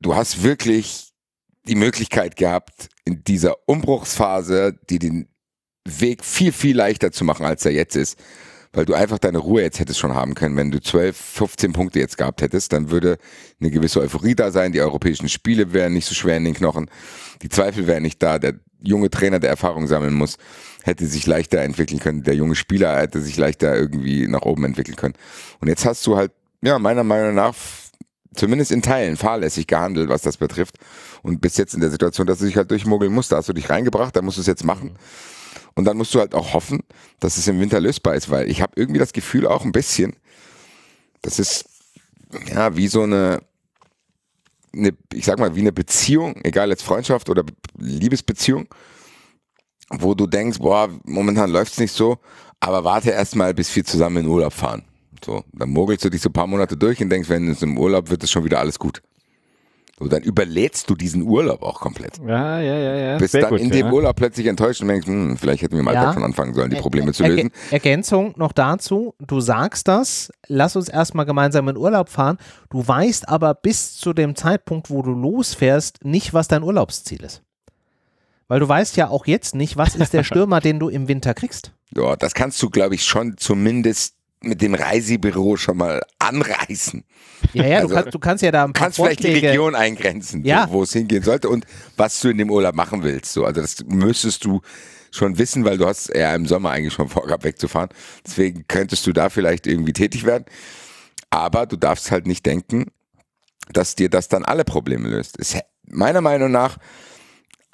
du 0.00 0.14
hast 0.14 0.42
wirklich 0.42 1.10
die 1.66 1.74
Möglichkeit 1.74 2.36
gehabt, 2.36 2.88
in 3.04 3.24
dieser 3.24 3.56
Umbruchsphase, 3.66 4.78
die 4.88 4.98
den 4.98 5.28
Weg 5.86 6.24
viel, 6.24 6.52
viel 6.52 6.76
leichter 6.76 7.12
zu 7.12 7.24
machen, 7.24 7.44
als 7.44 7.64
er 7.64 7.72
jetzt 7.72 7.96
ist, 7.96 8.18
weil 8.74 8.84
du 8.84 8.94
einfach 8.94 9.18
deine 9.18 9.38
Ruhe 9.38 9.62
jetzt 9.62 9.78
hättest 9.78 9.98
schon 9.98 10.14
haben 10.14 10.34
können. 10.34 10.56
Wenn 10.56 10.70
du 10.70 10.80
12, 10.80 11.16
15 11.16 11.72
Punkte 11.72 12.00
jetzt 12.00 12.18
gehabt 12.18 12.42
hättest, 12.42 12.72
dann 12.72 12.90
würde 12.90 13.18
eine 13.60 13.70
gewisse 13.70 14.00
Euphorie 14.00 14.34
da 14.34 14.50
sein. 14.50 14.72
Die 14.72 14.80
europäischen 14.80 15.28
Spiele 15.28 15.72
wären 15.72 15.92
nicht 15.92 16.06
so 16.06 16.14
schwer 16.14 16.36
in 16.36 16.44
den 16.44 16.54
Knochen. 16.54 16.90
Die 17.42 17.48
Zweifel 17.48 17.86
wären 17.86 18.02
nicht 18.02 18.22
da. 18.22 18.38
Der 18.38 18.54
junge 18.82 19.10
Trainer, 19.10 19.38
der 19.38 19.50
Erfahrung 19.50 19.86
sammeln 19.86 20.14
muss, 20.14 20.36
hätte 20.82 21.06
sich 21.06 21.26
leichter 21.26 21.60
entwickeln 21.60 22.00
können. 22.00 22.24
Der 22.24 22.34
junge 22.34 22.56
Spieler 22.56 22.98
hätte 22.98 23.20
sich 23.20 23.36
leichter 23.36 23.74
irgendwie 23.76 24.26
nach 24.26 24.42
oben 24.42 24.64
entwickeln 24.64 24.96
können. 24.96 25.14
Und 25.60 25.68
jetzt 25.68 25.86
hast 25.86 26.06
du 26.06 26.16
halt, 26.16 26.32
ja, 26.62 26.78
meiner 26.78 27.04
Meinung 27.04 27.34
nach 27.34 27.54
zumindest 28.34 28.72
in 28.72 28.82
Teilen 28.82 29.16
fahrlässig 29.16 29.66
gehandelt, 29.66 30.08
was 30.08 30.22
das 30.22 30.36
betrifft. 30.36 30.76
Und 31.22 31.40
bis 31.40 31.56
jetzt 31.56 31.74
in 31.74 31.80
der 31.80 31.90
Situation, 31.90 32.26
dass 32.26 32.38
du 32.38 32.46
dich 32.46 32.56
halt 32.56 32.70
durchmogeln 32.70 33.12
musst. 33.12 33.32
Da 33.32 33.36
hast 33.36 33.48
du 33.48 33.52
dich 33.52 33.70
reingebracht, 33.70 34.16
da 34.16 34.22
musst 34.22 34.36
du 34.36 34.40
es 34.40 34.46
jetzt 34.46 34.64
machen. 34.64 34.96
Und 35.74 35.84
dann 35.84 35.96
musst 35.96 36.14
du 36.14 36.20
halt 36.20 36.34
auch 36.34 36.54
hoffen, 36.54 36.80
dass 37.20 37.36
es 37.36 37.48
im 37.48 37.60
Winter 37.60 37.80
lösbar 37.80 38.14
ist, 38.14 38.30
weil 38.30 38.50
ich 38.50 38.62
habe 38.62 38.72
irgendwie 38.76 38.98
das 38.98 39.12
Gefühl 39.12 39.46
auch 39.46 39.64
ein 39.64 39.72
bisschen, 39.72 40.16
das 41.22 41.38
ist 41.38 41.66
ja 42.46 42.76
wie 42.76 42.88
so 42.88 43.02
eine, 43.02 43.40
eine, 44.72 44.92
ich 45.12 45.24
sag 45.24 45.38
mal, 45.38 45.54
wie 45.56 45.60
eine 45.60 45.72
Beziehung, 45.72 46.36
egal 46.42 46.70
jetzt 46.70 46.82
Freundschaft 46.82 47.30
oder 47.30 47.44
Liebesbeziehung, 47.78 48.66
wo 49.90 50.14
du 50.14 50.26
denkst, 50.26 50.58
boah, 50.58 50.88
momentan 51.04 51.50
läuft's 51.50 51.78
nicht 51.78 51.92
so, 51.92 52.18
aber 52.60 52.84
warte 52.84 53.10
erst 53.10 53.36
mal, 53.36 53.54
bis 53.54 53.74
wir 53.74 53.84
zusammen 53.84 54.24
in 54.24 54.26
Urlaub 54.26 54.52
fahren. 54.52 54.84
So, 55.24 55.44
dann 55.52 55.70
mogelst 55.70 56.04
du 56.04 56.10
dich 56.10 56.20
so 56.20 56.28
ein 56.28 56.34
paar 56.34 56.46
Monate 56.46 56.76
durch 56.76 57.00
und 57.00 57.08
denkst, 57.08 57.28
wenn 57.28 57.48
es 57.48 57.62
im 57.62 57.78
Urlaub 57.78 58.10
wird, 58.10 58.22
ist 58.22 58.30
schon 58.30 58.44
wieder 58.44 58.58
alles 58.58 58.78
gut. 58.78 59.02
So, 59.98 60.08
dann 60.08 60.22
überlädst 60.24 60.90
du 60.90 60.96
diesen 60.96 61.22
Urlaub 61.22 61.62
auch 61.62 61.78
komplett. 61.80 62.18
Ja, 62.18 62.60
ja, 62.60 62.74
ja, 62.76 62.94
ja. 62.96 63.18
Bist 63.18 63.30
Sehr 63.30 63.42
dann 63.42 63.50
gut, 63.50 63.60
in 63.60 63.70
dem 63.70 63.86
ja. 63.86 63.92
Urlaub 63.92 64.16
plötzlich 64.16 64.46
enttäuscht 64.48 64.82
und 64.82 64.88
denkst, 64.88 65.06
hm, 65.06 65.36
vielleicht 65.38 65.62
hätten 65.62 65.76
wir 65.76 65.86
Alltag 65.86 66.02
Ja. 66.06 66.12
schon 66.14 66.24
anfangen 66.24 66.52
sollen, 66.52 66.70
die 66.70 66.76
Probleme 66.76 67.12
zu 67.12 67.22
Ergä- 67.22 67.28
lösen. 67.28 67.50
Ergänzung 67.70 68.34
noch 68.36 68.50
dazu, 68.50 69.14
du 69.20 69.40
sagst 69.40 69.86
das, 69.86 70.32
lass 70.48 70.74
uns 70.74 70.88
erstmal 70.88 71.26
gemeinsam 71.26 71.68
in 71.68 71.76
Urlaub 71.76 72.08
fahren, 72.08 72.38
du 72.70 72.86
weißt 72.86 73.28
aber 73.28 73.54
bis 73.54 73.96
zu 73.96 74.12
dem 74.12 74.34
Zeitpunkt, 74.34 74.90
wo 74.90 75.00
du 75.02 75.12
losfährst, 75.12 76.04
nicht, 76.04 76.34
was 76.34 76.48
dein 76.48 76.64
Urlaubsziel 76.64 77.22
ist. 77.22 77.42
Weil 78.48 78.60
du 78.60 78.68
weißt 78.68 78.96
ja 78.96 79.08
auch 79.08 79.26
jetzt 79.26 79.54
nicht, 79.54 79.76
was 79.76 79.94
ist 79.94 80.12
der 80.12 80.24
Stürmer, 80.24 80.60
den 80.60 80.80
du 80.80 80.88
im 80.88 81.06
Winter 81.06 81.34
kriegst. 81.34 81.72
Ja, 81.96 82.16
das 82.16 82.34
kannst 82.34 82.60
du, 82.62 82.68
glaube 82.68 82.96
ich, 82.96 83.04
schon 83.04 83.36
zumindest 83.38 84.16
mit 84.46 84.62
dem 84.62 84.74
Reisebüro 84.74 85.56
schon 85.56 85.76
mal 85.76 86.02
anreißen. 86.18 87.04
Ja, 87.52 87.66
ja, 87.66 87.76
Also, 87.78 87.88
du, 87.88 87.94
kannst, 87.94 88.14
du 88.14 88.18
kannst 88.18 88.42
ja 88.42 88.50
da 88.50 88.64
ein 88.64 88.72
paar 88.72 88.84
kannst 88.86 88.96
vielleicht 88.98 89.20
die 89.20 89.24
Vorschläge- 89.28 89.48
Region 89.50 89.74
eingrenzen, 89.74 90.44
Ja. 90.44 90.68
wo 90.70 90.82
es 90.82 90.92
hingehen 90.92 91.22
sollte 91.22 91.48
und 91.48 91.64
was 91.96 92.20
du 92.20 92.28
in 92.30 92.38
dem 92.38 92.50
Urlaub 92.50 92.74
machen 92.74 93.02
willst. 93.02 93.32
So, 93.32 93.44
also 93.44 93.60
das 93.60 93.76
müsstest 93.86 94.44
du 94.44 94.60
schon 95.10 95.38
wissen, 95.38 95.64
weil 95.64 95.78
du 95.78 95.86
hast 95.86 96.08
eher 96.08 96.34
im 96.34 96.46
Sommer 96.46 96.70
eigentlich 96.70 96.94
schon 96.94 97.08
vorgehabt 97.08 97.44
wegzufahren. 97.44 97.90
Deswegen 98.26 98.64
könntest 98.66 99.06
du 99.06 99.12
da 99.12 99.28
vielleicht 99.28 99.66
irgendwie 99.66 99.92
tätig 99.92 100.24
werden. 100.24 100.44
Aber 101.30 101.66
du 101.66 101.76
darfst 101.76 102.10
halt 102.10 102.26
nicht 102.26 102.44
denken, 102.46 102.86
dass 103.72 103.94
dir 103.94 104.08
das 104.10 104.28
dann 104.28 104.44
alle 104.44 104.64
Probleme 104.64 105.08
löst. 105.08 105.36
Es, 105.38 105.56
meiner 105.86 106.20
Meinung 106.20 106.50
nach 106.50 106.78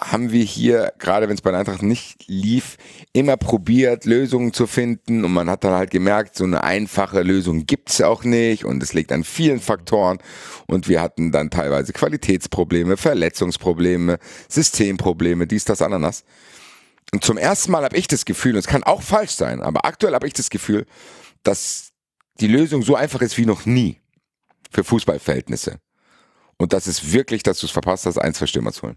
haben 0.01 0.33
wir 0.33 0.45
hier, 0.45 0.93
gerade 0.99 1.29
wenn 1.29 1.35
es 1.35 1.43
bei 1.43 1.51
der 1.51 1.61
Eintracht 1.61 1.83
nicht 1.83 2.27
lief, 2.27 2.77
immer 3.13 3.37
probiert, 3.37 4.05
Lösungen 4.05 4.53
zu 4.53 4.67
finden 4.67 5.25
und 5.25 5.33
man 5.33 5.51
hat 5.51 5.65
dann 5.65 5.75
halt 5.75 5.91
gemerkt, 5.91 6.37
so 6.37 6.45
eine 6.45 6.65
einfache 6.65 7.23
Lösung 7.23 7.67
gibt's 7.67 8.01
auch 8.01 8.25
nicht 8.25 8.65
und 8.65 8.83
es 8.83 8.93
liegt 8.93 9.13
an 9.13 9.25
vielen 9.25 9.61
Faktoren 9.61 10.19
und 10.67 10.89
wir 10.89 11.01
hatten 11.01 11.33
dann 11.33 11.51
teilweise 11.51 11.93
Qualitätsprobleme, 11.93 12.97
Verletzungsprobleme, 12.97 14.19
Systemprobleme, 14.49 15.47
dies, 15.47 15.65
das, 15.65 15.83
Ananas. 15.83 16.25
Und 17.13 17.25
zum 17.25 17.37
ersten 17.37 17.73
Mal 17.73 17.85
habe 17.85 17.97
ich 17.97 18.09
das 18.09 18.25
Gefühl, 18.25 18.53
und 18.53 18.61
es 18.61 18.67
kann 18.67 18.85
auch 18.85 19.03
falsch 19.03 19.33
sein, 19.33 19.61
aber 19.61 19.85
aktuell 19.85 20.15
habe 20.15 20.27
ich 20.27 20.33
das 20.33 20.49
Gefühl, 20.49 20.87
dass 21.43 21.91
die 22.41 22.47
Lösung 22.47 22.83
so 22.83 22.95
einfach 22.95 23.21
ist 23.21 23.37
wie 23.37 23.47
noch 23.47 23.67
nie 23.67 24.01
für 24.71 24.85
Fußballverhältnisse. 24.85 25.79
Und 26.57 26.73
das 26.73 26.87
ist 26.87 27.13
wirklich, 27.13 27.43
dass 27.43 27.59
du 27.59 27.67
es 27.67 27.73
verpasst 27.73 28.07
hast, 28.07 28.19
ein, 28.19 28.35
zwei 28.35 28.47
Stürmer 28.47 28.73
zu 28.73 28.83
holen. 28.83 28.97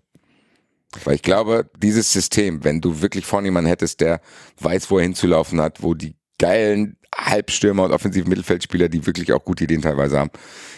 Weil 1.04 1.16
ich 1.16 1.22
glaube, 1.22 1.70
dieses 1.78 2.12
System, 2.12 2.64
wenn 2.64 2.82
du 2.82 3.02
wirklich 3.02 3.26
vorne 3.26 3.48
jemanden 3.48 3.70
hättest, 3.70 4.02
der 4.02 4.22
weiß, 4.60 4.92
wo 4.92 4.98
er 4.98 5.04
hinzulaufen 5.04 5.60
hat, 5.60 5.82
wo 5.82 5.94
die 5.94 6.16
geilen 6.38 6.98
Halbstürmer 7.16 7.84
und 7.84 7.92
offensiven 7.92 8.30
Mittelfeldspieler, 8.30 8.90
die 8.90 9.06
wirklich 9.06 9.34
auch 9.34 9.44
gute 9.44 9.64
Ideen 9.64 9.82
teilweise 9.82 10.20
haben, 10.20 10.32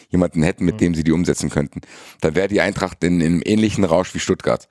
jemanden 0.09 0.43
hätten, 0.43 0.65
mit 0.65 0.81
dem 0.81 0.93
sie 0.93 1.03
die 1.03 1.11
umsetzen 1.11 1.49
könnten, 1.49 1.81
dann 2.21 2.35
wäre 2.35 2.47
die 2.47 2.61
Eintracht 2.61 3.03
in, 3.03 3.21
in 3.21 3.33
einem 3.33 3.41
ähnlichen 3.45 3.83
Rausch 3.83 4.13
wie 4.13 4.19
Stuttgart. 4.19 4.67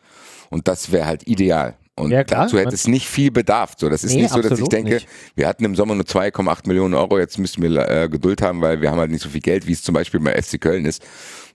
Und 0.51 0.69
das 0.69 0.93
wäre 0.93 1.07
halt 1.07 1.27
ideal. 1.27 1.77
Und 1.97 2.11
Ja, 2.11 2.25
dazu 2.25 2.59
hätte 2.59 2.75
es 2.75 2.89
nicht 2.89 3.09
viel 3.09 3.31
Bedarf. 3.31 3.75
So, 3.79 3.89
das 3.89 4.03
ist 4.03 4.15
Nee, 4.15 4.23
nicht 4.23 4.33
so, 4.33 4.43
dass 4.43 4.59
ich 4.59 4.69
denke, 4.69 4.95
nicht. 4.95 5.09
wir 5.37 5.47
hatten 5.47 5.65
im 5.65 5.77
Sommer 5.77 5.95
nur 5.95 6.05
2,8 6.05 6.67
Millionen 6.67 6.95
Euro, 6.95 7.19
jetzt 7.19 7.39
müssten 7.39 7.63
wir 7.63 7.89
äh, 7.89 8.09
Geduld 8.09 8.43
haben, 8.43 8.61
weil 8.61 8.81
wir 8.81 8.91
haben 8.91 8.99
halt 8.99 9.13
nicht 9.13 9.23
so 9.23 9.29
viel 9.29 9.41
Geld, 9.41 9.69
wie 9.69 9.73
es 9.73 9.83
zum 9.83 9.95
Beispiel 9.95 10.19
bei 10.19 10.41
FC 10.41 10.61
Köln 10.61 10.87
ist, 10.87 11.05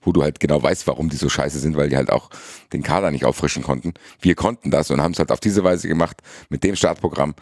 wo 0.02 0.12
du 0.12 0.22
halt 0.22 0.40
genau 0.40 0.62
weißt, 0.62 0.86
warum 0.86 1.10
die 1.10 1.16
so 1.16 1.28
scheiße 1.28 1.58
sind, 1.58 1.76
weil 1.76 1.90
die 1.90 1.96
halt 1.96 2.10
auch 2.10 2.30
den 2.72 2.82
Kader 2.82 3.10
nicht 3.10 3.26
auffrischen 3.26 3.62
konnten. 3.62 3.92
Wir 4.22 4.34
konnten 4.34 4.70
das 4.70 4.90
und 4.90 5.02
haben 5.02 5.12
es 5.12 5.18
halt 5.18 5.30
auf 5.30 5.40
diese 5.40 5.62
Weise 5.62 5.88
gemacht 5.88 6.22
mit 6.48 6.64
dem 6.64 6.74
Startprogramm. 6.74 7.34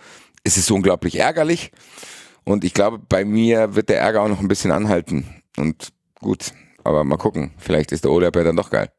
Es 0.43 0.57
ist 0.57 0.69
unglaublich 0.71 1.21
ärgerlich 1.21 1.71
und 2.43 2.65
ich 2.65 2.75
glaube, 2.75 2.99
bei 2.99 3.25
mir 3.25 3.77
wird 3.77 3.91
der 3.91 4.01
Ärger 4.01 4.23
auch 4.23 4.29
noch 4.29 4.41
ein 4.41 4.49
bisschen 4.49 4.73
anhalten. 4.73 5.25
Und 5.57 5.91
gut, 6.21 6.53
aber 6.83 7.05
mal 7.05 7.17
gucken, 7.17 7.53
vielleicht 7.59 7.93
ist 7.93 8.03
der 8.05 8.11
Urlaub 8.11 8.35
ja 8.35 8.43
dann 8.43 8.57
doch 8.57 8.71
geil. 8.71 8.91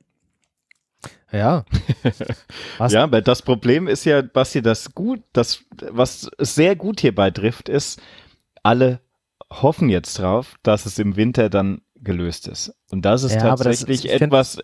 Ja. 1.31 1.63
Was? 2.77 2.91
Ja, 2.93 3.03
aber 3.03 3.21
das 3.21 3.41
Problem 3.41 3.87
ist 3.87 4.05
ja, 4.05 4.21
Basti, 4.21 4.61
das 4.61 4.93
gut, 4.95 5.21
das, 5.33 5.63
was 5.91 6.29
sehr 6.39 6.75
gut 6.75 7.01
hierbei 7.01 7.29
trifft, 7.31 7.69
ist, 7.69 8.01
alle 8.63 8.99
hoffen 9.51 9.89
jetzt 9.89 10.19
drauf, 10.19 10.55
dass 10.63 10.85
es 10.85 10.97
im 10.99 11.15
Winter 11.15 11.49
dann 11.49 11.81
gelöst 11.95 12.47
ist. 12.47 12.73
Und 12.91 13.03
das 13.03 13.23
ist 13.23 13.33
Ja, 13.35 13.51
das 13.51 13.59
tatsächlich 13.61 13.99
ist- 13.99 14.05
ich 14.05 14.11
find- 14.11 14.21
etwas, 14.33 14.57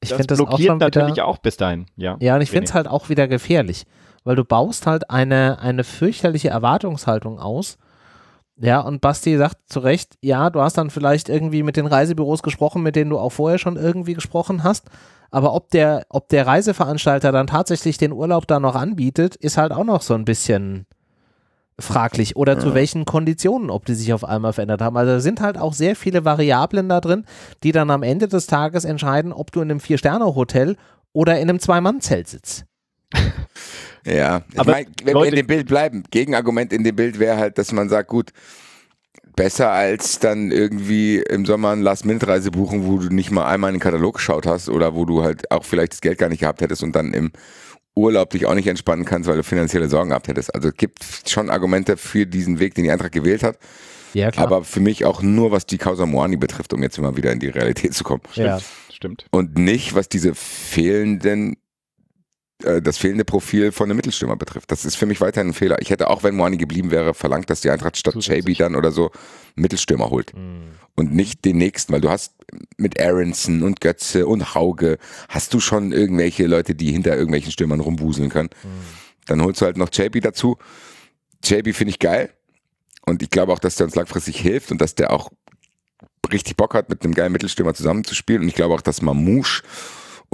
Ich 0.00 0.10
das 0.10 0.16
finde 0.16 0.26
das 0.28 0.40
auch 0.40 0.46
blockiert 0.48 0.74
wieder, 0.76 0.86
natürlich 0.86 1.22
auch 1.22 1.38
bis 1.38 1.56
dahin. 1.56 1.86
Ja, 1.96 2.16
Ja, 2.20 2.34
und 2.36 2.40
ich 2.42 2.50
finde 2.50 2.66
es 2.66 2.74
halt 2.74 2.88
auch 2.88 3.08
wieder 3.08 3.26
gefährlich, 3.28 3.84
weil 4.24 4.36
du 4.36 4.44
baust 4.44 4.86
halt 4.86 5.10
eine, 5.10 5.58
eine 5.60 5.84
fürchterliche 5.84 6.48
Erwartungshaltung 6.48 7.38
aus. 7.38 7.78
Ja, 8.56 8.80
und 8.80 9.00
Basti 9.00 9.36
sagt 9.36 9.56
zu 9.66 9.80
Recht, 9.80 10.16
ja, 10.20 10.48
du 10.48 10.60
hast 10.60 10.78
dann 10.78 10.90
vielleicht 10.90 11.28
irgendwie 11.28 11.62
mit 11.62 11.76
den 11.76 11.86
Reisebüros 11.86 12.42
gesprochen, 12.42 12.82
mit 12.82 12.94
denen 12.94 13.10
du 13.10 13.18
auch 13.18 13.32
vorher 13.32 13.58
schon 13.58 13.76
irgendwie 13.76 14.14
gesprochen 14.14 14.62
hast. 14.62 14.86
Aber 15.30 15.54
ob 15.54 15.70
der, 15.70 16.06
ob 16.08 16.28
der 16.28 16.46
Reiseveranstalter 16.46 17.32
dann 17.32 17.48
tatsächlich 17.48 17.98
den 17.98 18.12
Urlaub 18.12 18.46
da 18.46 18.60
noch 18.60 18.76
anbietet, 18.76 19.34
ist 19.34 19.56
halt 19.56 19.72
auch 19.72 19.82
noch 19.82 20.02
so 20.02 20.14
ein 20.14 20.24
bisschen 20.24 20.86
fraglich. 21.76 22.36
Oder 22.36 22.58
zu 22.60 22.74
welchen 22.74 23.04
Konditionen, 23.04 23.70
ob 23.70 23.84
die 23.84 23.94
sich 23.94 24.12
auf 24.12 24.22
einmal 24.22 24.52
verändert 24.52 24.80
haben. 24.80 24.96
Also 24.96 25.14
da 25.14 25.20
sind 25.20 25.40
halt 25.40 25.58
auch 25.58 25.72
sehr 25.72 25.96
viele 25.96 26.24
Variablen 26.24 26.88
da 26.88 27.00
drin, 27.00 27.24
die 27.64 27.72
dann 27.72 27.90
am 27.90 28.04
Ende 28.04 28.28
des 28.28 28.46
Tages 28.46 28.84
entscheiden, 28.84 29.32
ob 29.32 29.50
du 29.50 29.60
in 29.60 29.70
einem 29.70 29.80
Vier-Sterne-Hotel 29.80 30.76
oder 31.12 31.40
in 31.40 31.48
einem 31.48 31.58
Zwei-Mann-Zelt 31.58 32.28
sitzt. 32.28 32.64
Ja, 34.06 34.42
ich 34.52 34.58
Aber 34.58 34.72
mein, 34.72 34.86
wenn 34.98 35.06
wir 35.06 35.12
Leute- 35.14 35.28
in 35.30 35.36
dem 35.36 35.46
Bild 35.46 35.66
bleiben, 35.66 36.04
Gegenargument 36.10 36.72
in 36.72 36.84
dem 36.84 36.94
Bild 36.96 37.18
wäre 37.18 37.38
halt, 37.38 37.56
dass 37.56 37.72
man 37.72 37.88
sagt, 37.88 38.08
gut, 38.10 38.32
besser 39.36 39.70
als 39.70 40.18
dann 40.18 40.50
irgendwie 40.52 41.18
im 41.18 41.46
Sommer 41.46 41.70
eine 41.70 41.82
Last-Minute-Reise 41.82 42.50
buchen, 42.50 42.86
wo 42.86 42.98
du 42.98 43.08
nicht 43.12 43.30
mal 43.30 43.46
einmal 43.46 43.70
in 43.70 43.76
den 43.76 43.80
Katalog 43.80 44.14
geschaut 44.16 44.46
hast 44.46 44.68
oder 44.68 44.94
wo 44.94 45.04
du 45.06 45.22
halt 45.22 45.50
auch 45.50 45.64
vielleicht 45.64 45.92
das 45.94 46.00
Geld 46.00 46.18
gar 46.18 46.28
nicht 46.28 46.40
gehabt 46.40 46.60
hättest 46.60 46.82
und 46.82 46.94
dann 46.94 47.14
im 47.14 47.32
Urlaub 47.96 48.30
dich 48.30 48.44
auch 48.46 48.54
nicht 48.54 48.66
entspannen 48.68 49.04
kannst, 49.04 49.28
weil 49.28 49.36
du 49.36 49.42
finanzielle 49.42 49.88
Sorgen 49.88 50.10
gehabt 50.10 50.28
hättest. 50.28 50.54
Also 50.54 50.68
es 50.68 50.76
gibt 50.76 51.04
schon 51.26 51.48
Argumente 51.48 51.96
für 51.96 52.26
diesen 52.26 52.58
Weg, 52.58 52.74
den 52.74 52.84
die 52.84 52.90
Eintracht 52.90 53.12
gewählt 53.12 53.42
hat, 53.42 53.56
Ja, 54.12 54.30
aber 54.36 54.64
für 54.64 54.80
mich 54.80 55.04
auch 55.04 55.22
nur, 55.22 55.50
was 55.50 55.64
die 55.66 55.78
Causa 55.78 56.04
Moani 56.04 56.36
betrifft, 56.36 56.72
um 56.74 56.82
jetzt 56.82 56.98
immer 56.98 57.16
wieder 57.16 57.32
in 57.32 57.38
die 57.40 57.48
Realität 57.48 57.94
zu 57.94 58.04
kommen. 58.04 58.22
ja. 58.34 58.60
Stimmt. 58.92 59.26
Und 59.32 59.58
nicht, 59.58 59.94
was 59.96 60.08
diese 60.08 60.34
fehlenden, 60.36 61.56
das 62.58 62.98
fehlende 62.98 63.24
Profil 63.24 63.72
von 63.72 63.90
einem 63.90 63.96
Mittelstürmer 63.96 64.36
betrifft. 64.36 64.70
Das 64.70 64.84
ist 64.84 64.94
für 64.94 65.06
mich 65.06 65.20
weiterhin 65.20 65.50
ein 65.50 65.54
Fehler. 65.54 65.82
Ich 65.82 65.90
hätte 65.90 66.08
auch, 66.08 66.22
wenn 66.22 66.36
Moani 66.36 66.56
geblieben 66.56 66.90
wäre, 66.90 67.12
verlangt, 67.12 67.50
dass 67.50 67.60
die 67.60 67.70
Eintracht 67.70 67.96
statt. 67.96 68.14
Chaby 68.20 68.54
dann 68.54 68.76
oder 68.76 68.92
so 68.92 69.10
einen 69.10 69.62
Mittelstürmer 69.62 70.08
holt. 70.10 70.32
Und 70.94 71.12
nicht 71.12 71.44
den 71.44 71.58
nächsten, 71.58 71.92
weil 71.92 72.00
du 72.00 72.10
hast 72.10 72.32
mit 72.76 73.00
Aronson 73.00 73.62
und 73.64 73.80
Götze 73.80 74.26
und 74.26 74.54
Hauge, 74.54 74.98
hast 75.28 75.52
du 75.52 75.60
schon 75.60 75.92
irgendwelche 75.92 76.46
Leute, 76.46 76.74
die 76.74 76.92
hinter 76.92 77.16
irgendwelchen 77.16 77.50
Stürmern 77.50 77.80
rumwuseln 77.80 78.30
können. 78.30 78.50
Dann 79.26 79.42
holst 79.42 79.60
du 79.60 79.66
halt 79.66 79.76
noch 79.76 79.90
Chaby 79.90 80.20
dazu. 80.20 80.56
Chaby 81.44 81.72
finde 81.72 81.90
ich 81.90 81.98
geil. 81.98 82.32
Und 83.04 83.22
ich 83.22 83.30
glaube 83.30 83.52
auch, 83.52 83.58
dass 83.58 83.76
der 83.76 83.86
uns 83.86 83.96
langfristig 83.96 84.38
hilft 84.40 84.70
und 84.70 84.80
dass 84.80 84.94
der 84.94 85.12
auch 85.12 85.30
richtig 86.32 86.56
Bock 86.56 86.74
hat, 86.74 86.88
mit 86.88 87.04
einem 87.04 87.14
geilen 87.14 87.32
Mittelstürmer 87.32 87.74
zusammenzuspielen. 87.74 88.42
Und 88.42 88.48
ich 88.48 88.54
glaube 88.54 88.74
auch, 88.74 88.80
dass 88.80 89.02
Mamouche 89.02 89.62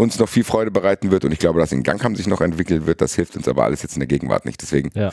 uns 0.00 0.18
noch 0.18 0.28
viel 0.28 0.44
Freude 0.44 0.70
bereiten 0.70 1.10
wird. 1.10 1.24
Und 1.24 1.32
ich 1.32 1.38
glaube, 1.38 1.60
dass 1.60 1.72
in 1.72 1.82
Gangham 1.82 2.16
sich 2.16 2.26
noch 2.26 2.40
entwickeln 2.40 2.86
wird. 2.86 3.00
Das 3.00 3.14
hilft 3.14 3.36
uns 3.36 3.46
aber 3.48 3.64
alles 3.64 3.82
jetzt 3.82 3.94
in 3.94 4.00
der 4.00 4.06
Gegenwart 4.08 4.44
nicht. 4.44 4.60
Deswegen 4.62 4.90
Ja, 4.94 5.10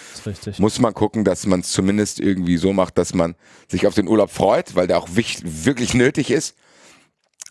muss 0.57 0.79
man 0.79 0.93
gucken, 0.93 1.23
dass 1.23 1.45
man 1.45 1.59
es 1.59 1.71
zumindest 1.71 2.19
irgendwie 2.19 2.57
so 2.57 2.73
macht, 2.73 2.97
dass 2.97 3.13
man 3.13 3.35
sich 3.67 3.85
auf 3.87 3.93
den 3.95 4.07
Urlaub 4.07 4.31
freut, 4.31 4.75
weil 4.75 4.87
der 4.87 4.97
auch 4.97 5.09
wich- 5.13 5.41
wirklich 5.43 5.93
nötig 5.93 6.31
ist. 6.31 6.55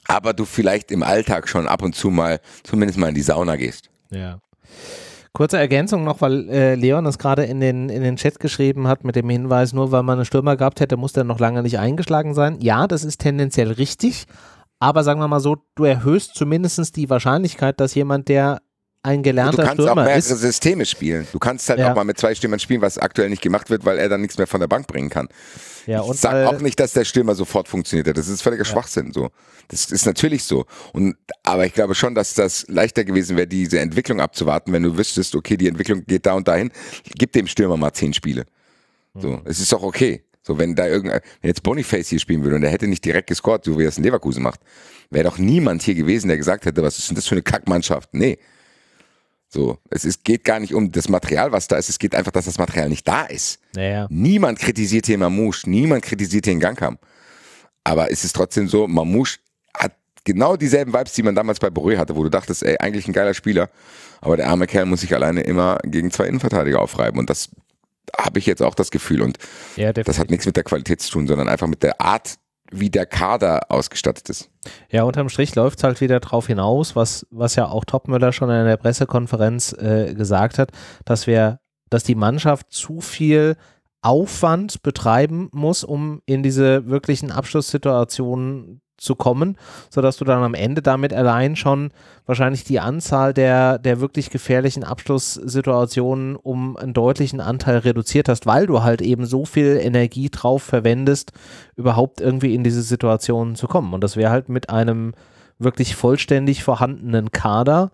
aber 0.09 0.33
du 0.35 0.45
vielleicht 0.45 0.93
im 0.93 1.03
Alltag 1.03 1.49
schon 1.49 1.67
ab 1.67 1.83
und 1.83 1.95
zu 1.97 2.11
mal 2.11 2.39
zumindest 2.63 2.97
mal 2.99 3.09
in 3.09 3.17
die 3.17 3.23
Sauna 3.23 3.57
gehst. 3.57 3.91
Ja. 4.11 4.39
Kurze 5.33 5.59
Ergänzung 5.59 6.05
noch, 6.05 6.21
weil 6.21 6.49
äh, 6.49 6.75
Leon 6.77 7.05
das 7.05 7.19
gerade 7.19 7.45
in 7.45 7.61
den, 7.61 7.89
in 7.91 8.03
den 8.03 8.15
Chat 8.17 8.39
geschrieben 8.39 8.87
hat 8.87 9.03
mit 9.05 9.17
dem 9.17 9.29
Hinweis, 9.29 9.73
nur 9.73 9.91
weil 9.93 10.03
man 10.05 10.17
einen 10.19 10.25
Stürmer 10.25 10.57
gehabt 10.57 10.79
hätte, 10.81 10.97
muss 10.97 11.13
der 11.13 11.25
noch 11.25 11.41
lange 11.41 11.63
nicht 11.63 11.79
eingeschlagen 11.79 12.35
sein. 12.35 12.59
Ja, 12.61 12.87
das 12.87 13.03
ist 13.05 13.21
tendenziell 13.21 13.73
richtig, 13.73 14.27
aber 14.79 15.05
sagen 15.05 15.21
wir 15.21 15.29
mal 15.29 15.41
so, 15.41 15.57
du 15.75 15.85
erhöhst 15.85 16.35
zumindest 16.35 16.97
die 16.97 17.09
Wahrscheinlichkeit, 17.11 17.81
dass 17.81 17.95
jemand, 17.95 18.29
der 18.29 18.61
ein 19.03 19.23
gelernter 19.23 19.59
Du 19.59 19.63
kannst 19.69 19.75
Stürmer 19.83 20.03
auch 20.03 20.05
mehrere 20.07 20.19
ist, 20.19 20.29
Systeme 20.29 20.85
spielen. 20.85 21.29
Du 21.33 21.39
kannst 21.39 21.69
halt 21.69 21.79
Ja. 21.79 21.93
auch 21.93 21.95
mal 21.95 22.03
mit 22.05 22.19
zwei 22.19 22.35
Stürmern 22.35 22.59
spielen, 22.59 22.81
was 22.81 22.99
aktuell 22.99 23.31
nicht 23.31 23.41
gemacht 23.41 23.71
wird, 23.71 23.85
weil 23.85 23.99
er 23.99 24.09
dann 24.09 24.21
nichts 24.21 24.37
mehr 24.37 24.49
von 24.49 24.59
der 24.59 24.67
Bank 24.67 24.89
bringen 24.89 25.11
kann. 25.11 25.29
ja, 25.87 26.01
ich 26.03 26.09
und 26.09 26.17
sag 26.19 26.33
weil, 26.33 26.47
auch 26.49 26.61
nicht, 26.61 26.81
dass 26.81 26.93
der 26.93 27.05
Stürmer 27.05 27.37
sofort 27.37 27.69
funktioniert 27.69 28.09
hat. 28.09 28.19
Das 28.19 28.27
ist 28.27 28.43
völliger 28.43 28.65
Schwachsinn. 28.65 29.13
So, 29.13 29.31
das 29.69 29.93
ist 29.93 30.07
natürlich 30.07 30.43
so. 30.43 30.67
Und 30.93 31.15
aber 31.45 31.67
ich 31.67 31.73
glaube 31.73 31.95
schon, 31.95 32.17
dass 32.17 32.35
das 32.35 32.67
leichter 32.69 33.05
gewesen 33.05 33.37
wäre, 33.37 33.47
diese 33.47 33.79
Entwicklung 33.79 34.21
abzuwarten, 34.21 34.73
wenn 34.73 34.83
du 34.83 34.99
wüsstest, 34.99 35.37
okay, 35.37 35.57
die 35.57 35.69
Entwicklung 35.69 36.05
geht 36.05 36.27
da 36.27 36.33
und 36.35 36.49
dahin. 36.49 36.73
Gib 37.17 37.31
dem 37.31 37.47
Stürmer 37.47 37.77
mal 37.77 37.93
zehn 37.93 38.13
Spiele. 38.13 38.45
So, 39.15 39.41
es 39.45 39.61
ist 39.61 39.73
doch 39.73 39.83
okay. 39.83 40.25
So, 40.47 40.59
wenn 40.59 40.77
da 40.77 40.87
irgendein, 40.87 41.21
wenn 41.41 41.49
jetzt 41.49 41.65
Boniface 41.65 42.09
hier 42.09 42.21
spielen 42.21 42.45
würde 42.45 42.55
und 42.55 42.63
er 42.63 42.71
hätte 42.71 42.87
nicht 42.87 43.05
direkt 43.05 43.29
gescored, 43.29 43.65
so 43.65 43.77
wie 43.79 43.83
er 43.83 43.89
es 43.89 43.99
in 43.99 44.05
Leverkusen 44.05 44.45
macht, 44.45 44.61
wäre 45.11 45.25
doch 45.25 45.39
niemand 45.39 45.83
hier 45.83 45.97
gewesen, 45.97 46.29
der 46.29 46.37
gesagt 46.37 46.67
hätte, 46.67 46.85
was 46.85 46.99
ist 46.99 47.09
denn 47.09 47.17
das 47.17 47.27
für 47.27 47.35
eine 47.35 47.43
Kackmannschaft? 47.43 48.15
Nee. 48.15 48.39
So, 49.49 49.79
es 49.91 50.05
ist, 50.05 50.23
geht 50.25 50.45
gar 50.45 50.61
nicht 50.61 50.73
um 50.73 50.93
das 50.93 51.09
Material, 51.09 51.51
was 51.51 51.67
da 51.67 51.77
ist, 51.77 51.89
es 51.89 51.99
geht 51.99 52.15
einfach, 52.15 52.31
dass 52.31 52.45
das 52.45 52.59
Material 52.59 52.89
nicht 52.89 53.09
da 53.09 53.25
ist. 53.25 53.59
naja, 53.75 54.07
Niemand 54.09 54.61
kritisiert 54.61 55.07
hier 55.07 55.19
Mamouche, 55.19 55.69
niemand 55.69 56.05
kritisiert 56.05 56.45
hier 56.45 56.55
den 56.55 56.61
Gangkam. 56.61 56.99
Aber 57.83 58.13
es 58.13 58.23
ist 58.23 58.37
trotzdem 58.37 58.69
so, 58.69 58.87
Mamouche 58.87 59.39
hat 59.77 59.97
genau 60.23 60.57
dieselben 60.57 60.93
Vibes, 60.93 61.13
die 61.15 61.25
man 61.25 61.35
damals 61.35 61.59
bei 61.59 61.69
Boré 61.69 61.97
hatte, 61.97 62.15
wo 62.15 62.23
du 62.23 62.29
dachtest, 62.29 62.63
ey, 62.63 62.77
eigentlich 62.79 63.09
ein 63.09 63.13
geiler 63.13 63.35
Spieler, 63.35 63.69
aber 64.21 64.37
der 64.37 64.49
arme 64.49 64.69
Kerl 64.69 64.87
muss 64.87 65.01
sich 65.01 65.13
alleine 65.13 65.41
immer 65.41 65.79
gegen 65.83 66.13
zwei 66.13 66.27
Innenverteidiger 66.27 66.81
aufreiben 66.81 67.19
und 67.19 67.31
das 67.31 67.51
habe 68.19 68.39
ich 68.39 68.47
jetzt 68.47 68.63
auch 68.63 68.75
das 68.75 68.91
Gefühl 68.91 69.23
und 69.23 69.39
ja, 69.77 69.93
das 69.93 70.19
hat 70.19 70.31
nichts 70.31 70.47
mit 70.47 70.57
der 70.57 70.65
Qualität 70.65 71.01
zu 71.01 71.11
tun, 71.11 71.27
sondern 71.27 71.49
einfach 71.49 71.67
mit 71.67 71.83
der 71.83 72.01
Art, 72.01 72.37
wie 72.71 72.91
der 72.91 73.07
Kader 73.07 73.71
ausgestattet 73.71 74.29
ist. 74.29 74.51
Ja, 74.91 75.05
unterm 75.05 75.29
Strich 75.29 75.55
läuft 75.55 75.79
es 75.79 75.85
halt 75.85 76.01
wieder 76.01 76.21
drauf 76.21 76.47
hinaus, 76.49 76.97
was, 76.97 77.27
was 77.31 77.55
ja 77.55 77.69
auch 77.69 77.85
Topmüller 77.85 78.33
schon 78.33 78.51
in 78.51 78.67
der 78.67 78.77
Pressekonferenz 78.77 79.73
äh, 79.73 80.15
gesagt 80.15 80.59
hat, 80.59 80.71
dass 81.05 81.27
wir, 81.27 81.61
dass 81.91 82.03
die 82.03 82.15
Mannschaft 82.17 82.73
zu 82.73 83.01
viel 83.01 83.57
Aufwand 84.03 84.83
betreiben 84.83 85.49
muss, 85.53 85.85
um 85.85 86.23
in 86.27 86.43
diese 86.43 86.87
wirklichen 86.87 87.33
Abschlusssituationen 87.33 88.81
zu 88.99 89.15
kommen, 89.15 89.57
sodass 89.91 90.17
du 90.17 90.25
dann 90.25 90.43
am 90.43 90.55
Ende 90.55 90.83
damit 90.83 91.13
allein 91.13 91.57
schon 91.57 91.91
wahrscheinlich 92.25 92.65
die 92.65 92.81
Anzahl 92.81 93.35
der, 93.35 93.79
der 93.79 94.01
wirklich 94.01 94.31
gefährlichen 94.31 94.85
Abschlusssituationen 94.85 96.37
um 96.37 96.77
einen 96.77 96.95
deutlichen 96.95 97.41
Anteil 97.41 97.79
reduziert 97.79 98.29
hast, 98.29 98.47
weil 98.47 98.67
du 98.67 98.83
halt 98.83 99.03
eben 99.03 99.27
so 99.27 99.45
viel 99.45 99.79
Energie 99.81 100.31
drauf 100.31 100.63
verwendest, 100.63 101.33
überhaupt 101.77 102.21
irgendwie 102.21 102.55
in 102.55 102.65
diese 102.65 102.83
Situationen 102.83 103.57
zu 103.57 103.67
kommen. 103.67 103.93
Und 103.93 104.03
das 104.03 104.17
wäre 104.17 104.31
halt 104.31 104.49
mit 104.49 104.71
einem 104.71 105.13
wirklich 105.59 105.97
vollständig 105.97 106.63
vorhandenen 106.63 107.33
Kader 107.33 107.91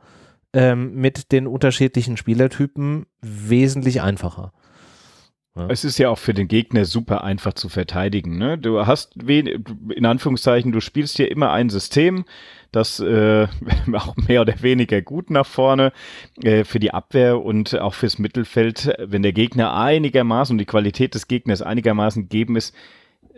ähm, 0.53 0.95
mit 0.95 1.33
den 1.33 1.47
unterschiedlichen 1.47 2.17
Spielertypen 2.17 3.07
wesentlich 3.21 4.03
einfacher. 4.03 4.53
Es 5.69 5.85
ist 5.85 5.99
ja 5.99 6.09
auch 6.09 6.19
für 6.19 6.33
den 6.33 6.49
Gegner 6.49 6.87
super 6.87 7.25
einfach 7.25 7.53
zu 7.53 7.69
verteidigen. 7.69 8.39
Ne? 8.39 8.57
Du 8.57 8.87
hast, 8.87 9.17
in 9.17 10.07
Anführungszeichen, 10.07 10.73
du 10.73 10.81
spielst 10.81 11.19
hier 11.19 11.31
immer 11.31 11.53
ein 11.53 11.69
System, 11.69 12.25
das 12.71 13.01
äh, 13.01 13.47
auch 13.93 14.17
mehr 14.17 14.41
oder 14.41 14.63
weniger 14.63 15.03
gut 15.03 15.29
nach 15.29 15.45
vorne 15.45 15.93
äh, 16.43 16.65
für 16.65 16.81
die 16.81 16.95
Abwehr 16.95 17.43
und 17.43 17.79
auch 17.79 17.93
fürs 17.93 18.19
Mittelfeld. 18.19 18.95
Wenn 18.99 19.23
der 19.23 19.35
Gegner 19.35 19.75
einigermaßen 19.75 20.55
und 20.55 20.59
die 20.59 20.65
Qualität 20.65 21.15
des 21.15 21.29
Gegners 21.29 21.61
einigermaßen 21.61 22.23
gegeben 22.23 22.57
ist, 22.57 22.75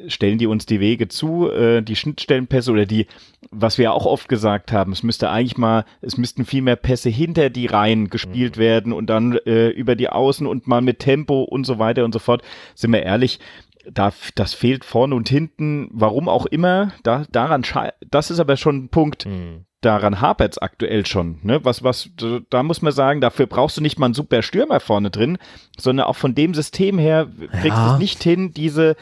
stellen 0.08 0.38
die 0.38 0.46
uns 0.46 0.66
die 0.66 0.80
Wege 0.80 1.08
zu, 1.08 1.50
äh, 1.50 1.82
die 1.82 1.96
Schnittstellenpässe 1.96 2.72
oder 2.72 2.86
die, 2.86 3.06
was 3.50 3.78
wir 3.78 3.92
auch 3.92 4.06
oft 4.06 4.28
gesagt 4.28 4.72
haben, 4.72 4.92
es 4.92 5.02
müsste 5.02 5.30
eigentlich 5.30 5.56
mal, 5.56 5.84
es 6.00 6.16
müssten 6.16 6.44
viel 6.44 6.62
mehr 6.62 6.76
Pässe 6.76 7.10
hinter 7.10 7.50
die 7.50 7.66
Reihen 7.66 8.10
gespielt 8.10 8.56
werden 8.56 8.92
und 8.92 9.06
dann 9.08 9.38
äh, 9.46 9.68
über 9.68 9.96
die 9.96 10.08
Außen 10.08 10.46
und 10.46 10.66
mal 10.66 10.80
mit 10.80 10.98
Tempo 10.98 11.42
und 11.42 11.64
so 11.64 11.78
weiter 11.78 12.04
und 12.04 12.12
so 12.12 12.18
fort. 12.18 12.42
Sind 12.74 12.92
wir 12.92 13.02
ehrlich, 13.02 13.38
da, 13.90 14.12
das 14.34 14.54
fehlt 14.54 14.84
vorne 14.84 15.14
und 15.14 15.28
hinten, 15.28 15.88
warum 15.92 16.28
auch 16.28 16.46
immer, 16.46 16.92
da, 17.02 17.24
daran, 17.30 17.62
das 18.10 18.30
ist 18.30 18.40
aber 18.40 18.56
schon 18.56 18.84
ein 18.84 18.88
Punkt, 18.88 19.26
daran 19.82 20.20
hapert's 20.22 20.56
aktuell 20.58 21.04
schon. 21.04 21.38
Ne? 21.42 21.60
Was, 21.64 21.84
was, 21.84 22.08
da 22.48 22.62
muss 22.62 22.80
man 22.80 22.92
sagen, 22.92 23.20
dafür 23.20 23.46
brauchst 23.46 23.76
du 23.76 23.82
nicht 23.82 23.98
mal 23.98 24.06
einen 24.06 24.14
super 24.14 24.42
Stürmer 24.42 24.80
vorne 24.80 25.10
drin, 25.10 25.36
sondern 25.78 26.06
auch 26.06 26.16
von 26.16 26.34
dem 26.34 26.54
System 26.54 26.98
her 26.98 27.28
kriegst 27.50 27.64
du 27.64 27.68
Ja. 27.68 27.92
es 27.94 27.98
nicht 27.98 28.22
hin, 28.22 28.52
diese, 28.54 28.96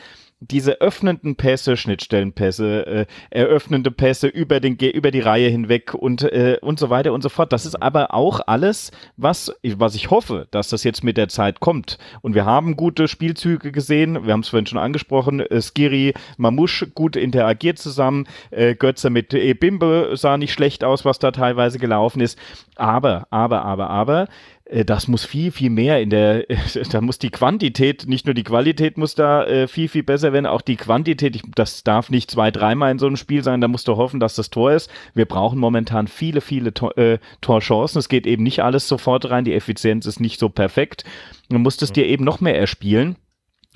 diese 0.50 0.80
öffnenden 0.80 1.36
Pässe, 1.36 1.76
Schnittstellenpässe, 1.76 2.86
äh, 2.86 3.06
eröffnende 3.30 3.90
Pässe 3.90 4.26
über, 4.28 4.60
den, 4.60 4.76
über 4.76 5.10
die 5.10 5.20
Reihe 5.20 5.48
hinweg 5.48 5.94
und, 5.94 6.22
äh, 6.22 6.58
und 6.60 6.78
so 6.78 6.90
weiter 6.90 7.12
und 7.12 7.22
so 7.22 7.28
fort. 7.28 7.52
Das 7.52 7.66
ist 7.66 7.80
aber 7.80 8.14
auch 8.14 8.40
alles, 8.46 8.90
was, 9.16 9.54
was 9.62 9.94
ich 9.94 10.10
hoffe, 10.10 10.48
dass 10.50 10.68
das 10.68 10.84
jetzt 10.84 11.04
mit 11.04 11.16
der 11.16 11.28
Zeit 11.28 11.60
kommt. 11.60 11.98
Und 12.20 12.34
wir 12.34 12.44
haben 12.44 12.76
gute 12.76 13.08
Spielzüge 13.08 13.72
gesehen. 13.72 14.26
Wir 14.26 14.32
haben 14.32 14.40
es 14.40 14.48
vorhin 14.48 14.66
schon 14.66 14.78
angesprochen. 14.78 15.40
Äh, 15.40 15.60
Skiri, 15.60 16.14
Mamouche 16.36 16.88
gut 16.88 17.16
interagiert 17.16 17.78
zusammen. 17.78 18.26
Äh, 18.50 18.74
Götze 18.74 19.10
mit 19.10 19.32
Ebimbe 19.34 20.12
sah 20.14 20.36
nicht 20.36 20.52
schlecht 20.52 20.84
aus, 20.84 21.04
was 21.04 21.18
da 21.18 21.30
teilweise 21.30 21.78
gelaufen 21.78 22.20
ist. 22.20 22.38
Aber, 22.76 23.26
aber, 23.30 23.64
aber, 23.64 23.90
aber, 23.90 24.22
äh, 24.22 24.61
das 24.72 25.06
muss 25.06 25.24
viel, 25.24 25.52
viel 25.52 25.70
mehr 25.70 26.00
in 26.00 26.10
der, 26.10 26.46
da 26.90 27.00
muss 27.00 27.18
die 27.18 27.30
Quantität, 27.30 28.06
nicht 28.06 28.26
nur 28.26 28.34
die 28.34 28.42
Qualität 28.42 28.96
muss 28.96 29.14
da 29.14 29.44
äh, 29.44 29.68
viel, 29.68 29.88
viel 29.88 30.02
besser 30.02 30.32
werden, 30.32 30.46
auch 30.46 30.62
die 30.62 30.76
Quantität, 30.76 31.36
ich, 31.36 31.42
das 31.54 31.84
darf 31.84 32.10
nicht 32.10 32.30
zwei, 32.30 32.50
dreimal 32.50 32.90
in 32.90 32.98
so 32.98 33.06
einem 33.06 33.16
Spiel 33.16 33.44
sein, 33.44 33.60
da 33.60 33.68
musst 33.68 33.88
du 33.88 33.96
hoffen, 33.96 34.20
dass 34.20 34.34
das 34.34 34.50
Tor 34.50 34.72
ist. 34.72 34.90
Wir 35.14 35.26
brauchen 35.26 35.58
momentan 35.58 36.08
viele, 36.08 36.40
viele 36.40 36.72
Tor, 36.72 36.96
äh, 36.96 37.18
Torchancen, 37.40 37.98
es 37.98 38.08
geht 38.08 38.26
eben 38.26 38.42
nicht 38.42 38.62
alles 38.62 38.88
sofort 38.88 39.28
rein, 39.30 39.44
die 39.44 39.54
Effizienz 39.54 40.06
ist 40.06 40.20
nicht 40.20 40.40
so 40.40 40.48
perfekt. 40.48 41.04
Du 41.50 41.58
musst 41.58 41.82
es 41.82 41.92
dir 41.92 42.06
eben 42.06 42.24
noch 42.24 42.40
mehr 42.40 42.58
erspielen. 42.58 43.16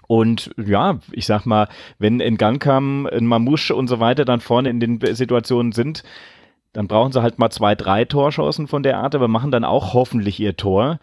Und 0.09 0.53
ja, 0.57 1.01
ich 1.11 1.27
sag 1.27 1.47
mal, 1.47 1.69
wenn 1.99 2.21
in 2.21 2.37
Gankam, 2.37 3.07
in 3.07 3.27
Mamouche 3.27 3.75
und 3.75 3.89
so 3.89 3.99
weiter 3.99 4.25
dann 4.25 4.41
vorne 4.41 4.71
in 4.71 4.79
den 4.79 5.01
Situationen 5.15 5.73
sind, 5.73 6.05
dann 6.77 6.89
brauchen 6.89 7.11
sie 7.11 7.23
halt 7.23 7.39
mal 7.39 7.49
zwei, 7.49 7.75
drei 7.75 8.05
Torschancen 8.05 8.69
von 8.69 8.83
der 8.83 8.99
Art, 8.99 9.15
aber 9.15 9.29
machen 9.29 9.51
dann 9.51 9.65
auch 9.65 9.95
hoffentlich 9.95 10.39
ihr 10.39 10.59
Tor. 10.59 10.99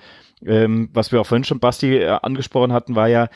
Ähm, 0.45 0.89
was 0.93 1.11
wir 1.11 1.19
auch 1.19 1.25
vorhin 1.25 1.45
schon 1.45 1.59
Basti 1.59 1.97
äh, 1.97 2.19
angesprochen 2.21 2.71
hatten, 2.71 2.95
war 2.95 3.07
ja, 3.07 3.27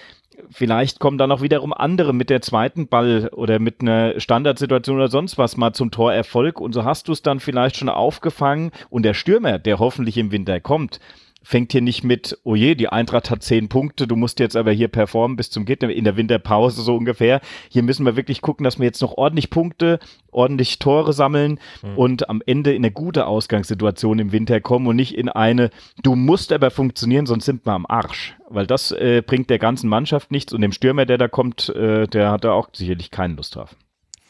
vielleicht 0.51 0.99
kommen 0.99 1.17
dann 1.17 1.31
auch 1.31 1.41
wiederum 1.41 1.73
andere 1.73 2.13
mit 2.13 2.29
der 2.29 2.41
zweiten 2.41 2.89
Ball 2.89 3.29
oder 3.29 3.57
mit 3.57 3.81
einer 3.81 4.19
Standardsituation 4.19 4.97
oder 4.97 5.07
sonst 5.07 5.39
was 5.39 5.57
mal 5.57 5.73
zum 5.73 5.89
Torerfolg 5.89 6.61
und 6.61 6.73
so 6.73 6.83
hast 6.83 7.07
du 7.07 7.11
es 7.11 7.23
dann 7.23 7.39
vielleicht 7.39 7.77
schon 7.77 7.89
aufgefangen 7.89 8.69
und 8.91 9.01
der 9.01 9.15
Stürmer, 9.15 9.57
der 9.57 9.79
hoffentlich 9.79 10.15
im 10.17 10.31
Winter 10.31 10.59
kommt, 10.59 10.99
fängt 11.47 11.71
hier 11.71 11.81
nicht 11.81 12.03
mit, 12.03 12.37
oh 12.43 12.55
je, 12.55 12.75
die 12.75 12.89
Eintracht 12.89 13.29
hat 13.29 13.41
zehn 13.41 13.69
Punkte, 13.69 14.05
du 14.05 14.17
musst 14.17 14.41
jetzt 14.41 14.57
aber 14.57 14.73
hier 14.73 14.89
performen 14.89 15.37
bis 15.37 15.49
zum 15.49 15.63
Geht 15.63 15.81
in 15.81 16.03
der 16.03 16.17
Winterpause 16.17 16.81
so 16.81 16.93
ungefähr. 16.93 17.39
Hier 17.69 17.83
müssen 17.83 18.05
wir 18.05 18.17
wirklich 18.17 18.41
gucken, 18.41 18.65
dass 18.65 18.79
wir 18.79 18.85
jetzt 18.85 19.01
noch 19.01 19.13
ordentlich 19.13 19.49
Punkte, 19.49 19.99
ordentlich 20.29 20.77
Tore 20.79 21.13
sammeln 21.13 21.61
und 21.95 22.29
am 22.29 22.41
Ende 22.45 22.73
in 22.73 22.83
eine 22.83 22.91
gute 22.91 23.27
Ausgangssituation 23.27 24.19
im 24.19 24.33
Winter 24.33 24.59
kommen 24.59 24.87
und 24.87 24.97
nicht 24.97 25.15
in 25.15 25.29
eine, 25.29 25.69
du 26.03 26.15
musst 26.15 26.51
aber 26.51 26.69
funktionieren, 26.69 27.25
sonst 27.25 27.45
sind 27.45 27.65
wir 27.65 27.71
am 27.71 27.85
Arsch. 27.87 28.35
Weil 28.49 28.67
das 28.67 28.91
äh, 28.91 29.23
bringt 29.25 29.49
der 29.49 29.59
ganzen 29.59 29.89
Mannschaft 29.89 30.31
nichts 30.31 30.51
und 30.51 30.59
dem 30.59 30.73
Stürmer, 30.73 31.05
der 31.05 31.17
da 31.17 31.29
kommt, 31.29 31.69
äh, 31.69 32.07
der 32.07 32.31
hat 32.31 32.43
da 32.43 32.51
auch 32.51 32.67
sicherlich 32.73 33.09
keine 33.09 33.35
Lust 33.35 33.55
drauf. 33.55 33.73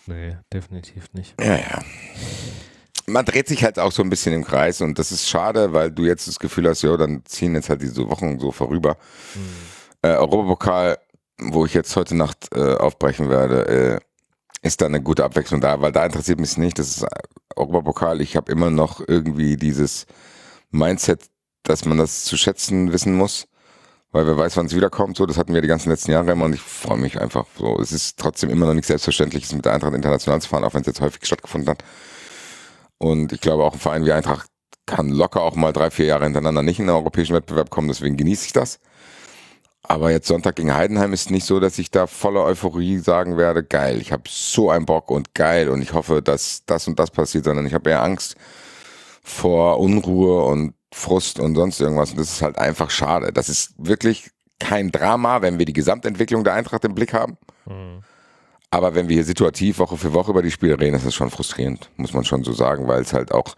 Nee, 0.05 0.37
definitiv 0.53 1.11
nicht. 1.13 1.33
Ja, 1.41 1.55
ja. 1.55 1.81
Man 3.09 3.25
dreht 3.25 3.47
sich 3.47 3.63
halt 3.63 3.79
auch 3.79 3.91
so 3.93 4.03
ein 4.03 4.09
bisschen 4.09 4.33
im 4.33 4.43
Kreis 4.43 4.81
und 4.81 4.99
das 4.99 5.13
ist 5.13 5.29
schade, 5.29 5.71
weil 5.71 5.91
du 5.91 6.03
jetzt 6.03 6.27
das 6.27 6.39
Gefühl 6.39 6.67
hast, 6.67 6.81
ja, 6.81 6.95
dann 6.97 7.23
ziehen 7.25 7.55
jetzt 7.55 7.69
halt 7.69 7.81
diese 7.81 8.07
Wochen 8.09 8.37
so 8.37 8.51
vorüber. 8.51 8.97
Äh, 10.01 10.09
Europapokal, 10.09 10.97
wo 11.39 11.65
ich 11.65 11.73
jetzt 11.73 11.95
heute 11.95 12.15
Nacht 12.15 12.49
äh, 12.53 12.75
aufbrechen 12.75 13.29
werde, 13.29 13.67
äh, 13.67 13.99
ist 14.61 14.81
da 14.81 14.87
eine 14.87 15.01
gute 15.01 15.23
Abwechslung 15.23 15.61
da, 15.61 15.81
weil 15.81 15.91
da 15.91 16.05
interessiert 16.05 16.39
mich 16.39 16.57
nicht. 16.57 16.79
Das 16.79 16.89
ist 16.89 17.03
äh, 17.03 17.07
Europapokal. 17.55 18.21
Ich 18.21 18.35
habe 18.35 18.51
immer 18.51 18.69
noch 18.69 19.01
irgendwie 19.07 19.55
dieses 19.55 20.05
Mindset, 20.71 21.23
dass 21.63 21.85
man 21.85 21.97
das 21.97 22.25
zu 22.25 22.37
schätzen 22.37 22.91
wissen 22.91 23.15
muss, 23.15 23.47
weil 24.11 24.27
wer 24.27 24.37
weiß, 24.37 24.57
wann 24.57 24.65
es 24.65 24.75
wiederkommt. 24.75 25.17
So, 25.17 25.25
das 25.25 25.37
hatten 25.37 25.53
wir 25.53 25.61
die 25.61 25.67
ganzen 25.67 25.89
letzten 25.89 26.11
Jahre 26.11 26.31
immer 26.31 26.45
und 26.45 26.53
ich 26.53 26.61
freue 26.61 26.97
mich 26.97 27.19
einfach 27.19 27.45
so. 27.57 27.79
Es 27.79 27.91
ist 27.91 28.19
trotzdem 28.19 28.49
immer 28.49 28.65
noch 28.65 28.73
nicht 28.73 28.87
selbstverständlich, 28.87 29.51
mit 29.53 29.65
der 29.65 29.73
Eintracht 29.73 29.93
international 29.93 30.41
zu 30.41 30.49
fahren, 30.49 30.63
auch 30.63 30.73
wenn 30.73 30.81
es 30.81 30.87
jetzt 30.87 31.01
häufig 31.01 31.25
stattgefunden 31.25 31.69
hat. 31.69 31.83
Und 32.97 33.31
ich 33.31 33.41
glaube, 33.41 33.63
auch 33.63 33.73
ein 33.73 33.79
Verein 33.79 34.05
wie 34.05 34.11
Eintracht 34.11 34.49
kann 34.85 35.09
locker 35.09 35.41
auch 35.41 35.55
mal 35.55 35.73
drei, 35.73 35.91
vier 35.91 36.05
Jahre 36.05 36.23
hintereinander 36.23 36.63
nicht 36.63 36.79
in 36.79 36.87
den 36.87 36.95
europäischen 36.95 37.35
Wettbewerb 37.35 37.69
kommen, 37.69 37.89
deswegen 37.89 38.17
genieße 38.17 38.45
ich 38.45 38.53
das. 38.53 38.79
Aber 39.83 40.11
jetzt 40.11 40.27
Sonntag 40.27 40.57
gegen 40.57 40.73
Heidenheim 40.73 41.13
ist 41.13 41.31
nicht 41.31 41.45
so, 41.45 41.59
dass 41.59 41.79
ich 41.79 41.91
da 41.91 42.07
voller 42.07 42.43
Euphorie 42.43 42.97
sagen 42.97 43.37
werde, 43.37 43.63
geil, 43.63 44.01
ich 44.01 44.11
habe 44.11 44.23
so 44.27 44.69
einen 44.69 44.85
Bock 44.85 45.09
und 45.11 45.33
geil 45.33 45.69
und 45.69 45.81
ich 45.81 45.93
hoffe, 45.93 46.21
dass 46.21 46.63
das 46.65 46.87
und 46.87 46.99
das 46.99 47.11
passiert, 47.11 47.45
sondern 47.45 47.65
ich 47.65 47.73
habe 47.73 47.89
eher 47.89 48.03
Angst 48.03 48.35
vor 49.23 49.79
Unruhe 49.79 50.43
und 50.43 50.73
Frust 50.93 51.39
und 51.39 51.55
sonst 51.55 51.79
irgendwas. 51.79 52.11
Und 52.11 52.19
das 52.19 52.31
ist 52.31 52.41
halt 52.41 52.57
einfach 52.57 52.89
schade. 52.89 53.31
Das 53.31 53.49
ist 53.49 53.73
wirklich 53.77 54.31
kein 54.59 54.91
Drama, 54.91 55.41
wenn 55.41 55.59
wir 55.59 55.65
die 55.65 55.73
Gesamtentwicklung 55.73 56.43
der 56.43 56.53
Eintracht 56.53 56.83
im 56.83 56.95
Blick 56.95 57.13
haben. 57.13 57.37
Mhm. 57.65 58.03
Aber 58.69 58.95
wenn 58.95 59.07
wir 59.07 59.15
hier 59.15 59.23
situativ 59.23 59.79
Woche 59.79 59.97
für 59.97 60.13
Woche 60.13 60.31
über 60.31 60.41
die 60.41 60.51
Spiele 60.51 60.79
reden, 60.79 60.95
ist 60.95 61.05
das 61.05 61.15
schon 61.15 61.29
frustrierend, 61.29 61.89
muss 61.95 62.13
man 62.13 62.25
schon 62.25 62.43
so 62.43 62.51
sagen, 62.51 62.87
weil 62.87 63.01
es 63.01 63.13
halt 63.13 63.31
auch 63.31 63.55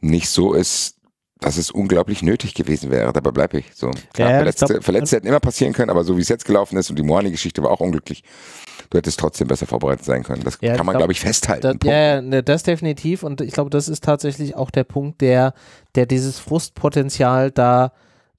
nicht 0.00 0.28
so 0.28 0.52
ist, 0.52 0.96
dass 1.40 1.56
es 1.56 1.70
unglaublich 1.70 2.22
nötig 2.22 2.54
gewesen 2.54 2.90
wäre. 2.90 3.12
Dabei 3.12 3.30
bleibe 3.30 3.58
ich. 3.58 3.66
So, 3.74 3.90
klar, 4.12 4.30
ja, 4.30 4.36
Verletzte, 4.36 4.66
glaub, 4.66 4.84
Verletzte 4.84 5.16
hätten 5.16 5.26
immer 5.26 5.40
passieren 5.40 5.72
können, 5.72 5.90
aber 5.90 6.04
so 6.04 6.16
wie 6.16 6.20
es 6.20 6.28
jetzt 6.28 6.44
gelaufen 6.44 6.76
ist 6.76 6.90
und 6.90 6.98
die 6.98 7.02
Moani-Geschichte 7.02 7.62
war 7.62 7.70
auch 7.70 7.80
unglücklich. 7.80 8.22
Du 8.90 8.98
hättest 8.98 9.20
trotzdem 9.20 9.48
besser 9.48 9.66
vorbereitet 9.66 10.04
sein 10.04 10.22
können. 10.22 10.42
Das 10.42 10.58
ja, 10.60 10.76
kann 10.76 10.84
man, 10.84 10.96
glaube 10.96 11.12
ich, 11.12 11.20
festhalten. 11.20 11.78
Da, 11.78 11.90
ja, 11.90 12.20
ne, 12.20 12.42
das 12.42 12.62
definitiv. 12.62 13.22
Und 13.22 13.40
ich 13.40 13.52
glaube, 13.52 13.70
das 13.70 13.88
ist 13.88 14.04
tatsächlich 14.04 14.56
auch 14.56 14.70
der 14.70 14.84
Punkt, 14.84 15.20
der, 15.20 15.54
der 15.94 16.06
dieses 16.06 16.38
Frustpotenzial 16.38 17.50
da 17.50 17.92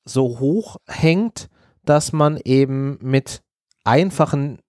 so 0.05 0.39
hoch 0.39 0.77
hängt, 0.87 1.49
dass 1.85 2.11
man 2.11 2.37
eben 2.43 2.99
mit 3.01 3.41
einfachen 3.83 4.60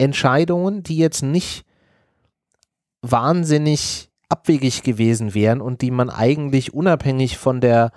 Entscheidungen, 0.00 0.82
die 0.82 0.96
jetzt 0.96 1.22
nicht 1.22 1.64
wahnsinnig 3.02 4.10
abwegig 4.30 4.82
gewesen 4.82 5.34
wären 5.34 5.60
und 5.60 5.82
die 5.82 5.90
man 5.90 6.08
eigentlich 6.08 6.72
unabhängig 6.72 7.36
von 7.36 7.60
der, 7.60 7.92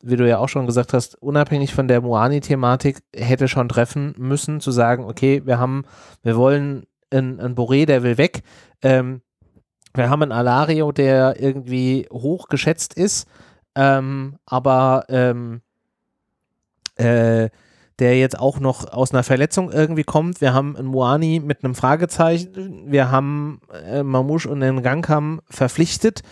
wie 0.00 0.16
du 0.16 0.28
ja 0.28 0.38
auch 0.38 0.48
schon 0.48 0.66
gesagt 0.66 0.92
hast, 0.92 1.20
unabhängig 1.20 1.74
von 1.74 1.88
der 1.88 2.00
Moani-Thematik 2.00 3.02
hätte 3.14 3.48
schon 3.48 3.68
treffen 3.68 4.14
müssen, 4.18 4.60
zu 4.60 4.70
sagen, 4.70 5.04
okay, 5.04 5.42
wir 5.44 5.58
haben, 5.58 5.84
wir 6.22 6.36
wollen 6.36 6.86
einen 7.10 7.56
Boré, 7.56 7.86
der 7.86 8.02
will 8.02 8.18
weg. 8.18 8.42
Ähm, 8.82 9.22
wir 9.94 10.10
haben 10.10 10.22
einen 10.22 10.32
Alario, 10.32 10.92
der 10.92 11.40
irgendwie 11.40 12.06
hoch 12.12 12.48
geschätzt 12.48 12.94
ist, 12.94 13.26
ähm, 13.74 14.36
aber 14.46 15.06
ähm, 15.08 15.62
äh, 16.96 17.48
der 17.98 18.18
jetzt 18.18 18.38
auch 18.38 18.60
noch 18.60 18.92
aus 18.92 19.12
einer 19.12 19.22
Verletzung 19.22 19.72
irgendwie 19.72 20.04
kommt. 20.04 20.40
Wir 20.40 20.54
haben 20.54 20.76
einen 20.76 20.88
Moani 20.88 21.40
mit 21.44 21.64
einem 21.64 21.74
Fragezeichen. 21.74 22.84
Wir 22.86 23.10
haben 23.10 23.60
äh, 23.86 24.02
Mamouche 24.02 24.48
und 24.48 24.60
den 24.60 24.82
Gangkam 24.82 25.40
verpflichtet, 25.50 26.22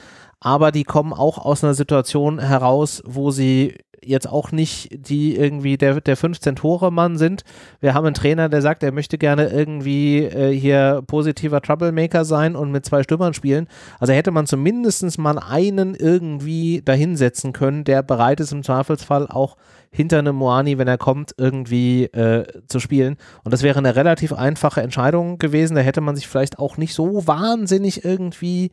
aber 0.41 0.71
die 0.71 0.85
kommen 0.85 1.13
auch 1.13 1.39
aus 1.39 1.65
einer 1.65 1.75
Situation 1.75 2.39
heraus, 2.39 3.03
wo 3.05 3.31
sie 3.31 3.79
jetzt 4.07 4.29
auch 4.29 4.53
nicht 4.53 4.89
die 4.93 5.37
irgendwie 5.37 5.77
der, 5.77 6.01
der 6.01 6.17
15-Tore-Mann 6.17 7.19
sind. 7.19 7.43
Wir 7.81 7.95
haben 7.95 8.07
einen 8.07 8.15
Trainer, 8.15 8.49
der 8.49 8.63
sagt, 8.63 8.83
er 8.83 8.93
möchte 8.93 9.19
gerne 9.19 9.49
irgendwie 9.49 10.25
äh, 10.25 10.53
hier 10.53 11.03
positiver 11.07 11.61
Troublemaker 11.61 12.25
sein 12.25 12.57
und 12.57 12.71
mit 12.71 12.85
zwei 12.85 13.03
Stürmern 13.03 13.35
spielen. 13.35 13.69
Also 13.99 14.13
hätte 14.13 14.31
man 14.31 14.47
zumindest 14.47 15.19
mal 15.19 15.39
einen 15.39 15.95
irgendwie 15.95 16.83
dahinsetzen 16.85 17.53
können, 17.53 17.85
der 17.85 18.03
bereit 18.03 18.41
ist 18.41 18.53
im 18.53 18.63
Zweifelsfall 18.63 19.27
auch 19.29 19.57
hinter 19.91 20.19
einem 20.19 20.37
Moani, 20.37 20.79
wenn 20.79 20.89
er 20.89 20.99
kommt, 20.99 21.35
irgendwie 21.39 22.05
äh, 22.05 22.45
zu 22.69 22.81
spielen. 22.81 23.17
Und 23.45 23.53
das 23.53 23.63
wäre 23.63 23.79
eine 23.79 23.97
relativ 23.97 24.33
einfache 24.33 24.83
Entscheidung 24.83 25.39
gewesen. 25.39 25.75
Da 25.75 25.81
hätte 25.81 26.01
man 26.01 26.17
sich 26.17 26.29
vielleicht 26.29 26.59
auch 26.59 26.77
nicht 26.77 26.95
so 26.95 27.27
wahnsinnig 27.27 28.05
irgendwie 28.05 28.73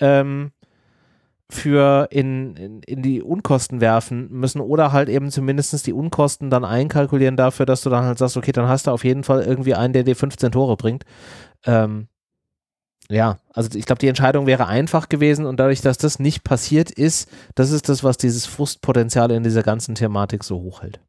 ähm, 0.00 0.52
für 1.52 2.08
in, 2.10 2.56
in, 2.56 2.82
in, 2.82 3.02
die 3.02 3.22
Unkosten 3.22 3.80
werfen 3.80 4.28
müssen 4.30 4.60
oder 4.60 4.92
halt 4.92 5.08
eben 5.08 5.30
zumindest 5.30 5.86
die 5.86 5.92
Unkosten 5.92 6.48
dann 6.48 6.64
einkalkulieren 6.64 7.36
dafür, 7.36 7.66
dass 7.66 7.82
du 7.82 7.90
dann 7.90 8.04
halt 8.04 8.18
sagst, 8.18 8.36
okay, 8.36 8.52
dann 8.52 8.68
hast 8.68 8.86
du 8.86 8.90
auf 8.90 9.04
jeden 9.04 9.22
Fall 9.22 9.42
irgendwie 9.42 9.74
einen, 9.74 9.92
der 9.92 10.02
dir 10.02 10.16
15 10.16 10.52
Tore 10.52 10.76
bringt. 10.76 11.04
Ähm, 11.66 12.08
ja, 13.10 13.38
also 13.52 13.68
ich 13.76 13.84
glaube, 13.84 13.98
die 13.98 14.08
Entscheidung 14.08 14.46
wäre 14.46 14.66
einfach 14.66 15.10
gewesen 15.10 15.44
und 15.44 15.60
dadurch, 15.60 15.82
dass 15.82 15.98
das 15.98 16.18
nicht 16.18 16.42
passiert 16.42 16.90
ist, 16.90 17.28
das 17.54 17.70
ist 17.70 17.90
das, 17.90 18.02
was 18.02 18.16
dieses 18.16 18.46
Frustpotenzial 18.46 19.30
in 19.32 19.42
dieser 19.42 19.62
ganzen 19.62 19.94
Thematik 19.94 20.44
so 20.44 20.56
hoch 20.60 20.82
hält. 20.82 21.00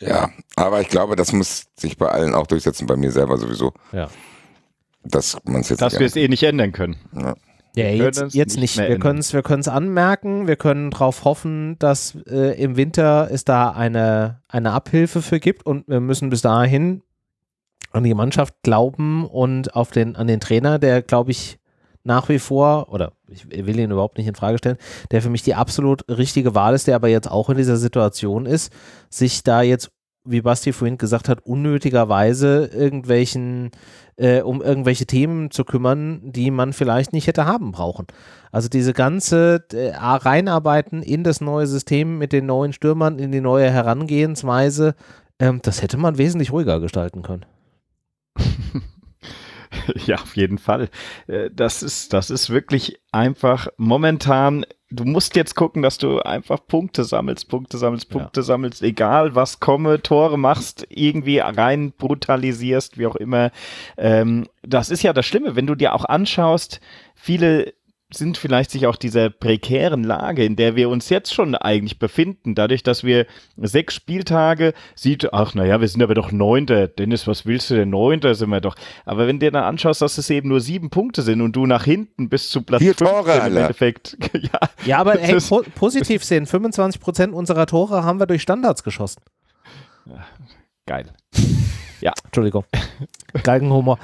Ja, 0.00 0.30
aber 0.56 0.80
ich 0.80 0.88
glaube, 0.88 1.14
das 1.14 1.32
muss 1.32 1.66
sich 1.76 1.96
bei 1.96 2.08
allen 2.08 2.34
auch 2.34 2.46
durchsetzen, 2.46 2.86
bei 2.86 2.96
mir 2.96 3.12
selber 3.12 3.36
sowieso. 3.36 3.72
Ja. 3.92 4.08
Dass 5.04 5.38
man 5.44 5.60
es 5.60 5.68
jetzt. 5.68 5.82
Dass 5.82 5.98
wir 5.98 6.06
es 6.06 6.16
eh 6.16 6.28
nicht 6.28 6.42
ändern 6.42 6.72
können. 6.72 6.96
Ja. 7.12 7.34
Ja, 7.78 7.88
jetzt, 7.88 8.34
jetzt 8.34 8.58
nicht. 8.58 8.76
nicht. 8.78 8.88
Wir 8.88 8.98
können 8.98 9.20
es 9.20 9.32
wir 9.32 9.72
anmerken, 9.72 10.46
wir 10.46 10.56
können 10.56 10.90
darauf 10.90 11.24
hoffen, 11.24 11.78
dass 11.78 12.16
äh, 12.28 12.60
im 12.60 12.76
Winter 12.76 13.28
es 13.30 13.44
da 13.44 13.70
eine, 13.70 14.42
eine 14.48 14.72
Abhilfe 14.72 15.22
für 15.22 15.40
gibt 15.40 15.64
und 15.64 15.86
wir 15.88 16.00
müssen 16.00 16.30
bis 16.30 16.42
dahin 16.42 17.02
an 17.92 18.04
die 18.04 18.14
Mannschaft 18.14 18.54
glauben 18.62 19.26
und 19.26 19.74
auf 19.74 19.90
den, 19.90 20.16
an 20.16 20.26
den 20.26 20.40
Trainer, 20.40 20.78
der, 20.78 21.02
glaube 21.02 21.30
ich, 21.30 21.58
nach 22.04 22.28
wie 22.28 22.38
vor, 22.38 22.92
oder 22.92 23.12
ich 23.28 23.48
will 23.50 23.78
ihn 23.78 23.90
überhaupt 23.90 24.18
nicht 24.18 24.26
in 24.26 24.34
Frage 24.34 24.58
stellen, 24.58 24.78
der 25.10 25.22
für 25.22 25.30
mich 25.30 25.42
die 25.42 25.54
absolut 25.54 26.04
richtige 26.08 26.54
Wahl 26.54 26.74
ist, 26.74 26.86
der 26.86 26.96
aber 26.96 27.08
jetzt 27.08 27.30
auch 27.30 27.50
in 27.50 27.56
dieser 27.56 27.76
Situation 27.76 28.46
ist, 28.46 28.72
sich 29.10 29.42
da 29.42 29.62
jetzt, 29.62 29.90
wie 30.24 30.40
Basti 30.40 30.72
vorhin 30.72 30.98
gesagt 30.98 31.28
hat, 31.28 31.44
unnötigerweise 31.44 32.70
irgendwelchen, 32.72 33.70
äh, 34.18 34.42
um 34.42 34.60
irgendwelche 34.60 35.06
Themen 35.06 35.50
zu 35.50 35.64
kümmern, 35.64 36.20
die 36.24 36.50
man 36.50 36.72
vielleicht 36.72 37.12
nicht 37.12 37.26
hätte 37.26 37.46
haben 37.46 37.72
brauchen. 37.72 38.06
Also 38.52 38.68
diese 38.68 38.92
ganze 38.92 39.64
äh, 39.72 39.92
Reinarbeiten 39.94 41.02
in 41.02 41.24
das 41.24 41.40
neue 41.40 41.66
System 41.66 42.18
mit 42.18 42.32
den 42.32 42.46
neuen 42.46 42.72
Stürmern, 42.72 43.18
in 43.18 43.32
die 43.32 43.40
neue 43.40 43.70
Herangehensweise, 43.70 44.94
ähm, 45.38 45.60
das 45.62 45.82
hätte 45.82 45.96
man 45.96 46.18
wesentlich 46.18 46.52
ruhiger 46.52 46.80
gestalten 46.80 47.22
können. 47.22 47.46
ja, 50.06 50.16
auf 50.16 50.36
jeden 50.36 50.58
Fall. 50.58 50.88
Äh, 51.26 51.50
das 51.52 51.82
ist, 51.82 52.12
das 52.12 52.30
ist 52.30 52.50
wirklich 52.50 53.00
einfach 53.12 53.68
momentan. 53.76 54.64
Du 54.90 55.04
musst 55.04 55.36
jetzt 55.36 55.54
gucken, 55.54 55.82
dass 55.82 55.98
du 55.98 56.20
einfach 56.20 56.60
Punkte 56.66 57.04
sammelst, 57.04 57.48
Punkte 57.48 57.76
sammelst, 57.76 58.08
Punkte 58.08 58.40
ja. 58.40 58.44
sammelst, 58.44 58.82
egal 58.82 59.34
was 59.34 59.60
komme, 59.60 60.00
Tore 60.02 60.38
machst, 60.38 60.86
irgendwie 60.88 61.40
rein 61.40 61.92
brutalisierst, 61.92 62.96
wie 62.96 63.06
auch 63.06 63.16
immer. 63.16 63.50
Ähm, 63.98 64.46
das 64.62 64.88
ist 64.88 65.02
ja 65.02 65.12
das 65.12 65.26
Schlimme, 65.26 65.56
wenn 65.56 65.66
du 65.66 65.74
dir 65.74 65.94
auch 65.94 66.06
anschaust, 66.06 66.80
viele 67.14 67.74
sind 68.10 68.38
vielleicht 68.38 68.70
sich 68.70 68.86
auch 68.86 68.96
dieser 68.96 69.28
prekären 69.28 70.02
Lage, 70.02 70.42
in 70.44 70.56
der 70.56 70.76
wir 70.76 70.88
uns 70.88 71.10
jetzt 71.10 71.34
schon 71.34 71.54
eigentlich 71.54 71.98
befinden, 71.98 72.54
dadurch, 72.54 72.82
dass 72.82 73.04
wir 73.04 73.26
sechs 73.56 73.94
Spieltage 73.94 74.72
sieht, 74.94 75.32
ach 75.34 75.54
naja, 75.54 75.80
wir 75.80 75.88
sind 75.88 76.02
aber 76.02 76.14
doch 76.14 76.32
Neunter. 76.32 76.88
Dennis, 76.88 77.26
was 77.26 77.44
willst 77.44 77.70
du 77.70 77.74
denn? 77.74 77.90
Neunter 77.90 78.34
sind 78.34 78.48
wir 78.48 78.62
doch. 78.62 78.76
Aber 79.04 79.26
wenn 79.26 79.38
du 79.38 79.46
dir 79.46 79.52
dann 79.52 79.64
anschaust, 79.64 80.00
dass 80.00 80.16
es 80.16 80.30
eben 80.30 80.48
nur 80.48 80.60
sieben 80.60 80.88
Punkte 80.88 81.20
sind 81.20 81.42
und 81.42 81.54
du 81.54 81.66
nach 81.66 81.84
hinten 81.84 82.30
bis 82.30 82.48
zu 82.48 82.62
Platz 82.62 82.80
Vier 82.80 82.96
Tore, 82.96 83.34
im 83.46 83.56
Endeffekt. 83.56 84.16
ja, 84.32 84.60
ja, 84.86 84.98
aber 84.98 85.18
hey, 85.18 85.38
po 85.46 85.62
positiv 85.74 86.24
sehen, 86.24 86.46
25 86.46 87.00
Prozent 87.00 87.34
unserer 87.34 87.66
Tore 87.66 88.04
haben 88.04 88.20
wir 88.20 88.26
durch 88.26 88.40
Standards 88.40 88.82
geschossen. 88.82 89.20
Ja, 90.06 90.24
geil. 90.86 91.12
Ja. 92.00 92.12
Entschuldigung. 92.24 92.64
Galgenhumor. 93.42 93.98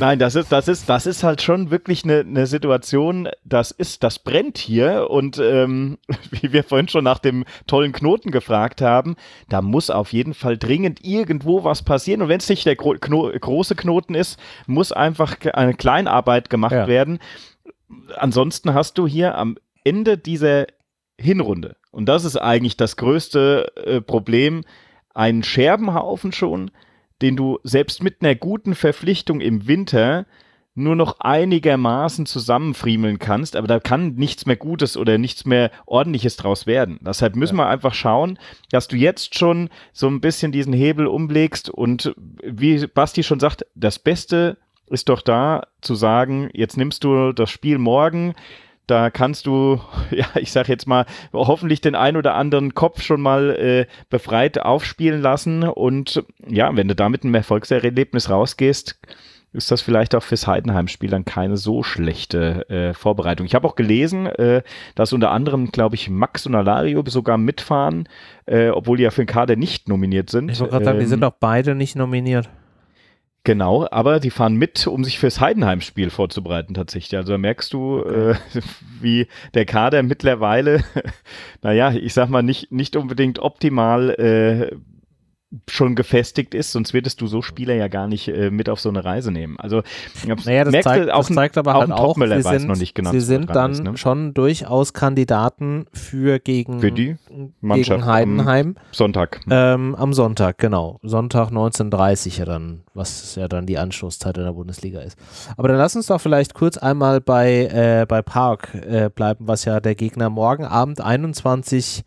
Nein, 0.00 0.18
das 0.18 0.34
ist, 0.34 0.50
das 0.50 0.66
ist, 0.66 0.88
das 0.88 1.06
ist 1.06 1.22
halt 1.22 1.42
schon 1.42 1.70
wirklich 1.70 2.02
eine, 2.04 2.20
eine 2.20 2.46
Situation, 2.46 3.28
das 3.44 3.70
ist, 3.70 4.02
das 4.02 4.18
brennt 4.18 4.58
hier 4.58 5.08
und 5.10 5.38
ähm, 5.38 5.98
wie 6.30 6.52
wir 6.52 6.64
vorhin 6.64 6.88
schon 6.88 7.04
nach 7.04 7.20
dem 7.20 7.44
tollen 7.66 7.92
Knoten 7.92 8.32
gefragt 8.32 8.82
haben, 8.82 9.16
da 9.48 9.62
muss 9.62 9.90
auf 9.90 10.12
jeden 10.12 10.34
Fall 10.34 10.58
dringend 10.58 11.04
irgendwo 11.04 11.62
was 11.62 11.82
passieren 11.82 12.22
und 12.22 12.28
wenn 12.28 12.40
es 12.40 12.48
nicht 12.48 12.66
der 12.66 12.76
gro 12.76 12.94
Kno 13.00 13.30
große 13.38 13.76
Knoten 13.76 14.14
ist, 14.14 14.40
muss 14.66 14.90
einfach 14.90 15.36
eine 15.52 15.74
Kleinarbeit 15.74 16.50
gemacht 16.50 16.72
ja. 16.72 16.88
werden. 16.88 17.20
Ansonsten 18.16 18.74
hast 18.74 18.98
du 18.98 19.06
hier 19.06 19.36
am 19.38 19.56
Ende 19.84 20.18
dieser 20.18 20.66
Hinrunde, 21.18 21.76
und 21.92 22.06
das 22.06 22.24
ist 22.24 22.36
eigentlich 22.36 22.76
das 22.76 22.96
größte 22.96 23.72
äh, 23.76 24.00
Problem, 24.00 24.64
einen 25.14 25.42
Scherbenhaufen 25.42 26.32
schon, 26.32 26.70
den 27.22 27.36
du 27.36 27.58
selbst 27.62 28.02
mit 28.02 28.22
einer 28.22 28.34
guten 28.34 28.74
Verpflichtung 28.74 29.40
im 29.40 29.66
Winter 29.66 30.26
nur 30.74 30.94
noch 30.94 31.16
einigermaßen 31.20 32.26
zusammenfriemeln 32.26 33.18
kannst, 33.18 33.56
aber 33.56 33.66
da 33.66 33.80
kann 33.80 34.14
nichts 34.14 34.46
mehr 34.46 34.56
Gutes 34.56 34.96
oder 34.96 35.18
nichts 35.18 35.44
mehr 35.44 35.70
Ordentliches 35.86 36.36
draus 36.36 36.66
werden. 36.66 36.98
Deshalb 37.02 37.36
müssen 37.36 37.58
ja. 37.58 37.64
wir 37.64 37.68
einfach 37.68 37.92
schauen, 37.92 38.38
dass 38.70 38.88
du 38.88 38.96
jetzt 38.96 39.36
schon 39.38 39.68
so 39.92 40.06
ein 40.06 40.20
bisschen 40.20 40.52
diesen 40.52 40.72
Hebel 40.72 41.06
umlegst 41.06 41.68
und 41.68 42.14
wie 42.42 42.86
Basti 42.86 43.22
schon 43.22 43.40
sagt, 43.40 43.66
das 43.74 43.98
Beste 43.98 44.58
ist 44.86 45.08
doch 45.08 45.22
da 45.22 45.66
zu 45.80 45.94
sagen, 45.94 46.50
jetzt 46.52 46.76
nimmst 46.76 47.04
du 47.04 47.32
das 47.32 47.50
Spiel 47.50 47.78
morgen, 47.78 48.34
da 48.90 49.10
kannst 49.10 49.46
du, 49.46 49.80
ja, 50.10 50.26
ich 50.36 50.52
sag 50.52 50.68
jetzt 50.68 50.86
mal, 50.86 51.06
hoffentlich 51.32 51.80
den 51.80 51.94
ein 51.94 52.16
oder 52.16 52.34
anderen 52.34 52.74
Kopf 52.74 53.02
schon 53.02 53.20
mal 53.20 53.50
äh, 53.50 53.86
befreit 54.08 54.60
aufspielen 54.60 55.22
lassen. 55.22 55.62
Und 55.62 56.24
ja, 56.46 56.74
wenn 56.76 56.88
du 56.88 56.94
damit 56.94 57.24
ein 57.24 57.34
Erfolgserlebnis 57.34 58.30
rausgehst, 58.30 58.98
ist 59.52 59.70
das 59.70 59.80
vielleicht 59.80 60.14
auch 60.14 60.22
fürs 60.22 60.46
Heidenheim-Spiel 60.46 61.10
dann 61.10 61.24
keine 61.24 61.56
so 61.56 61.82
schlechte 61.82 62.68
äh, 62.68 62.94
Vorbereitung. 62.94 63.46
Ich 63.46 63.54
habe 63.54 63.66
auch 63.66 63.74
gelesen, 63.74 64.26
äh, 64.26 64.62
dass 64.94 65.12
unter 65.12 65.32
anderem, 65.32 65.72
glaube 65.72 65.96
ich, 65.96 66.08
Max 66.08 66.46
und 66.46 66.54
Alario 66.54 67.02
sogar 67.06 67.36
mitfahren, 67.36 68.08
äh, 68.46 68.68
obwohl 68.68 68.96
die 68.96 69.02
ja 69.02 69.10
für 69.10 69.22
den 69.22 69.26
Kader 69.26 69.56
nicht 69.56 69.88
nominiert 69.88 70.30
sind. 70.30 70.50
Ich 70.50 70.60
wollte 70.60 70.72
gerade 70.72 70.84
sagen, 70.84 71.00
die 71.00 71.06
sind 71.06 71.22
Ähm, 71.22 71.28
auch 71.28 71.36
beide 71.40 71.74
nicht 71.74 71.96
nominiert. 71.96 72.48
Genau, 73.42 73.88
aber 73.90 74.20
die 74.20 74.30
fahren 74.30 74.56
mit, 74.56 74.86
um 74.86 75.02
sich 75.02 75.18
fürs 75.18 75.40
Heidenheim-Spiel 75.40 76.10
vorzubereiten 76.10 76.74
tatsächlich. 76.74 77.16
Also 77.16 77.32
da 77.32 77.38
merkst 77.38 77.72
du, 77.72 78.02
äh, 78.02 78.34
wie 79.00 79.28
der 79.54 79.64
Kader 79.64 80.02
mittlerweile, 80.02 80.84
naja, 81.62 81.92
ich 81.92 82.12
sag 82.12 82.28
mal, 82.28 82.42
nicht, 82.42 82.70
nicht 82.70 82.96
unbedingt 82.96 83.38
optimal 83.38 84.10
äh, 84.10 84.76
schon 85.68 85.96
gefestigt 85.96 86.54
ist, 86.54 86.70
sonst 86.70 86.94
würdest 86.94 87.20
du 87.20 87.26
so 87.26 87.42
Spieler 87.42 87.74
ja 87.74 87.88
gar 87.88 88.06
nicht 88.06 88.28
äh, 88.28 88.50
mit 88.50 88.68
auf 88.68 88.78
so 88.78 88.88
eine 88.88 89.04
Reise 89.04 89.32
nehmen. 89.32 89.58
Also 89.58 89.82
Naja, 90.44 90.62
das 90.64 90.84
zeigt, 90.84 91.10
auch 91.10 91.26
das 91.26 91.34
zeigt 91.34 91.58
aber 91.58 91.74
auch 91.74 91.80
halt 91.80 91.92
auch, 91.92 92.16
sie 92.16 92.42
sind, 92.42 92.68
noch 92.68 92.76
nicht 92.76 92.94
genau, 92.94 93.10
sie 93.10 93.20
sind 93.20 93.50
dann 93.50 93.72
ist, 93.72 93.82
ne? 93.82 93.96
schon 93.96 94.32
durchaus 94.32 94.92
Kandidaten 94.92 95.86
für 95.92 96.38
gegen, 96.38 96.80
Für 96.80 96.92
die 96.92 97.16
Mannschaft 97.60 97.98
gegen 97.98 98.02
am 98.02 98.08
Heidenheim 98.08 98.76
Sonntag. 98.92 99.40
ähm, 99.50 99.96
am 99.96 100.12
Sonntag, 100.12 100.58
genau. 100.58 101.00
Sonntag 101.02 101.50
19.30 101.50 102.38
ja 102.38 102.44
dann, 102.44 102.82
was 102.94 103.34
ja 103.34 103.48
dann 103.48 103.66
die 103.66 103.78
Anschlusszeit 103.78 104.38
in 104.38 104.44
der 104.44 104.52
Bundesliga 104.52 105.00
ist. 105.00 105.18
Aber 105.56 105.66
dann 105.66 105.78
lass 105.78 105.96
uns 105.96 106.06
doch 106.06 106.20
vielleicht 106.20 106.54
kurz 106.54 106.78
einmal 106.78 107.20
bei, 107.20 107.66
äh, 107.66 108.06
bei 108.06 108.22
Park 108.22 108.74
äh, 108.74 109.10
bleiben, 109.12 109.48
was 109.48 109.64
ja 109.64 109.80
der 109.80 109.96
Gegner 109.96 110.30
morgen 110.30 110.64
Abend 110.64 111.00
21 111.00 112.04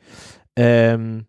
ähm, 0.56 1.26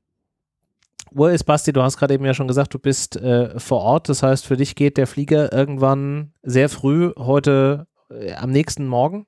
Uhr 1.15 1.33
ist. 1.33 1.45
Basti, 1.45 1.73
du 1.73 1.83
hast 1.83 1.97
gerade 1.97 2.15
eben 2.15 2.25
ja 2.25 2.35
schon 2.35 2.49
gesagt, 2.49 2.75
du 2.75 2.79
bist 2.79 3.17
äh, 3.17 3.59
vor 3.59 3.81
Ort. 3.81 4.09
Das 4.09 4.23
heißt, 4.23 4.47
für 4.47 4.57
dich 4.57 4.75
geht 4.75 4.97
der 4.97 5.07
Flieger 5.07 5.53
irgendwann 5.53 6.33
sehr 6.43 6.69
früh 6.69 7.13
heute 7.19 7.87
äh, 8.11 8.35
am 8.35 8.51
nächsten 8.51 8.87
Morgen. 8.87 9.27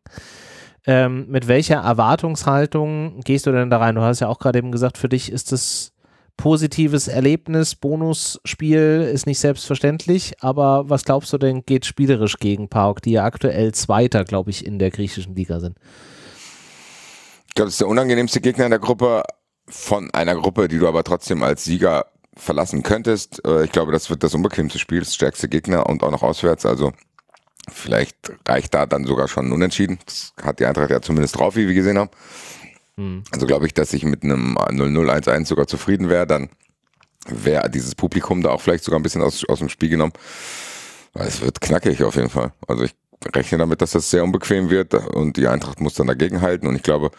Ähm, 0.86 1.26
mit 1.28 1.48
welcher 1.48 1.76
Erwartungshaltung 1.76 3.20
gehst 3.22 3.46
du 3.46 3.52
denn 3.52 3.70
da 3.70 3.78
rein? 3.78 3.96
Du 3.96 4.02
hast 4.02 4.20
ja 4.20 4.28
auch 4.28 4.38
gerade 4.38 4.58
eben 4.58 4.70
gesagt, 4.70 4.98
für 4.98 5.08
dich 5.08 5.32
ist 5.32 5.52
es 5.52 5.92
positives 6.36 7.08
Erlebnis, 7.08 7.74
Bonusspiel 7.74 9.08
ist 9.12 9.26
nicht 9.26 9.38
selbstverständlich, 9.38 10.34
aber 10.40 10.88
was 10.88 11.04
glaubst 11.04 11.32
du 11.32 11.38
denn 11.38 11.64
geht 11.64 11.86
spielerisch 11.86 12.36
gegen 12.38 12.68
PAOK, 12.68 13.00
die 13.02 13.12
ja 13.12 13.24
aktuell 13.24 13.72
Zweiter, 13.72 14.24
glaube 14.24 14.50
ich, 14.50 14.66
in 14.66 14.78
der 14.78 14.90
griechischen 14.90 15.34
Liga 15.34 15.60
sind? 15.60 15.78
Ich 17.48 17.54
glaube, 17.54 17.68
das 17.68 17.74
ist 17.74 17.80
der 17.80 17.88
unangenehmste 17.88 18.40
Gegner 18.40 18.66
in 18.66 18.70
der 18.70 18.80
Gruppe 18.80 19.22
von 19.68 20.10
einer 20.12 20.34
Gruppe, 20.36 20.68
die 20.68 20.78
du 20.78 20.86
aber 20.88 21.04
trotzdem 21.04 21.42
als 21.42 21.64
Sieger 21.64 22.06
verlassen 22.36 22.82
könntest. 22.82 23.44
Äh, 23.44 23.64
Ich 23.64 23.72
glaube, 23.72 23.92
das 23.92 24.10
wird 24.10 24.22
das 24.22 24.34
unbequemste 24.34 24.78
Spiel, 24.78 25.00
das 25.00 25.14
stärkste 25.14 25.48
Gegner 25.48 25.86
und 25.86 26.02
auch 26.02 26.10
noch 26.10 26.22
auswärts. 26.22 26.66
Also 26.66 26.92
vielleicht 27.72 28.16
reicht 28.46 28.74
da 28.74 28.86
dann 28.86 29.04
sogar 29.06 29.28
schon 29.28 29.46
ein 29.48 29.52
Unentschieden. 29.52 29.98
Das 30.06 30.32
hat 30.42 30.60
die 30.60 30.66
Eintracht 30.66 30.90
ja 30.90 31.00
zumindest 31.00 31.38
drauf, 31.38 31.56
wie 31.56 31.66
wir 31.66 31.74
gesehen 31.74 31.98
haben. 31.98 32.10
Hm. 32.96 33.24
Also 33.32 33.46
glaube 33.46 33.66
ich, 33.66 33.74
dass 33.74 33.92
ich 33.92 34.04
mit 34.04 34.22
einem 34.22 34.56
0-0-1-1 34.56 35.46
sogar 35.46 35.66
zufrieden 35.66 36.08
wäre. 36.08 36.26
Dann 36.26 36.48
wäre 37.28 37.70
dieses 37.70 37.94
Publikum 37.94 38.42
da 38.42 38.50
auch 38.50 38.60
vielleicht 38.60 38.84
sogar 38.84 39.00
ein 39.00 39.02
bisschen 39.02 39.22
aus, 39.22 39.44
aus 39.48 39.58
dem 39.58 39.68
Spiel 39.68 39.88
genommen. 39.88 40.12
Weil 41.12 41.26
Es 41.26 41.40
wird 41.40 41.60
knackig 41.60 42.02
auf 42.04 42.16
jeden 42.16 42.30
Fall. 42.30 42.52
Also 42.68 42.84
ich 42.84 42.94
rechne 43.34 43.58
damit, 43.58 43.80
dass 43.80 43.92
das 43.92 44.10
sehr 44.10 44.22
unbequem 44.22 44.70
wird 44.70 44.94
und 44.94 45.36
die 45.36 45.48
Eintracht 45.48 45.80
muss 45.80 45.94
dann 45.94 46.06
dagegen 46.06 46.42
halten. 46.42 46.66
Und 46.66 46.76
ich 46.76 46.82
glaube, 46.82 47.10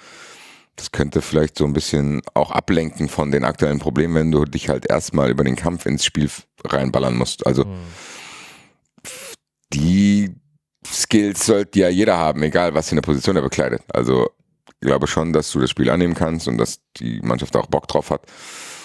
das 0.78 0.92
könnte 0.92 1.22
vielleicht 1.22 1.58
so 1.58 1.66
ein 1.66 1.74
bisschen 1.74 2.22
auch 2.36 2.52
ablenken 2.52 3.10
von 3.10 3.32
den 3.32 3.44
aktuellen 3.44 3.80
Problemen, 3.80 4.16
wenn 4.16 4.32
du 4.32 4.46
dich 4.46 4.70
halt 4.70 4.90
erstmal 4.90 5.30
über 5.30 5.44
den 5.44 5.56
Kampf 5.56 5.86
ins 5.86 6.06
Spiel 6.06 6.30
reinballern 6.64 7.18
musst. 7.18 7.46
Also 7.46 7.66
die 9.74 10.36
Skills 10.86 11.46
sollte 11.46 11.80
ja 11.80 11.90
jeder 11.90 12.18
haben, 12.18 12.44
egal 12.44 12.74
was 12.76 12.90
für 12.90 12.94
eine 12.94 13.02
Position 13.02 13.36
er 13.36 13.42
bekleidet. 13.42 13.82
Also 13.92 14.30
ich 14.68 14.88
glaube 14.88 15.08
schon, 15.08 15.34
dass 15.34 15.52
du 15.52 15.60
das 15.60 15.72
Spiel 15.72 15.90
annehmen 15.90 16.14
kannst 16.14 16.48
und 16.48 16.60
dass 16.60 16.80
die 16.98 17.20
Mannschaft 17.22 17.56
auch 17.56 17.66
Bock 17.66 17.88
drauf 17.88 18.12
hat. 18.12 18.22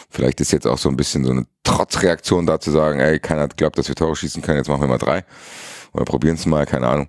Vielleicht 0.08 0.40
ist 0.40 0.52
jetzt 0.52 0.66
auch 0.66 0.78
so 0.78 0.88
ein 0.88 0.96
bisschen 0.96 1.24
so 1.24 1.32
eine 1.32 1.46
Trotzreaktion 1.62 2.46
da 2.46 2.58
zu 2.58 2.70
sagen, 2.70 3.00
ey, 3.00 3.18
keiner 3.18 3.42
hat 3.42 3.56
geglaubt, 3.56 3.78
dass 3.78 3.88
wir 3.88 3.94
Tore 3.94 4.16
schießen 4.16 4.42
können, 4.42 4.58
jetzt 4.58 4.68
machen 4.68 4.80
wir 4.80 4.88
mal 4.88 4.98
drei. 4.98 5.24
Oder 5.92 6.04
probieren 6.06 6.36
es 6.36 6.46
mal, 6.46 6.64
keine 6.64 6.88
Ahnung. 6.88 7.08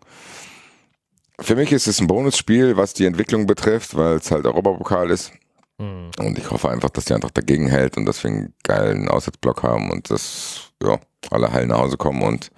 Für 1.43 1.55
mich 1.57 1.73
ist 1.73 1.87
es 1.87 1.99
ein 1.99 2.07
Bonusspiel, 2.07 2.77
was 2.77 2.93
die 2.93 3.05
Entwicklung 3.05 3.47
betrifft, 3.47 3.97
weil 3.97 4.15
es 4.15 4.31
halt 4.31 4.45
Europapokal 4.45 5.09
ist. 5.09 5.33
Hm. 5.77 6.09
Und 6.17 6.37
ich 6.37 6.49
hoffe 6.49 6.69
einfach, 6.69 6.89
dass 6.89 7.03
die 7.03 7.13
Eintracht 7.13 7.37
dagegen 7.37 7.67
hält 7.67 7.97
und 7.97 8.05
dass 8.05 8.23
wir 8.23 8.31
einen 8.31 8.53
geilen 8.63 9.09
Auswärtsblock 9.09 9.61
haben 9.61 9.91
und 9.91 10.09
dass 10.09 10.71
ja, 10.81 10.97
alle 11.31 11.51
heil 11.51 11.67
nach 11.67 11.79
Hause 11.79 11.97
kommen 11.97 12.21
und 12.21 12.49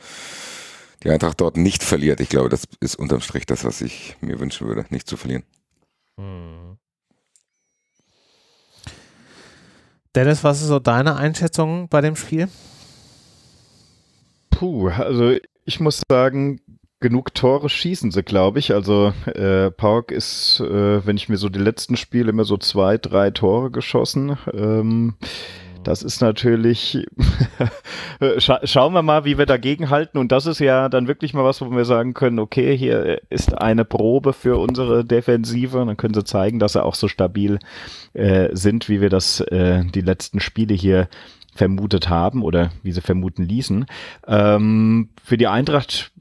die 1.04 1.10
Eintracht 1.10 1.42
dort 1.42 1.58
nicht 1.58 1.84
verliert. 1.84 2.20
Ich 2.20 2.30
glaube, 2.30 2.50
das 2.50 2.66
ist 2.80 2.96
unterm 2.96 3.22
Strich 3.22 3.48
das, 3.48 3.64
was 3.64 3.82
ich 3.82 4.18
mir 4.22 4.40
wünschen 4.40 4.68
würde, 4.68 4.86
nicht 4.90 5.08
zu 5.08 5.18
verlieren. 5.18 5.44
Hm. 6.20 6.78
Dennis, 10.14 10.44
was 10.44 10.62
ist 10.62 10.68
so 10.68 10.78
deine 10.78 11.16
Einschätzung 11.16 11.90
bei 11.90 12.02
dem 12.02 12.16
Spiel? 12.16 12.50
Puh, 14.52 14.90
also 14.90 15.36
ich 15.66 15.80
muss 15.80 16.04
sagen, 16.08 16.62
genug 17.06 17.36
Tore 17.36 17.70
schießen 17.70 18.10
sie, 18.10 18.24
glaube 18.24 18.58
ich. 18.58 18.74
Also 18.74 19.14
äh, 19.28 19.70
Pauk 19.70 20.12
ist, 20.12 20.60
äh, 20.60 21.06
wenn 21.06 21.18
ich 21.18 21.30
mir 21.30 21.38
so 21.38 21.50
die 21.50 21.60
letzten 21.60 21.98
Spiele 21.98 22.32
immer 22.32 22.46
so 22.46 22.58
zwei, 22.58 22.98
drei 22.98 23.30
Tore 23.30 23.70
geschossen. 23.70 24.40
Ähm, 24.52 25.14
das 25.84 26.02
ist 26.02 26.20
natürlich, 26.22 27.06
Scha 28.40 28.60
schauen 28.64 28.94
wir 28.94 29.04
mal, 29.04 29.24
wie 29.24 29.38
wir 29.38 29.46
dagegen 29.46 29.92
halten. 29.92 30.18
Und 30.18 30.32
das 30.32 30.48
ist 30.48 30.58
ja 30.58 30.90
dann 30.90 31.08
wirklich 31.08 31.36
mal 31.36 31.44
was, 31.44 31.62
wo 31.62 31.70
wir 31.70 31.86
sagen 31.86 32.16
können, 32.16 32.40
okay, 32.40 32.76
hier 32.76 33.22
ist 33.30 33.56
eine 33.56 33.86
Probe 33.86 34.34
für 34.34 34.58
unsere 34.58 35.06
Defensive. 35.06 35.80
Und 35.80 35.86
dann 35.86 35.98
können 35.98 36.16
sie 36.16 36.24
zeigen, 36.24 36.58
dass 36.58 36.74
sie 36.74 36.84
auch 36.84 36.96
so 36.96 37.08
stabil 37.08 37.60
äh, 38.14 38.50
sind, 38.54 38.90
wie 38.90 39.00
wir 39.00 39.12
das 39.12 39.42
äh, 39.42 39.86
die 39.86 40.02
letzten 40.02 40.40
Spiele 40.40 40.74
hier 40.74 41.08
vermutet 41.54 42.10
haben 42.10 42.42
oder 42.42 42.72
wie 42.82 42.92
sie 42.92 43.02
vermuten 43.02 43.44
ließen. 43.44 43.86
Ähm, 44.28 45.10
für 45.24 45.38
die 45.38 45.48
Eintracht, 45.48 46.12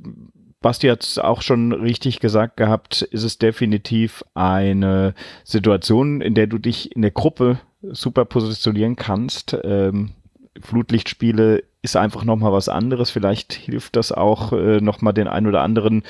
Basti 0.64 0.88
hat 0.88 1.02
es 1.02 1.18
auch 1.18 1.42
schon 1.42 1.72
richtig 1.72 2.20
gesagt 2.20 2.56
gehabt, 2.56 3.02
ist 3.02 3.22
es 3.22 3.36
definitiv 3.36 4.24
eine 4.32 5.12
Situation, 5.44 6.22
in 6.22 6.34
der 6.34 6.46
du 6.46 6.56
dich 6.56 6.96
in 6.96 7.02
der 7.02 7.10
Gruppe 7.10 7.58
super 7.82 8.24
positionieren 8.24 8.96
kannst. 8.96 9.54
Ähm, 9.62 10.12
Flutlichtspiele 10.58 11.64
ist 11.82 11.96
einfach 11.96 12.24
nochmal 12.24 12.52
was 12.52 12.70
anderes. 12.70 13.10
Vielleicht 13.10 13.52
hilft 13.52 13.94
das 13.94 14.10
auch 14.10 14.54
äh, 14.54 14.80
nochmal 14.80 15.12
den 15.12 15.28
einen 15.28 15.48
oder 15.48 15.60
anderen 15.60 16.02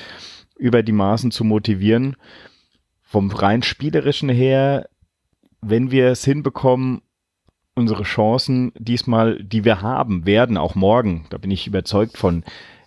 über 0.57 0.83
die 0.83 0.93
Maßen 0.93 1.31
zu 1.31 1.43
motivieren. 1.43 2.15
Vom 3.01 3.31
rein 3.31 3.61
spielerischen 3.61 4.29
her, 4.29 4.87
wenn 5.59 5.91
wir 5.91 6.07
es 6.07 6.23
hinbekommen, 6.23 7.01
unsere 7.75 8.03
Chancen 8.03 8.71
diesmal, 8.79 9.37
die 9.43 9.65
wir 9.65 9.81
haben, 9.81 10.25
werden 10.25 10.55
auch 10.55 10.75
morgen, 10.75 11.25
da 11.29 11.37
bin 11.37 11.51
ich 11.51 11.67
überzeugt 11.67 12.17
von, 12.17 12.45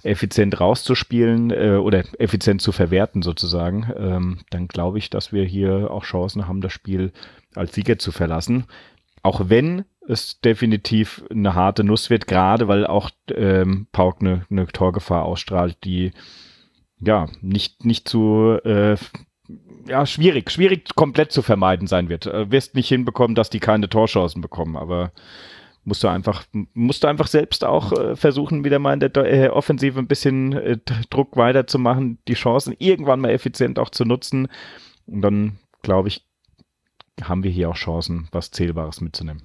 effizient 0.08 0.60
rauszuspielen 0.60 1.50
äh, 1.50 1.76
oder 1.76 2.04
effizient 2.18 2.62
zu 2.62 2.72
verwerten 2.72 3.22
sozusagen, 3.22 3.92
ähm, 3.96 4.38
dann 4.50 4.68
glaube 4.68 4.98
ich, 4.98 5.10
dass 5.10 5.32
wir 5.32 5.44
hier 5.44 5.90
auch 5.90 6.04
Chancen 6.04 6.48
haben, 6.48 6.60
das 6.60 6.72
Spiel 6.72 7.12
als 7.54 7.74
Sieger 7.74 7.98
zu 7.98 8.12
verlassen. 8.12 8.64
Auch 9.22 9.48
wenn 9.48 9.84
es 10.06 10.40
definitiv 10.40 11.22
eine 11.30 11.54
harte 11.54 11.84
Nuss 11.84 12.08
wird, 12.10 12.26
gerade 12.26 12.66
weil 12.66 12.86
auch 12.86 13.10
ähm, 13.34 13.86
Pauk 13.92 14.20
eine, 14.20 14.46
eine 14.50 14.66
Torgefahr 14.66 15.24
ausstrahlt, 15.24 15.76
die 15.84 16.12
ja 16.98 17.26
nicht, 17.42 17.84
nicht 17.84 18.08
zu 18.08 18.58
äh, 18.64 18.96
ja, 19.86 20.06
schwierig, 20.06 20.50
schwierig 20.50 20.94
komplett 20.94 21.32
zu 21.32 21.42
vermeiden 21.42 21.86
sein 21.86 22.08
wird. 22.08 22.26
Äh, 22.26 22.50
wirst 22.50 22.74
nicht 22.74 22.88
hinbekommen, 22.88 23.34
dass 23.34 23.50
die 23.50 23.60
keine 23.60 23.88
Torchancen 23.88 24.40
bekommen, 24.40 24.76
aber 24.76 25.12
musst 25.88 26.04
du 26.04 26.08
einfach, 26.08 26.44
musst 26.74 27.02
du 27.02 27.08
einfach 27.08 27.26
selbst 27.26 27.64
auch 27.64 27.92
äh, 27.92 28.14
versuchen, 28.14 28.64
wieder 28.64 28.78
mal 28.78 28.92
in 28.92 29.00
der 29.00 29.16
äh, 29.16 29.48
Offensive 29.48 29.98
ein 29.98 30.06
bisschen 30.06 30.52
äh, 30.52 30.78
Druck 31.10 31.36
weiterzumachen, 31.36 32.18
die 32.28 32.34
Chancen 32.34 32.74
irgendwann 32.78 33.20
mal 33.20 33.30
effizient 33.30 33.78
auch 33.78 33.90
zu 33.90 34.04
nutzen. 34.04 34.48
Und 35.06 35.22
dann, 35.22 35.58
glaube 35.82 36.08
ich, 36.08 36.24
haben 37.22 37.42
wir 37.42 37.50
hier 37.50 37.70
auch 37.70 37.76
Chancen, 37.76 38.28
was 38.30 38.50
Zählbares 38.50 39.00
mitzunehmen. 39.00 39.42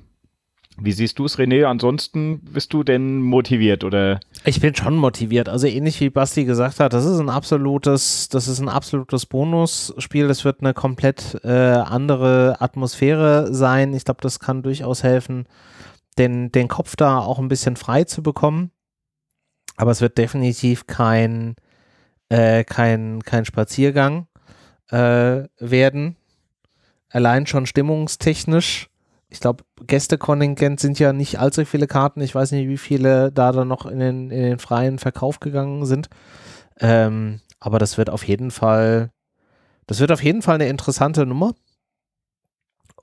Wie 0.77 0.91
siehst 0.91 1.19
du 1.19 1.25
es, 1.25 1.37
René? 1.37 1.65
Ansonsten 1.65 2.39
bist 2.39 2.73
du 2.73 2.83
denn 2.83 3.21
motiviert 3.21 3.83
oder? 3.83 4.19
Ich 4.43 4.59
bin 4.59 4.73
schon 4.73 4.95
motiviert. 4.95 5.47
Also 5.47 5.67
ähnlich 5.67 5.99
wie 6.01 6.09
Basti 6.09 6.45
gesagt 6.45 6.79
hat, 6.79 6.93
das 6.93 7.05
ist 7.05 7.19
ein 7.19 7.29
absolutes, 7.29 8.27
das 8.29 8.47
ist 8.47 8.59
ein 8.59 8.69
absolutes 8.69 9.27
Bonusspiel. 9.27 10.27
Das 10.27 10.43
wird 10.45 10.61
eine 10.61 10.73
komplett 10.73 11.39
äh, 11.43 11.51
andere 11.51 12.57
Atmosphäre 12.59 13.53
sein. 13.53 13.93
Ich 13.93 14.05
glaube, 14.05 14.21
das 14.21 14.39
kann 14.39 14.63
durchaus 14.63 15.03
helfen, 15.03 15.45
den, 16.15 16.51
den 16.51 16.67
Kopf 16.67 16.95
da 16.95 17.19
auch 17.19 17.39
ein 17.39 17.47
bisschen 17.47 17.75
frei 17.75 18.03
zu 18.03 18.23
bekommen. 18.23 18.71
Aber 19.75 19.91
es 19.91 20.01
wird 20.01 20.17
definitiv 20.17 20.87
kein, 20.87 21.55
äh, 22.29 22.63
kein, 22.63 23.21
kein 23.23 23.45
Spaziergang 23.45 24.27
äh, 24.89 25.43
werden. 25.59 26.15
Allein 27.09 27.47
schon 27.47 27.65
stimmungstechnisch 27.65 28.89
ich 29.33 29.39
glaube, 29.39 29.63
Gästekontingent 29.87 30.79
sind 30.79 30.99
ja 30.99 31.11
nicht 31.11 31.39
allzu 31.39 31.65
viele 31.65 31.87
Karten. 31.87 32.21
Ich 32.21 32.35
weiß 32.35 32.51
nicht, 32.51 32.67
wie 32.67 32.77
viele 32.77 33.31
da 33.31 33.51
dann 33.51 33.67
noch 33.67 33.87
in 33.87 33.97
den, 33.97 34.29
in 34.29 34.43
den 34.43 34.59
freien 34.59 34.99
Verkauf 34.99 35.39
gegangen 35.39 35.87
sind. 35.87 36.07
Ähm, 36.79 37.41
aber 37.59 37.79
das 37.79 37.97
wird 37.97 38.11
auf 38.11 38.27
jeden 38.27 38.51
Fall, 38.51 39.09
das 39.87 39.99
wird 39.99 40.11
auf 40.11 40.23
jeden 40.23 40.43
Fall 40.43 40.55
eine 40.55 40.67
interessante 40.67 41.25
Nummer. 41.25 41.55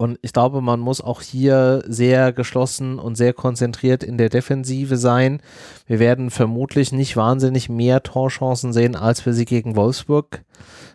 Und 0.01 0.19
ich 0.23 0.33
glaube, 0.33 0.63
man 0.63 0.81
muss 0.81 1.03
auch 1.03 1.21
hier 1.21 1.85
sehr 1.87 2.33
geschlossen 2.33 2.99
und 2.99 3.17
sehr 3.17 3.35
konzentriert 3.35 4.03
in 4.03 4.17
der 4.17 4.31
Defensive 4.31 4.97
sein. 4.97 5.43
Wir 5.85 5.99
werden 5.99 6.31
vermutlich 6.31 6.91
nicht 6.91 7.19
wahnsinnig 7.19 7.69
mehr 7.69 8.03
Torchancen 8.03 8.73
sehen, 8.73 8.97
als 8.97 9.27
wir 9.27 9.35
sie 9.35 9.45
gegen 9.45 9.77
Wolfsburg 9.77 10.43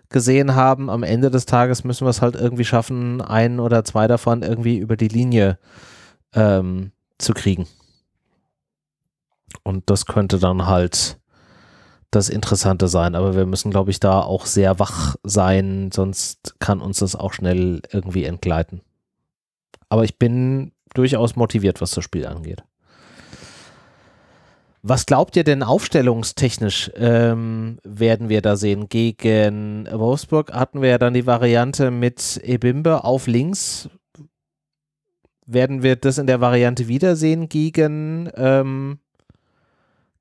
gesehen 0.10 0.56
haben. 0.56 0.90
Am 0.90 1.04
Ende 1.04 1.30
des 1.30 1.46
Tages 1.46 1.84
müssen 1.84 2.08
wir 2.08 2.10
es 2.10 2.24
halt 2.24 2.34
irgendwie 2.34 2.66
schaffen, 2.66 3.22
ein 3.22 3.60
oder 3.60 3.84
zwei 3.84 4.08
davon 4.08 4.42
irgendwie 4.42 4.80
über 4.80 4.98
die 4.98 5.10
Linie 5.10 5.60
ähm, 6.34 6.92
zu 7.20 7.34
kriegen. 7.34 7.68
Und 9.62 9.92
das 9.92 10.08
könnte 10.08 10.40
dann 10.40 10.66
halt 10.66 11.20
das 12.10 12.30
Interessante 12.30 12.88
sein. 12.88 13.14
Aber 13.14 13.36
wir 13.36 13.46
müssen, 13.46 13.70
glaube 13.70 13.92
ich, 13.92 14.00
da 14.00 14.22
auch 14.22 14.48
sehr 14.48 14.80
wach 14.80 15.16
sein, 15.22 15.92
sonst 15.94 16.56
kann 16.58 16.82
uns 16.82 16.98
das 16.98 17.16
auch 17.16 17.34
schnell 17.34 17.84
irgendwie 17.92 18.24
entgleiten. 18.24 18.82
Aber 19.90 20.04
ich 20.04 20.18
bin 20.18 20.72
durchaus 20.94 21.36
motiviert, 21.36 21.82
was 21.82 21.92
das 21.92 22.04
Spiel 22.04 22.26
angeht. 22.26 22.64
Was 24.88 25.08
glaubt 25.08 25.36
ihr 25.36 25.44
denn 25.44 25.64
aufstellungstechnisch 25.64 26.92
ähm, 26.96 27.80
werden 27.84 28.30
wir 28.30 28.44
da 28.44 28.56
sehen? 28.56 28.88
Gegen 28.88 29.88
Wolfsburg 29.92 30.54
hatten 30.54 30.84
wir 30.84 30.90
ja 30.90 30.98
dann 31.00 31.16
die 31.16 31.26
Variante 31.26 31.90
mit 31.90 32.40
Ebimbe 32.44 33.04
auf 33.04 33.26
links. 33.26 33.90
Werden 35.48 35.82
wir 35.82 35.96
das 35.96 36.20
in 36.20 36.28
der 36.28 36.40
Variante 36.40 36.88
wiedersehen 36.88 37.50
gegen 37.50 38.30
ähm, 38.36 39.00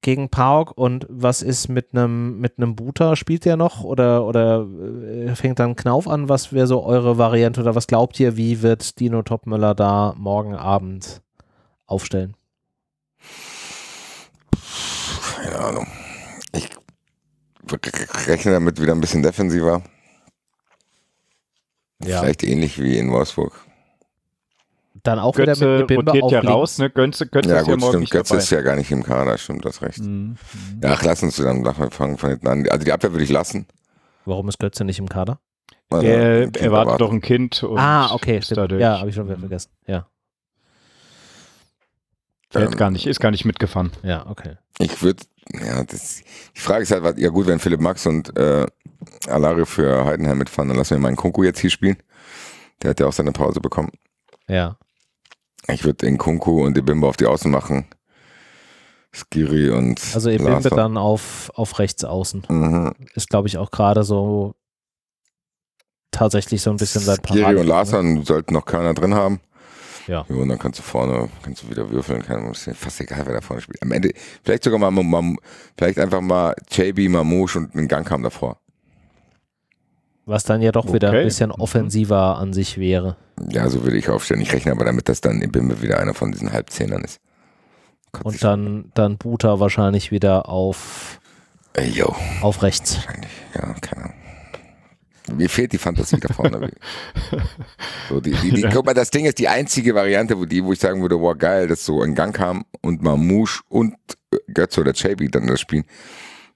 gegen 0.05 0.29
Pauk 0.29 0.77
und 0.77 1.07
was 1.09 1.41
ist 1.41 1.69
mit 1.69 1.89
einem 1.93 2.39
mit 2.39 2.59
einem 2.59 2.77
Buter? 2.77 3.17
Spielt 3.17 3.47
der 3.47 3.57
noch 3.57 3.83
oder 3.83 4.27
oder 4.27 4.67
äh, 5.03 5.35
fängt 5.35 5.59
dann 5.59 5.77
Knauf 5.77 6.07
an? 6.07 6.29
Was 6.29 6.53
wäre 6.53 6.67
so 6.67 6.85
eure 6.85 7.17
Variante 7.17 7.63
oder 7.63 7.75
was 7.75 7.87
glaubt 7.87 8.21
ihr, 8.21 8.37
wie 8.37 8.61
wird 8.61 9.01
Dino 9.01 9.23
Topmüller 9.23 9.75
da 9.75 10.15
morgen 10.19 10.55
Abend 10.55 11.23
aufstellen? 11.87 12.37
Keine 15.37 15.59
Ahnung. 15.59 15.87
Ich 16.53 16.69
rechne 18.29 18.53
damit 18.53 18.81
wieder 18.81 18.93
ein 18.93 19.01
bisschen 19.01 19.23
defensiver. 19.23 19.83
Ja. 22.05 22.21
Vielleicht 22.21 22.43
ähnlich 22.43 22.79
wie 22.79 22.99
in 22.99 23.11
Wolfsburg 23.11 23.64
dann 25.05 25.19
auch 25.19 25.35
Götze 25.35 25.61
wieder 25.61 25.79
mit 25.79 25.87
Bimbe 25.87 26.11
rotiert 26.11 26.31
ja 26.33 26.41
links. 26.41 26.53
raus, 26.53 26.79
ne? 26.79 26.91
Götze, 26.91 27.27
Götze 27.27 27.51
ja, 27.51 27.59
ist 27.59 27.65
gut, 27.65 27.71
ja 27.73 27.77
morgen 27.77 27.93
stimmt. 28.07 28.11
Götze 28.11 28.37
ist 28.37 28.51
ja 28.51 28.63
gar 28.63 28.75
nicht 28.75 28.91
im 28.91 29.03
Kader, 29.03 29.39
stimmt, 29.39 29.65
das 29.65 29.83
recht. 29.83 30.01
Mhm. 30.01 30.37
Ja, 30.83 30.95
ach, 30.95 31.03
lass 31.05 31.23
uns 31.23 31.37
dann 31.37 31.61
nachher 31.61 31.91
fangen 31.91 32.19
von 32.19 32.31
hinten 32.31 32.49
an. 32.49 32.69
Also 32.69 32.85
die 32.85 32.93
Abwehr 32.93 33.13
würde 33.13 33.23
ich 33.23 33.31
lassen. 33.31 33.67
Warum 34.25 34.49
ist 34.49 34.59
Götze 34.59 34.85
nicht 34.85 34.99
im 34.99 35.09
Kader? 35.09 35.39
Also, 35.91 36.07
er 36.07 36.55
erwartet 36.57 37.01
doch 37.01 37.13
ein 37.13 37.21
Kind. 37.21 37.65
ah, 37.77 38.13
okay, 38.15 38.41
stimmt. 38.43 38.73
Ja, 38.73 38.99
habe 38.99 39.11
ich 39.11 39.15
schon 39.15 39.27
wieder 39.29 39.39
vergessen. 39.39 39.71
Ja. 39.87 40.09
Ähm, 42.55 42.71
gar 42.71 42.91
nicht, 42.91 43.07
ist 43.07 43.21
gar 43.21 43.31
nicht 43.31 43.45
mitgefahren. 43.45 43.93
Ja, 44.03 44.27
okay. 44.27 44.57
Ich 44.79 45.03
würde, 45.03 45.23
ja, 45.53 45.85
das, 45.85 46.23
die 46.57 46.61
Frage 46.61 46.85
ist 46.85 46.93
halt, 46.93 47.03
was, 47.03 47.19
ja 47.19 47.29
gut, 47.29 47.47
wenn 47.47 47.59
Philipp 47.59 47.81
Max 47.81 48.07
und 48.07 48.37
äh, 48.39 48.67
Alario 49.27 49.67
für 49.67 50.05
Heidenheim 50.05 50.39
mitfahren, 50.39 50.69
dann 50.69 50.79
lassen 50.79 50.97
wir 50.97 50.99
meinen 50.99 51.17
Kunku 51.17 51.43
jetzt 51.43 51.59
hier 51.61 51.71
spielen. 51.71 51.97
Der 52.83 52.91
hat 52.91 53.01
ja 53.01 53.07
auch 53.07 53.13
seine 53.13 53.33
Pause 53.33 53.61
bekommen. 53.61 53.91
Ja. 54.49 54.77
Ich 55.69 55.85
würde 55.85 56.07
den 56.07 56.19
Kunku 56.19 56.65
und 56.65 56.77
Ebimbe 56.77 57.07
auf 57.07 57.17
die 57.17 57.27
Außen 57.27 57.51
machen. 57.51 57.87
Skiri 59.13 59.71
und. 59.71 60.01
Also 60.15 60.31
Ebimbe 60.31 60.69
dann 60.71 60.97
auf, 60.97 61.51
auf 61.55 61.79
rechts 61.79 62.05
außen. 62.05 62.47
Mhm. 62.49 62.93
Ist, 63.15 63.31
glaube 63.31 63.49
ich, 63.49 63.59
auch 63.59 63.71
gerade 63.71 64.03
so 64.03 64.55
tatsächlich 66.11 66.63
so 66.63 66.71
ein 66.71 66.77
bisschen 66.77 67.01
sein 67.01 67.19
Skiri 67.27 67.57
und 67.57 67.67
Larson 67.67 68.15
ne? 68.15 68.25
sollten 68.25 68.55
noch 68.55 68.65
keiner 68.65 68.95
drin 68.95 69.15
haben. 69.15 69.41
Ja. 70.07 70.25
ja. 70.29 70.37
Und 70.37 70.49
dann 70.49 70.59
kannst 70.59 70.79
du 70.79 70.83
vorne, 70.83 71.29
kannst 71.43 71.63
du 71.63 71.71
wieder 71.71 71.91
würfeln, 71.91 72.23
kann, 72.23 72.51
ist 72.51 72.69
fast 72.75 73.01
egal, 73.01 73.23
wer 73.25 73.35
da 73.35 73.41
vorne 73.41 73.63
spielt. 73.63 73.83
Am 73.83 73.93
Ende, 73.93 74.13
vielleicht 74.43 74.65
sogar 74.65 74.79
mal, 74.79 74.91
mal 74.91 75.37
vielleicht 75.77 75.99
einfach 75.99 76.21
mal 76.21 76.55
JB, 76.71 77.09
Mamouche 77.09 77.59
und 77.59 77.75
einen 77.75 77.89
Gang 77.89 78.07
kam 78.07 78.23
davor. 78.23 78.59
Was 80.27 80.45
dann 80.45 80.63
ja 80.63 80.73
doch 80.73 80.85
okay. 80.85 80.95
wieder 80.95 81.11
ein 81.11 81.25
bisschen 81.25 81.51
mhm. 81.51 81.61
offensiver 81.61 82.39
an 82.39 82.53
sich 82.53 82.79
wäre. 82.79 83.17
Ja, 83.51 83.69
so 83.69 83.83
würde 83.83 83.97
ich 83.99 84.09
aufstellen. 84.09 84.41
Ich 84.41 84.53
rechne 84.53 84.73
aber 84.73 84.85
damit, 84.85 85.09
dass 85.09 85.21
dann 85.21 85.43
Ibimbe 85.43 85.83
wieder 85.83 86.01
einer 86.01 86.15
von 86.15 86.33
diesen 86.33 86.53
Halbzehnern 86.53 87.05
ist. 87.05 87.21
Kotze 88.13 88.29
Und 88.29 88.45
dann, 88.45 88.93
dann 88.95 89.19
Buta 89.19 89.61
wahrscheinlich 89.61 90.11
wieder 90.13 90.49
auf, 90.49 91.21
äh, 91.77 91.87
yo. 91.87 92.15
auf 92.41 92.63
rechts. 92.63 92.97
Wahrscheinlich, 92.97 93.31
ja, 93.55 93.75
keine 93.81 94.05
Ahnung. 94.05 94.17
Mir 95.33 95.49
fehlt 95.49 95.73
die 95.73 95.79
Fantasie 95.79 96.21
da 96.21 96.33
vorne. 96.33 96.71
so, 98.11 98.21
die, 98.21 98.33
die, 98.33 98.51
die, 98.51 98.61
ja. 98.61 98.71
Guck 98.71 98.85
mal, 98.85 98.95
das 98.95 99.11
Ding 99.11 99.25
ist 99.25 99.39
die 99.39 99.49
einzige 99.49 99.95
Variante, 99.95 100.39
wo, 100.39 100.45
die, 100.45 100.63
wo 100.63 100.73
ich 100.73 100.79
sagen 100.79 101.01
würde, 101.01 101.19
wow, 101.19 101.37
geil, 101.37 101.67
dass 101.67 101.85
so 101.85 102.03
ein 102.03 102.15
Gang 102.15 102.37
kam 102.37 102.65
und 102.83 103.03
Mamouche 103.03 103.63
und 103.69 103.95
Götze 104.53 104.81
oder 104.81 104.93
Chaby 104.93 105.31
dann 105.31 105.47
das 105.47 105.61
spielen. 105.61 105.85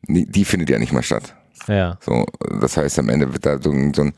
Die, 0.07 0.27
die 0.27 0.45
findet 0.45 0.69
ja 0.69 0.79
nicht 0.79 0.93
mal 0.93 1.03
statt. 1.03 1.35
Ja. 1.67 1.99
So, 2.01 2.25
das 2.61 2.77
heißt, 2.77 2.99
am 2.99 3.09
Ende 3.09 3.33
wird 3.33 3.45
da 3.45 3.61
so, 3.61 3.71
ein, 3.71 3.93
so 3.93 4.03
ein 4.03 4.15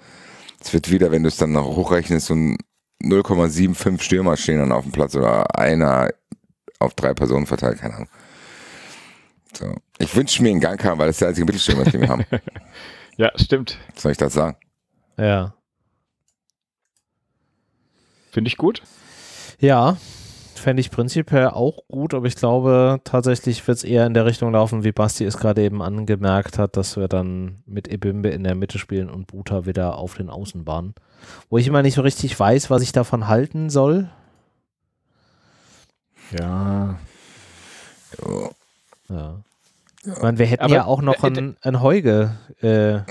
es 0.61 0.72
wird 0.72 0.91
wieder, 0.91 1.11
wenn 1.11 1.22
du 1.22 1.28
es 1.28 1.36
dann 1.36 1.53
noch 1.53 1.64
hochrechnest, 1.64 2.26
so 2.26 2.34
ein 2.34 2.59
0,75 3.03 4.01
Stürmer 4.01 4.36
stehen 4.36 4.59
dann 4.59 4.72
auf 4.72 4.84
dem 4.84 4.93
Platz 4.93 5.14
oder 5.14 5.59
einer 5.59 6.11
auf 6.78 6.95
drei 6.95 7.14
Personen 7.14 7.47
verteilt, 7.47 7.78
keine 7.78 7.95
Ahnung. 7.95 8.09
So. 9.59 9.74
Ich 9.99 10.14
wünsche 10.14 10.43
mir 10.43 10.51
einen 10.51 10.61
Gang 10.61 10.82
haben, 10.84 10.99
weil 10.99 11.07
das 11.09 11.16
ist 11.16 11.20
der 11.20 11.28
einzige 11.28 11.47
Mittelstürmer, 11.47 11.84
den 11.84 12.01
wir 12.01 12.09
haben. 12.09 12.24
ja, 13.16 13.30
stimmt. 13.36 13.78
Was 13.95 14.03
soll 14.03 14.12
ich 14.12 14.18
das 14.18 14.34
sagen? 14.34 14.57
Ja. 15.16 15.55
Finde 18.30 18.49
ich 18.49 18.57
gut. 18.57 18.82
Ja, 19.59 19.97
fände 20.61 20.80
ich 20.80 20.90
prinzipiell 20.90 21.48
auch 21.48 21.86
gut, 21.88 22.14
aber 22.14 22.26
ich 22.26 22.36
glaube, 22.36 23.00
tatsächlich 23.04 23.66
wird 23.66 23.78
es 23.78 23.84
eher 23.84 24.06
in 24.06 24.14
der 24.14 24.26
Richtung 24.26 24.52
laufen, 24.52 24.84
wie 24.84 24.92
Basti 24.92 25.24
es 25.24 25.38
gerade 25.38 25.62
eben 25.62 25.82
angemerkt 25.82 26.58
hat, 26.58 26.76
dass 26.76 26.96
wir 26.96 27.08
dann 27.08 27.62
mit 27.66 27.88
Ebimbe 27.88 28.28
in 28.28 28.44
der 28.44 28.54
Mitte 28.54 28.78
spielen 28.78 29.11
und 29.11 29.26
Buta 29.26 29.66
wieder 29.66 29.96
auf 29.96 30.14
den 30.14 30.30
Außenbahnen. 30.30 30.94
Wo 31.48 31.58
ich 31.58 31.66
immer 31.66 31.82
nicht 31.82 31.94
so 31.94 32.02
richtig 32.02 32.38
weiß, 32.38 32.70
was 32.70 32.82
ich 32.82 32.92
davon 32.92 33.26
halten 33.26 33.70
soll. 33.70 34.11
Ja. 36.38 36.98
Ja. 38.18 38.50
ja. 39.08 39.40
Ich 40.02 40.22
meine, 40.22 40.38
wir 40.38 40.46
hätten 40.46 40.64
aber, 40.64 40.74
ja 40.74 40.84
auch 40.84 41.02
noch 41.02 41.22
einen, 41.22 41.56
einen 41.62 41.82
Heuge. 41.82 42.36
Äh, 42.62 42.92
ja. 42.92 43.04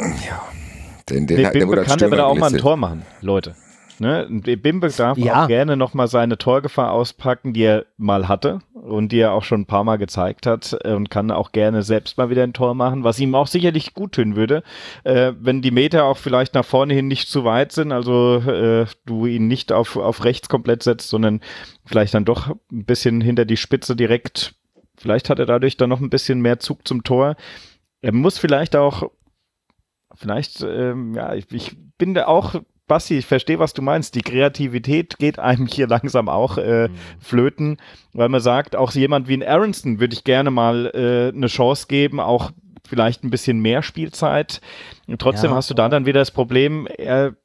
Den, 1.09 1.27
den, 1.27 1.37
den, 1.37 1.51
den 1.53 1.83
kann 1.83 2.03
aber 2.03 2.15
da 2.15 2.25
auch 2.25 2.35
mal 2.35 2.51
ein 2.51 2.59
Tor 2.59 2.77
machen, 2.77 3.03
Leute. 3.21 3.55
Ne? 3.99 4.27
Bimbe 4.29 4.89
darf 4.89 5.17
ja. 5.17 5.43
auch 5.43 5.47
gerne 5.47 5.77
nochmal 5.77 6.07
seine 6.07 6.37
Torgefahr 6.37 6.91
auspacken, 6.91 7.53
die 7.53 7.63
er 7.63 7.85
mal 7.97 8.27
hatte 8.27 8.59
und 8.73 9.11
die 9.11 9.19
er 9.19 9.33
auch 9.33 9.43
schon 9.43 9.61
ein 9.61 9.65
paar 9.65 9.83
Mal 9.83 9.97
gezeigt 9.97 10.45
hat 10.45 10.77
äh, 10.83 10.93
und 10.93 11.09
kann 11.09 11.31
auch 11.31 11.51
gerne 11.51 11.83
selbst 11.83 12.17
mal 12.17 12.29
wieder 12.29 12.43
ein 12.43 12.53
Tor 12.53 12.73
machen, 12.75 13.03
was 13.03 13.19
ihm 13.19 13.35
auch 13.35 13.47
sicherlich 13.47 13.93
gut 13.93 14.13
tun 14.13 14.35
würde, 14.35 14.63
äh, 15.03 15.33
wenn 15.39 15.61
die 15.61 15.71
Meter 15.71 16.05
auch 16.05 16.17
vielleicht 16.17 16.53
nach 16.53 16.65
vorne 16.65 16.93
hin 16.93 17.07
nicht 17.07 17.29
zu 17.29 17.43
weit 17.43 17.71
sind, 17.71 17.91
also 17.91 18.37
äh, 18.37 18.85
du 19.05 19.25
ihn 19.25 19.47
nicht 19.47 19.71
auf, 19.71 19.95
auf 19.95 20.23
rechts 20.23 20.49
komplett 20.49 20.83
setzt, 20.83 21.09
sondern 21.09 21.41
vielleicht 21.85 22.13
dann 22.13 22.25
doch 22.25 22.47
ein 22.71 22.85
bisschen 22.85 23.21
hinter 23.21 23.45
die 23.45 23.57
Spitze 23.57 23.95
direkt, 23.95 24.55
vielleicht 24.97 25.29
hat 25.29 25.39
er 25.39 25.45
dadurch 25.45 25.77
dann 25.77 25.89
noch 25.89 25.99
ein 25.99 26.09
bisschen 26.09 26.41
mehr 26.41 26.59
Zug 26.59 26.87
zum 26.87 27.03
Tor. 27.03 27.35
Er 28.01 28.13
muss 28.13 28.37
vielleicht 28.37 28.75
auch 28.75 29.11
vielleicht, 30.15 30.61
ähm, 30.61 31.15
ja, 31.15 31.33
ich, 31.33 31.51
ich 31.51 31.77
bin 31.97 32.13
da 32.13 32.27
auch 32.27 32.55
Basti, 32.89 33.19
ich 33.19 33.25
verstehe, 33.25 33.59
was 33.59 33.73
du 33.73 33.81
meinst. 33.81 34.15
Die 34.15 34.21
Kreativität 34.21 35.17
geht 35.17 35.39
einem 35.39 35.65
hier 35.65 35.87
langsam 35.87 36.27
auch 36.27 36.57
äh, 36.57 36.89
mhm. 36.89 36.95
flöten, 37.19 37.77
weil 38.11 38.27
man 38.27 38.41
sagt, 38.41 38.75
auch 38.75 38.91
jemand 38.91 39.29
wie 39.29 39.35
ein 39.35 39.43
Aronson 39.43 40.01
würde 40.01 40.13
ich 40.13 40.25
gerne 40.25 40.51
mal 40.51 40.91
äh, 40.93 41.33
eine 41.33 41.47
Chance 41.47 41.87
geben, 41.87 42.19
auch 42.19 42.51
vielleicht 42.85 43.23
ein 43.23 43.29
bisschen 43.29 43.59
mehr 43.59 43.81
Spielzeit. 43.81 44.59
Und 45.07 45.21
trotzdem 45.21 45.51
ja. 45.51 45.55
hast 45.55 45.69
du 45.69 45.73
da 45.73 45.87
dann 45.87 46.05
wieder 46.05 46.19
das 46.19 46.31
Problem, 46.31 46.87
er 46.97 47.35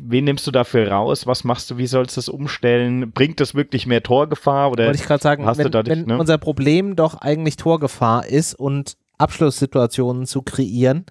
wen 0.00 0.24
nimmst 0.24 0.46
du 0.46 0.50
dafür 0.50 0.90
raus? 0.90 1.26
Was 1.26 1.44
machst 1.44 1.70
du? 1.70 1.76
Wie 1.76 1.86
sollst 1.86 2.16
du 2.16 2.18
das 2.18 2.28
umstellen? 2.28 3.12
Bringt 3.12 3.40
das 3.40 3.54
wirklich 3.54 3.86
mehr 3.86 4.02
Torgefahr? 4.02 4.70
Oder 4.70 4.86
Wollte 4.86 4.98
ich 4.98 5.06
gerade 5.06 5.22
sagen, 5.22 5.46
wenn, 5.46 5.70
dadurch, 5.70 5.98
wenn 5.98 6.06
ne? 6.06 6.18
unser 6.18 6.38
Problem 6.38 6.96
doch 6.96 7.14
eigentlich 7.16 7.56
Torgefahr 7.56 8.26
ist 8.26 8.54
und 8.54 8.96
Abschlusssituationen 9.18 10.26
zu 10.26 10.42
kreieren, 10.42 11.04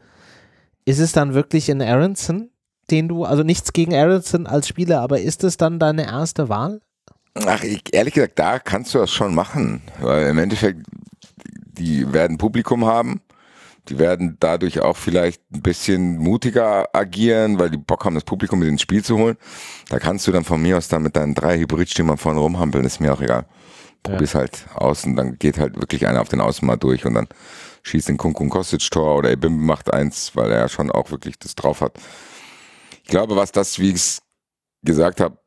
ist 0.85 0.99
es 0.99 1.11
dann 1.11 1.33
wirklich 1.33 1.69
in 1.69 1.81
Aronson? 1.81 2.49
Den 2.91 3.07
du, 3.07 3.23
also 3.23 3.43
nichts 3.43 3.73
gegen 3.73 3.93
Aronson 3.93 4.47
als 4.47 4.67
Spieler, 4.67 5.01
aber 5.01 5.21
ist 5.21 5.43
es 5.43 5.57
dann 5.57 5.79
deine 5.79 6.05
erste 6.05 6.49
Wahl? 6.49 6.81
Ach, 7.45 7.63
ich, 7.63 7.81
ehrlich 7.93 8.13
gesagt, 8.13 8.39
da 8.39 8.59
kannst 8.59 8.93
du 8.93 8.99
das 8.99 9.11
schon 9.11 9.35
machen, 9.35 9.81
weil 9.99 10.27
im 10.27 10.37
Endeffekt, 10.37 10.85
die 11.77 12.13
werden 12.13 12.37
Publikum 12.37 12.85
haben, 12.85 13.21
Die 13.89 13.99
werden 13.99 14.37
dadurch 14.39 14.79
auch 14.79 14.97
vielleicht 14.97 15.41
ein 15.53 15.61
bisschen 15.61 16.17
mutiger 16.17 16.87
agieren, 16.93 17.59
weil 17.59 17.69
die 17.69 17.77
Bock 17.77 18.05
haben, 18.05 18.15
das 18.15 18.23
Publikum 18.23 18.59
mit 18.59 18.67
ins 18.67 18.81
Spiel 18.81 19.03
zu 19.03 19.17
holen. 19.17 19.37
Da 19.89 19.99
kannst 19.99 20.25
du 20.27 20.31
dann 20.31 20.43
von 20.43 20.61
mir 20.61 20.77
aus 20.77 20.87
dann 20.87 21.03
mit 21.03 21.15
deinen 21.15 21.35
drei 21.35 21.57
Hybridstimmern 21.59 22.17
vorne 22.17 22.39
rumhampeln, 22.39 22.85
ist 22.85 22.99
mir 22.99 23.13
auch 23.13 23.21
egal. 23.21 23.45
Probier's 24.01 24.33
ja. 24.33 24.39
halt 24.41 24.65
aus 24.73 25.05
und 25.05 25.15
dann 25.15 25.37
geht 25.37 25.59
halt 25.59 25.79
wirklich 25.79 26.07
einer 26.07 26.21
auf 26.21 26.29
den 26.29 26.41
Außen 26.41 26.65
mal 26.65 26.77
durch 26.77 27.05
und 27.05 27.13
dann 27.15 27.27
schießt 27.83 28.09
den 28.09 28.17
Kunkun 28.17 28.49
Kostic 28.49 28.89
Tor 28.89 29.17
oder 29.17 29.31
Ebim 29.31 29.65
macht 29.65 29.93
eins, 29.93 30.35
weil 30.35 30.51
er 30.51 30.59
ja 30.61 30.69
schon 30.69 30.91
auch 30.91 31.11
wirklich 31.11 31.37
das 31.37 31.55
drauf 31.55 31.81
hat. 31.81 31.93
Ich 33.05 33.11
glaube, 33.11 33.35
was 33.35 33.51
das, 33.51 33.77
wie 33.77 33.89
ich 33.89 33.95
es 33.95 34.21
gesagt 34.81 35.21
habe, 35.21 35.37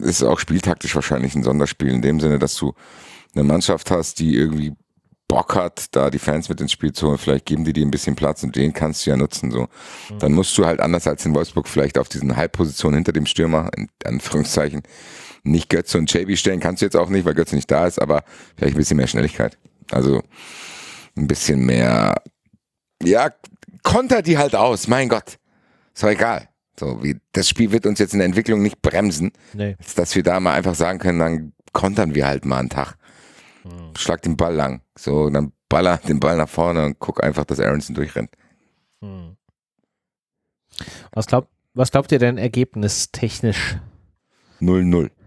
ist 0.00 0.22
auch 0.22 0.38
spieltaktisch 0.38 0.94
wahrscheinlich 0.94 1.34
ein 1.34 1.42
Sonderspiel 1.42 1.90
in 1.90 2.00
dem 2.00 2.20
Sinne, 2.20 2.38
dass 2.38 2.56
du 2.56 2.72
eine 3.34 3.44
Mannschaft 3.44 3.90
hast, 3.90 4.18
die 4.18 4.34
irgendwie 4.34 4.74
Bock 5.28 5.54
hat, 5.56 5.94
da 5.94 6.08
die 6.08 6.18
Fans 6.18 6.48
mit 6.48 6.58
ins 6.58 6.72
Spiel 6.72 6.94
zu 6.94 7.08
holen, 7.08 7.18
vielleicht 7.18 7.44
geben 7.44 7.64
die 7.64 7.74
dir 7.74 7.84
ein 7.84 7.90
bisschen 7.90 8.16
Platz 8.16 8.42
und 8.44 8.56
den 8.56 8.72
kannst 8.72 9.04
du 9.04 9.10
ja 9.10 9.16
nutzen. 9.18 9.50
So, 9.50 9.68
mhm. 10.08 10.18
dann 10.20 10.32
musst 10.32 10.56
du 10.56 10.64
halt 10.64 10.80
anders 10.80 11.06
als 11.06 11.26
in 11.26 11.34
Wolfsburg 11.34 11.68
vielleicht 11.68 11.98
auf 11.98 12.08
diesen 12.08 12.34
Halbpositionen 12.34 12.96
hinter 12.96 13.12
dem 13.12 13.26
Stürmer, 13.26 13.70
in 13.76 13.88
Anführungszeichen, 14.02 14.82
nicht 15.42 15.68
Götze 15.68 15.98
und 15.98 16.10
JB 16.10 16.38
stellen 16.38 16.60
kannst 16.60 16.80
du 16.80 16.86
jetzt 16.86 16.96
auch 16.96 17.10
nicht, 17.10 17.26
weil 17.26 17.34
Götze 17.34 17.56
nicht 17.56 17.70
da 17.70 17.86
ist, 17.86 18.00
aber 18.00 18.24
vielleicht 18.56 18.74
ein 18.74 18.78
bisschen 18.78 18.96
mehr 18.96 19.06
Schnelligkeit. 19.06 19.58
Also 19.90 20.22
ein 21.14 21.26
bisschen 21.26 21.60
mehr, 21.60 22.22
ja, 23.02 23.30
konter 23.82 24.22
die 24.22 24.38
halt 24.38 24.54
aus, 24.54 24.88
mein 24.88 25.10
Gott. 25.10 25.38
Ist 25.92 26.02
doch 26.02 26.08
egal. 26.08 26.48
So, 26.78 27.02
wie, 27.02 27.18
das 27.32 27.48
Spiel 27.48 27.72
wird 27.72 27.86
uns 27.86 27.98
jetzt 27.98 28.12
in 28.12 28.18
der 28.18 28.26
Entwicklung 28.26 28.62
nicht 28.62 28.82
bremsen. 28.82 29.32
Nee. 29.54 29.76
Dass 29.96 30.14
wir 30.14 30.22
da 30.22 30.40
mal 30.40 30.54
einfach 30.54 30.74
sagen 30.74 30.98
können, 30.98 31.18
dann 31.18 31.52
kontern 31.72 32.14
wir 32.14 32.26
halt 32.26 32.44
mal 32.44 32.58
einen 32.58 32.68
Tag. 32.68 32.96
Hm. 33.62 33.92
Schlag 33.96 34.22
den 34.22 34.36
Ball 34.36 34.54
lang. 34.54 34.82
So, 34.98 35.30
dann 35.30 35.52
baller 35.68 35.98
den 35.98 36.20
Ball 36.20 36.36
nach 36.36 36.48
vorne 36.48 36.84
und 36.84 36.98
guck 36.98 37.22
einfach, 37.22 37.44
dass 37.44 37.60
Aronson 37.60 37.94
durchrennt. 37.94 38.30
Hm. 39.00 39.36
Was, 41.12 41.26
glaub, 41.26 41.48
was 41.74 41.90
glaubt 41.90 42.12
ihr 42.12 42.18
denn 42.18 42.38
ergebnistechnisch? 42.38 43.76
0-0. 44.60 45.10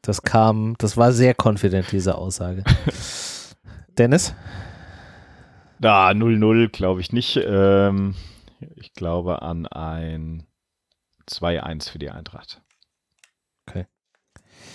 Das 0.00 0.22
kam, 0.22 0.74
das 0.78 0.96
war 0.96 1.12
sehr 1.12 1.34
confident, 1.34 1.92
diese 1.92 2.14
Aussage. 2.14 2.64
Dennis? 3.98 4.34
Da, 5.78 6.08
0-0 6.08 6.70
glaube 6.70 7.02
ich 7.02 7.12
nicht. 7.12 7.38
Ähm, 7.44 8.14
ich 8.76 8.92
glaube 8.94 9.42
an 9.42 9.66
ein 9.66 10.46
2-1 11.28 11.90
für 11.90 11.98
die 11.98 12.10
Eintracht. 12.10 12.62
Okay. 13.66 13.86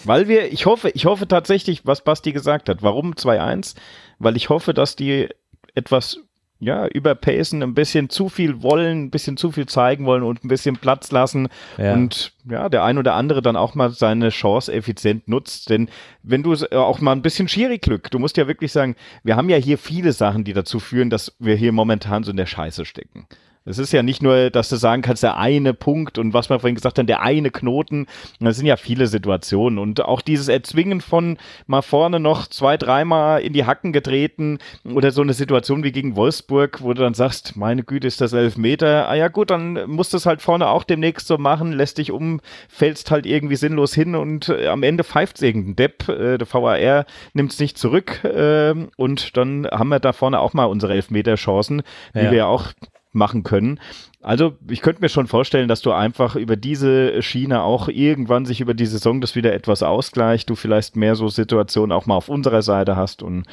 Weil 0.03 0.27
wir, 0.27 0.51
ich 0.51 0.65
hoffe, 0.65 0.89
ich 0.89 1.05
hoffe 1.05 1.27
tatsächlich, 1.27 1.85
was 1.85 2.03
Basti 2.03 2.31
gesagt 2.31 2.69
hat. 2.69 2.83
Warum 2.83 3.13
2-1? 3.13 3.75
Weil 4.19 4.35
ich 4.35 4.49
hoffe, 4.49 4.73
dass 4.73 4.95
die 4.95 5.29
etwas 5.75 6.19
ja, 6.59 6.87
überpacen, 6.87 7.61
ein 7.61 7.75
bisschen 7.75 8.09
zu 8.09 8.29
viel 8.29 8.63
wollen, 8.63 9.05
ein 9.05 9.09
bisschen 9.11 9.37
zu 9.37 9.51
viel 9.51 9.67
zeigen 9.67 10.05
wollen 10.05 10.23
und 10.23 10.43
ein 10.43 10.47
bisschen 10.47 10.77
Platz 10.77 11.11
lassen 11.11 11.49
ja. 11.77 11.93
und 11.93 12.33
ja, 12.49 12.67
der 12.67 12.83
ein 12.83 12.97
oder 12.97 13.13
andere 13.13 13.41
dann 13.41 13.55
auch 13.55 13.75
mal 13.75 13.91
seine 13.91 14.29
Chance 14.29 14.73
effizient 14.73 15.27
nutzt. 15.27 15.69
Denn 15.69 15.89
wenn 16.23 16.41
du 16.41 16.53
äh, 16.53 16.75
auch 16.75 16.99
mal 16.99 17.11
ein 17.11 17.21
bisschen 17.21 17.47
Schiri-Glück, 17.47 18.09
du 18.09 18.17
musst 18.17 18.37
ja 18.37 18.47
wirklich 18.47 18.71
sagen, 18.71 18.95
wir 19.23 19.35
haben 19.35 19.49
ja 19.49 19.57
hier 19.57 19.77
viele 19.77 20.13
Sachen, 20.13 20.43
die 20.43 20.53
dazu 20.53 20.79
führen, 20.79 21.11
dass 21.11 21.35
wir 21.39 21.55
hier 21.55 21.71
momentan 21.71 22.23
so 22.23 22.31
in 22.31 22.37
der 22.37 22.47
Scheiße 22.47 22.85
stecken. 22.85 23.27
Es 23.67 23.77
ist 23.77 23.91
ja 23.91 24.01
nicht 24.01 24.23
nur, 24.23 24.49
dass 24.49 24.69
du 24.69 24.77
sagen 24.77 25.01
kannst, 25.01 25.23
der 25.23 25.37
eine 25.37 25.73
Punkt 25.73 26.17
und 26.17 26.33
was 26.33 26.49
wir 26.49 26.59
vorhin 26.59 26.75
gesagt 26.75 26.97
haben, 26.97 27.07
der 27.07 27.21
eine 27.21 27.51
Knoten. 27.51 28.07
Das 28.39 28.55
sind 28.55 28.65
ja 28.65 28.77
viele 28.77 29.07
Situationen. 29.07 29.77
Und 29.77 30.01
auch 30.01 30.21
dieses 30.21 30.47
Erzwingen 30.47 31.01
von 31.01 31.37
mal 31.65 31.81
vorne 31.81 32.19
noch 32.19 32.47
zwei, 32.47 32.77
dreimal 32.77 33.41
in 33.41 33.53
die 33.53 33.65
Hacken 33.65 33.91
getreten 33.91 34.59
oder 34.85 35.11
so 35.11 35.21
eine 35.21 35.33
Situation 35.33 35.83
wie 35.83 35.91
gegen 35.91 36.15
Wolfsburg, 36.15 36.81
wo 36.81 36.93
du 36.93 37.01
dann 37.01 37.13
sagst, 37.13 37.57
meine 37.57 37.83
Güte, 37.83 38.07
ist 38.07 38.21
das 38.21 38.33
elf 38.33 38.57
Meter. 38.57 39.09
Ah 39.09 39.15
ja 39.15 39.27
gut, 39.27 39.49
dann 39.49 39.89
musst 39.89 40.13
du 40.13 40.17
es 40.17 40.25
halt 40.25 40.41
vorne 40.41 40.67
auch 40.69 40.83
demnächst 40.83 41.27
so 41.27 41.37
machen, 41.37 41.73
lässt 41.73 41.97
dich 41.97 42.11
um, 42.11 42.39
fällst 42.69 43.11
halt 43.11 43.25
irgendwie 43.25 43.57
sinnlos 43.57 43.93
hin 43.93 44.15
und 44.15 44.49
äh, 44.49 44.67
am 44.67 44.83
Ende 44.83 45.03
pfeift 45.03 45.37
es 45.37 45.41
irgendein 45.41 45.75
Depp. 45.75 46.07
Äh, 46.07 46.37
der 46.37 46.47
VAR 46.51 47.05
nimmt 47.33 47.51
es 47.51 47.59
nicht 47.59 47.77
zurück 47.77 48.23
äh, 48.23 48.73
und 48.95 49.35
dann 49.35 49.67
haben 49.69 49.89
wir 49.89 49.99
da 49.99 50.13
vorne 50.13 50.39
auch 50.39 50.53
mal 50.53 50.65
unsere 50.65 50.93
Elfmeter-Chancen, 50.93 51.83
die 52.13 52.19
ja. 52.19 52.31
wir 52.31 52.37
ja 52.37 52.45
auch 52.45 52.71
machen 53.11 53.43
können. 53.43 53.79
Also 54.21 54.53
ich 54.69 54.81
könnte 54.81 55.01
mir 55.01 55.09
schon 55.09 55.27
vorstellen, 55.27 55.67
dass 55.67 55.81
du 55.81 55.91
einfach 55.91 56.35
über 56.35 56.55
diese 56.55 57.21
Schiene 57.21 57.61
auch 57.61 57.87
irgendwann 57.87 58.45
sich 58.45 58.61
über 58.61 58.73
die 58.73 58.85
Saison 58.85 59.21
das 59.21 59.35
wieder 59.35 59.53
etwas 59.53 59.83
ausgleicht, 59.83 60.49
du 60.49 60.55
vielleicht 60.55 60.95
mehr 60.95 61.15
so 61.15 61.27
Situationen 61.29 61.91
auch 61.91 62.05
mal 62.05 62.15
auf 62.15 62.29
unserer 62.29 62.61
Seite 62.61 62.95
hast 62.95 63.23
und 63.23 63.45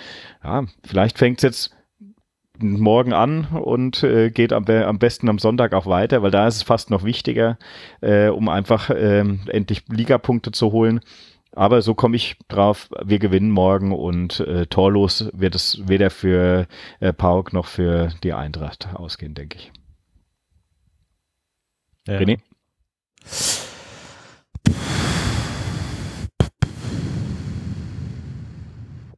ja, 0.42 0.64
vielleicht 0.84 1.18
fängt 1.18 1.38
es 1.38 1.42
jetzt 1.42 1.76
morgen 2.58 3.12
an 3.12 3.46
und 3.46 4.02
äh, 4.02 4.30
geht 4.30 4.52
am, 4.52 4.64
am, 4.66 4.98
besten 4.98 5.28
am 5.28 5.38
Sonntag 5.38 5.72
auch 5.74 5.86
weiter, 5.86 6.22
weil 6.22 6.30
da 6.30 6.46
ist 6.46 6.56
es 6.56 6.62
fast 6.62 6.90
noch 6.90 7.04
wichtiger, 7.04 7.58
äh, 8.00 8.28
um 8.28 8.48
einfach 8.48 8.90
äh, 8.90 9.24
endlich 9.48 9.82
Ligapunkte 9.88 10.52
zu 10.52 10.72
holen. 10.72 11.00
Aber 11.56 11.82
so 11.82 11.94
komme 11.94 12.16
ich 12.16 12.36
drauf, 12.48 12.88
wir 13.04 13.20
gewinnen 13.20 13.50
morgen 13.50 13.92
und 13.92 14.40
äh, 14.40 14.66
torlos 14.66 15.30
wird 15.32 15.54
es 15.54 15.80
weder 15.86 16.10
für 16.10 16.66
äh, 16.98 17.12
Pauk 17.12 17.52
noch 17.52 17.66
für 17.66 18.08
die 18.24 18.32
Eintracht 18.32 18.88
ausgehen, 18.94 19.34
denke 19.34 19.58
ich. 19.58 19.72
Ja. 22.08 22.18
René? 22.18 22.40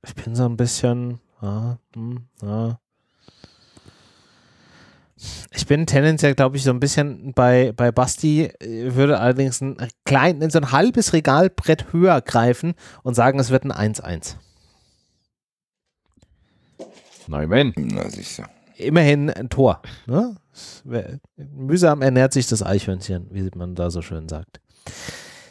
Ich 0.06 0.14
bin 0.14 0.34
so 0.34 0.44
ein 0.44 0.58
bisschen, 0.58 1.20
ah, 1.40 1.78
hm, 1.94 2.28
ah, 2.42 2.78
ich 5.50 5.66
bin 5.66 5.86
tendenziell, 5.86 6.34
glaube 6.34 6.56
ich, 6.56 6.64
so 6.64 6.70
ein 6.70 6.80
bisschen 6.80 7.32
bei, 7.32 7.72
bei 7.76 7.92
Basti, 7.92 8.50
würde 8.60 9.18
allerdings 9.18 9.60
ein 9.60 9.76
klein, 10.04 10.40
in 10.42 10.50
so 10.50 10.58
ein 10.58 10.72
halbes 10.72 11.12
Regalbrett 11.12 11.92
höher 11.92 12.20
greifen 12.20 12.74
und 13.02 13.14
sagen, 13.14 13.38
es 13.38 13.50
wird 13.50 13.64
ein 13.64 13.72
1-1. 13.72 14.36
Neumann. 17.28 17.72
Na, 17.76 18.08
sicher. 18.08 18.48
Immerhin 18.76 19.30
ein 19.30 19.48
Tor. 19.48 19.80
Ne? 20.06 20.36
Mühsam 21.36 22.02
ernährt 22.02 22.32
sich 22.32 22.46
das 22.46 22.62
Eichhörnchen, 22.62 23.26
wie 23.30 23.48
man 23.54 23.74
da 23.74 23.90
so 23.90 24.02
schön 24.02 24.28
sagt. 24.28 24.60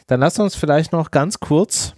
Dann 0.06 0.20
lasst 0.20 0.38
uns 0.38 0.54
vielleicht 0.54 0.92
noch 0.92 1.10
ganz 1.10 1.40
kurz 1.40 1.95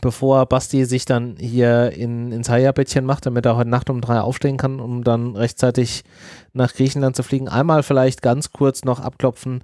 bevor 0.00 0.46
Basti 0.46 0.84
sich 0.84 1.04
dann 1.04 1.36
hier 1.38 1.92
in, 1.92 2.32
ins 2.32 2.48
Haia-Bettchen 2.48 3.04
macht, 3.04 3.26
damit 3.26 3.46
er 3.46 3.56
heute 3.56 3.70
Nacht 3.70 3.90
um 3.90 4.00
drei 4.00 4.20
aufstehen 4.20 4.56
kann, 4.56 4.80
um 4.80 5.04
dann 5.04 5.36
rechtzeitig 5.36 6.04
nach 6.52 6.72
Griechenland 6.72 7.16
zu 7.16 7.22
fliegen. 7.22 7.48
Einmal 7.48 7.82
vielleicht 7.82 8.22
ganz 8.22 8.52
kurz 8.52 8.84
noch 8.84 9.00
abklopfen. 9.00 9.62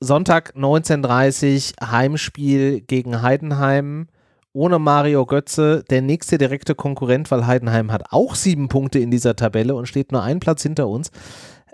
Sonntag 0.00 0.54
19.30 0.56 1.90
Heimspiel 1.90 2.80
gegen 2.80 3.22
Heidenheim 3.22 4.08
ohne 4.52 4.78
Mario 4.78 5.26
Götze, 5.26 5.84
der 5.88 6.02
nächste 6.02 6.38
direkte 6.38 6.74
Konkurrent, 6.74 7.30
weil 7.30 7.46
Heidenheim 7.46 7.92
hat 7.92 8.04
auch 8.10 8.34
sieben 8.34 8.68
Punkte 8.68 8.98
in 8.98 9.10
dieser 9.10 9.36
Tabelle 9.36 9.74
und 9.74 9.86
steht 9.86 10.10
nur 10.10 10.22
einen 10.22 10.40
Platz 10.40 10.62
hinter 10.62 10.88
uns. 10.88 11.12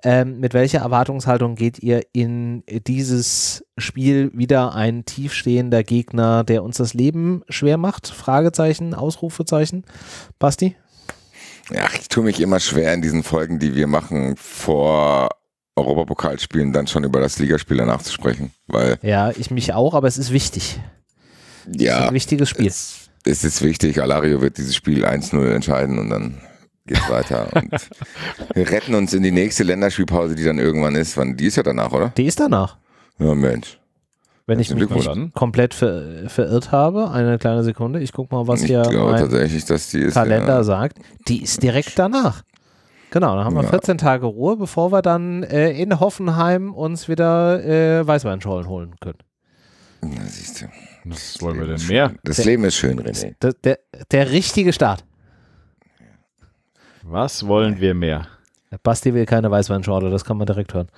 Ähm, 0.06 0.38
mit 0.38 0.52
welcher 0.52 0.80
Erwartungshaltung 0.80 1.54
geht 1.54 1.78
ihr 1.78 2.02
in 2.12 2.62
dieses 2.86 3.64
Spiel 3.78 4.30
wieder 4.34 4.74
ein 4.74 5.06
tiefstehender 5.06 5.82
Gegner, 5.82 6.44
der 6.44 6.62
uns 6.62 6.76
das 6.76 6.92
Leben 6.92 7.42
schwer 7.48 7.78
macht? 7.78 8.08
Fragezeichen, 8.08 8.92
Ausrufezeichen. 8.92 9.84
Basti? 10.38 10.76
Ja, 11.70 11.88
ich 11.98 12.08
tue 12.08 12.22
mich 12.22 12.40
immer 12.40 12.60
schwer 12.60 12.92
in 12.92 13.00
diesen 13.00 13.22
Folgen, 13.22 13.58
die 13.58 13.74
wir 13.74 13.86
machen 13.86 14.36
vor 14.36 15.30
Europapokalspielen, 15.74 16.74
dann 16.74 16.86
schon 16.86 17.04
über 17.04 17.20
das 17.20 17.38
Ligaspiel 17.38 17.78
danach 17.78 18.02
zu 18.02 18.12
sprechen, 18.12 18.52
weil. 18.66 18.98
Ja, 19.00 19.30
ich 19.30 19.50
mich 19.50 19.72
auch, 19.72 19.94
aber 19.94 20.06
es 20.06 20.18
ist 20.18 20.32
wichtig. 20.32 20.80
Ja. 21.66 21.94
Es 21.94 22.00
ist 22.00 22.08
ein 22.08 22.14
wichtiges 22.14 22.48
Spiel. 22.50 22.66
Es, 22.66 23.10
es 23.24 23.42
ist 23.42 23.62
wichtig. 23.62 24.02
Alario 24.02 24.42
wird 24.42 24.58
dieses 24.58 24.76
Spiel 24.76 25.06
1-0 25.06 25.50
entscheiden 25.50 25.98
und 25.98 26.10
dann 26.10 26.42
geht's 26.86 27.08
weiter. 27.08 27.48
Und 27.54 27.72
wir 28.54 28.70
retten 28.70 28.94
uns 28.94 29.12
in 29.12 29.22
die 29.22 29.32
nächste 29.32 29.64
Länderspielpause, 29.64 30.34
die 30.34 30.44
dann 30.44 30.58
irgendwann 30.58 30.94
ist. 30.94 31.16
Wann, 31.16 31.36
die 31.36 31.46
ist 31.46 31.56
ja 31.56 31.62
danach, 31.62 31.92
oder? 31.92 32.12
Die 32.16 32.26
ist 32.26 32.40
danach. 32.40 32.78
Ja, 33.18 33.34
Mensch. 33.34 33.78
Wenn 34.46 34.60
ich 34.60 34.74
mich 34.74 34.90
nicht 34.90 35.34
komplett 35.34 35.72
ver 35.72 36.28
verirrt 36.28 36.70
habe, 36.70 37.10
eine 37.10 37.38
kleine 37.38 37.64
Sekunde, 37.64 38.00
ich 38.00 38.12
gucke 38.12 38.34
mal, 38.34 38.46
was 38.46 38.60
ich 38.60 38.66
hier 38.66 38.82
mein 38.84 40.12
Kalender 40.12 40.56
ja. 40.56 40.64
sagt. 40.64 40.98
Die 41.28 41.42
ist 41.42 41.62
direkt 41.62 41.98
danach. 41.98 42.42
Genau, 43.10 43.36
dann 43.36 43.44
haben 43.44 43.54
wir 43.54 43.62
ja. 43.62 43.70
14 43.70 43.96
Tage 43.96 44.26
Ruhe, 44.26 44.56
bevor 44.56 44.92
wir 44.92 45.00
dann 45.00 45.44
äh, 45.44 45.70
in 45.70 45.98
Hoffenheim 45.98 46.74
uns 46.74 47.08
wieder 47.08 47.64
äh, 47.64 48.06
Weißweinschollen 48.06 48.68
holen 48.68 48.96
können. 49.00 49.18
Na, 50.02 50.20
siehst 50.26 50.60
du. 50.60 50.66
Was 51.04 51.40
wollen 51.40 51.60
wir 51.60 51.66
denn 51.66 51.86
mehr? 51.86 52.12
Das 52.24 52.44
Leben 52.44 52.64
ist 52.64 52.74
schön, 52.74 53.00
René. 53.00 53.34
Der, 53.40 53.52
der, 53.52 53.78
der 54.10 54.30
richtige 54.30 54.72
Start. 54.72 55.04
Was 57.06 57.46
wollen 57.46 57.80
wir 57.80 57.94
mehr? 57.94 58.26
Basti 58.82 59.14
will 59.14 59.26
keine 59.26 59.50
Weißweinschorle, 59.50 60.10
das 60.10 60.24
kann 60.24 60.36
man 60.36 60.46
direkt 60.46 60.74
hören. 60.74 60.88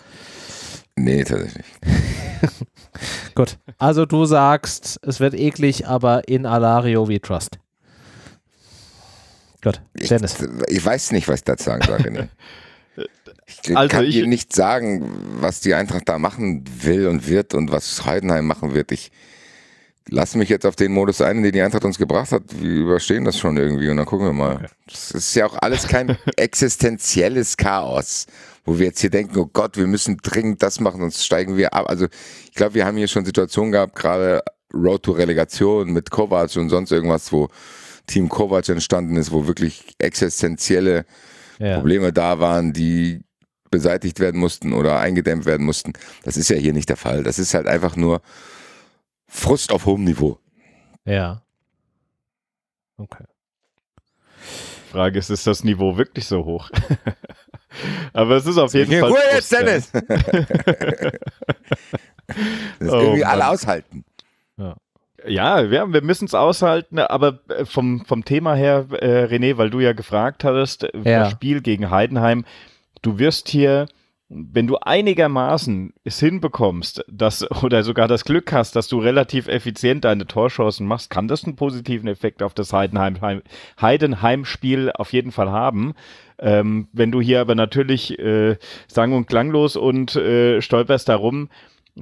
Nee, 0.96 1.24
tatsächlich. 1.24 1.66
Gut, 3.34 3.58
also 3.76 4.06
du 4.06 4.24
sagst, 4.24 4.98
es 5.02 5.20
wird 5.20 5.34
eklig, 5.34 5.86
aber 5.86 6.28
in 6.28 6.46
Alario 6.46 7.08
we 7.08 7.20
trust. 7.20 7.58
Gut, 9.62 9.82
Dennis. 9.94 10.36
Ich, 10.40 10.76
ich 10.76 10.84
weiß 10.84 11.12
nicht, 11.12 11.28
was 11.28 11.40
ich 11.40 11.44
dazu 11.44 11.64
sagen 11.64 11.82
soll, 11.86 11.98
René. 11.98 12.28
Ich 13.48 13.76
also 13.76 13.88
kann 13.88 14.04
ich, 14.04 14.14
dir 14.14 14.26
nicht 14.26 14.52
sagen, 14.52 15.08
was 15.40 15.60
die 15.60 15.74
Eintracht 15.74 16.08
da 16.08 16.18
machen 16.18 16.64
will 16.82 17.06
und 17.06 17.28
wird 17.28 17.54
und 17.54 17.70
was 17.70 18.04
Heidenheim 18.04 18.44
machen 18.44 18.74
wird. 18.74 18.90
Ich 18.90 19.12
lasse 20.08 20.38
mich 20.38 20.48
jetzt 20.48 20.66
auf 20.66 20.76
den 20.76 20.92
Modus 20.92 21.20
ein, 21.20 21.42
den 21.42 21.52
die 21.52 21.60
Eintracht 21.60 21.84
uns 21.84 21.98
gebracht 21.98 22.32
hat. 22.32 22.42
Wir 22.60 22.70
überstehen 22.70 23.24
das 23.24 23.38
schon 23.38 23.56
irgendwie 23.56 23.88
und 23.88 23.96
dann 23.96 24.06
gucken 24.06 24.26
wir 24.26 24.32
mal. 24.32 24.66
Das 24.86 25.10
ist 25.10 25.34
ja 25.34 25.46
auch 25.46 25.56
alles 25.60 25.88
kein 25.88 26.16
existenzielles 26.36 27.56
Chaos, 27.56 28.26
wo 28.64 28.78
wir 28.78 28.86
jetzt 28.86 29.00
hier 29.00 29.10
denken, 29.10 29.36
oh 29.38 29.46
Gott, 29.52 29.76
wir 29.76 29.86
müssen 29.86 30.18
dringend 30.22 30.62
das 30.62 30.80
machen, 30.80 31.00
sonst 31.00 31.24
steigen 31.24 31.56
wir 31.56 31.74
ab. 31.74 31.88
Also 31.88 32.06
ich 32.44 32.54
glaube, 32.54 32.74
wir 32.74 32.86
haben 32.86 32.96
hier 32.96 33.08
schon 33.08 33.24
Situationen 33.24 33.72
gehabt, 33.72 33.96
gerade 33.96 34.42
Road 34.72 35.02
to 35.02 35.12
Relegation 35.12 35.92
mit 35.92 36.10
Kovac 36.10 36.56
und 36.56 36.68
sonst 36.68 36.92
irgendwas, 36.92 37.32
wo 37.32 37.48
Team 38.06 38.28
Kovac 38.28 38.68
entstanden 38.68 39.16
ist, 39.16 39.32
wo 39.32 39.46
wirklich 39.46 39.94
existenzielle 39.98 41.04
ja. 41.58 41.76
Probleme 41.76 42.12
da 42.12 42.38
waren, 42.38 42.72
die 42.72 43.22
beseitigt 43.70 44.20
werden 44.20 44.38
mussten 44.38 44.72
oder 44.72 45.00
eingedämmt 45.00 45.44
werden 45.44 45.66
mussten. 45.66 45.92
Das 46.22 46.36
ist 46.36 46.48
ja 46.48 46.56
hier 46.56 46.72
nicht 46.72 46.88
der 46.88 46.96
Fall. 46.96 47.24
Das 47.24 47.38
ist 47.38 47.54
halt 47.54 47.66
einfach 47.66 47.96
nur 47.96 48.20
Frust 49.36 49.70
auf 49.70 49.86
hohem 49.86 50.04
Niveau. 50.04 50.38
Ja. 51.04 51.42
Okay. 52.96 53.24
Frage 54.90 55.18
ist, 55.18 55.30
ist 55.30 55.46
das 55.46 55.62
Niveau 55.62 55.96
wirklich 55.98 56.26
so 56.26 56.44
hoch? 56.44 56.70
Aber 58.14 58.36
es 58.36 58.46
ist 58.46 58.56
auf 58.56 58.72
jeden 58.72 58.98
Fall. 58.98 59.10
Ruhe 59.10 59.18
jetzt, 59.34 59.52
Dennis! 59.52 59.90
das 59.92 60.02
oh, 62.80 62.98
irgendwie 62.98 63.20
Mann. 63.20 63.30
alle 63.30 63.48
aushalten. 63.48 64.04
Ja. 64.56 64.74
Ja, 65.26 65.70
wir, 65.70 65.92
wir 65.92 66.02
müssen 66.02 66.24
es 66.24 66.34
aushalten, 66.34 66.98
aber 66.98 67.40
äh, 67.48 67.64
vom, 67.64 68.04
vom 68.06 68.24
Thema 68.24 68.54
her, 68.54 68.86
äh, 68.92 69.24
René, 69.24 69.56
weil 69.56 69.70
du 69.70 69.80
ja 69.80 69.92
gefragt 69.92 70.44
hattest, 70.44 70.84
äh, 70.84 70.90
ja. 71.04 71.24
das 71.24 71.32
Spiel 71.32 71.62
gegen 71.62 71.90
Heidenheim, 71.90 72.44
du 73.02 73.18
wirst 73.18 73.48
hier, 73.48 73.86
wenn 74.28 74.66
du 74.66 74.76
einigermaßen 74.78 75.92
es 76.02 76.18
hinbekommst, 76.18 77.04
dass, 77.08 77.48
oder 77.62 77.82
sogar 77.84 78.08
das 78.08 78.24
Glück 78.24 78.52
hast, 78.52 78.74
dass 78.76 78.88
du 78.88 78.98
relativ 78.98 79.46
effizient 79.46 80.04
deine 80.04 80.26
Torchancen 80.26 80.86
machst, 80.86 81.10
kann 81.10 81.28
das 81.28 81.44
einen 81.44 81.56
positiven 81.56 82.08
Effekt 82.08 82.42
auf 82.42 82.54
das 82.54 82.72
Heidenheim, 82.72 83.42
Heidenheim-Spiel 83.80 84.90
auf 84.92 85.12
jeden 85.12 85.32
Fall 85.32 85.50
haben. 85.50 85.94
Ähm, 86.38 86.88
wenn 86.92 87.12
du 87.12 87.20
hier 87.20 87.40
aber 87.40 87.54
natürlich 87.54 88.18
äh, 88.18 88.56
sang- 88.88 89.14
und 89.14 89.26
klanglos 89.26 89.76
und 89.76 90.16
äh, 90.16 90.60
stolperst 90.60 91.08
darum, 91.08 91.48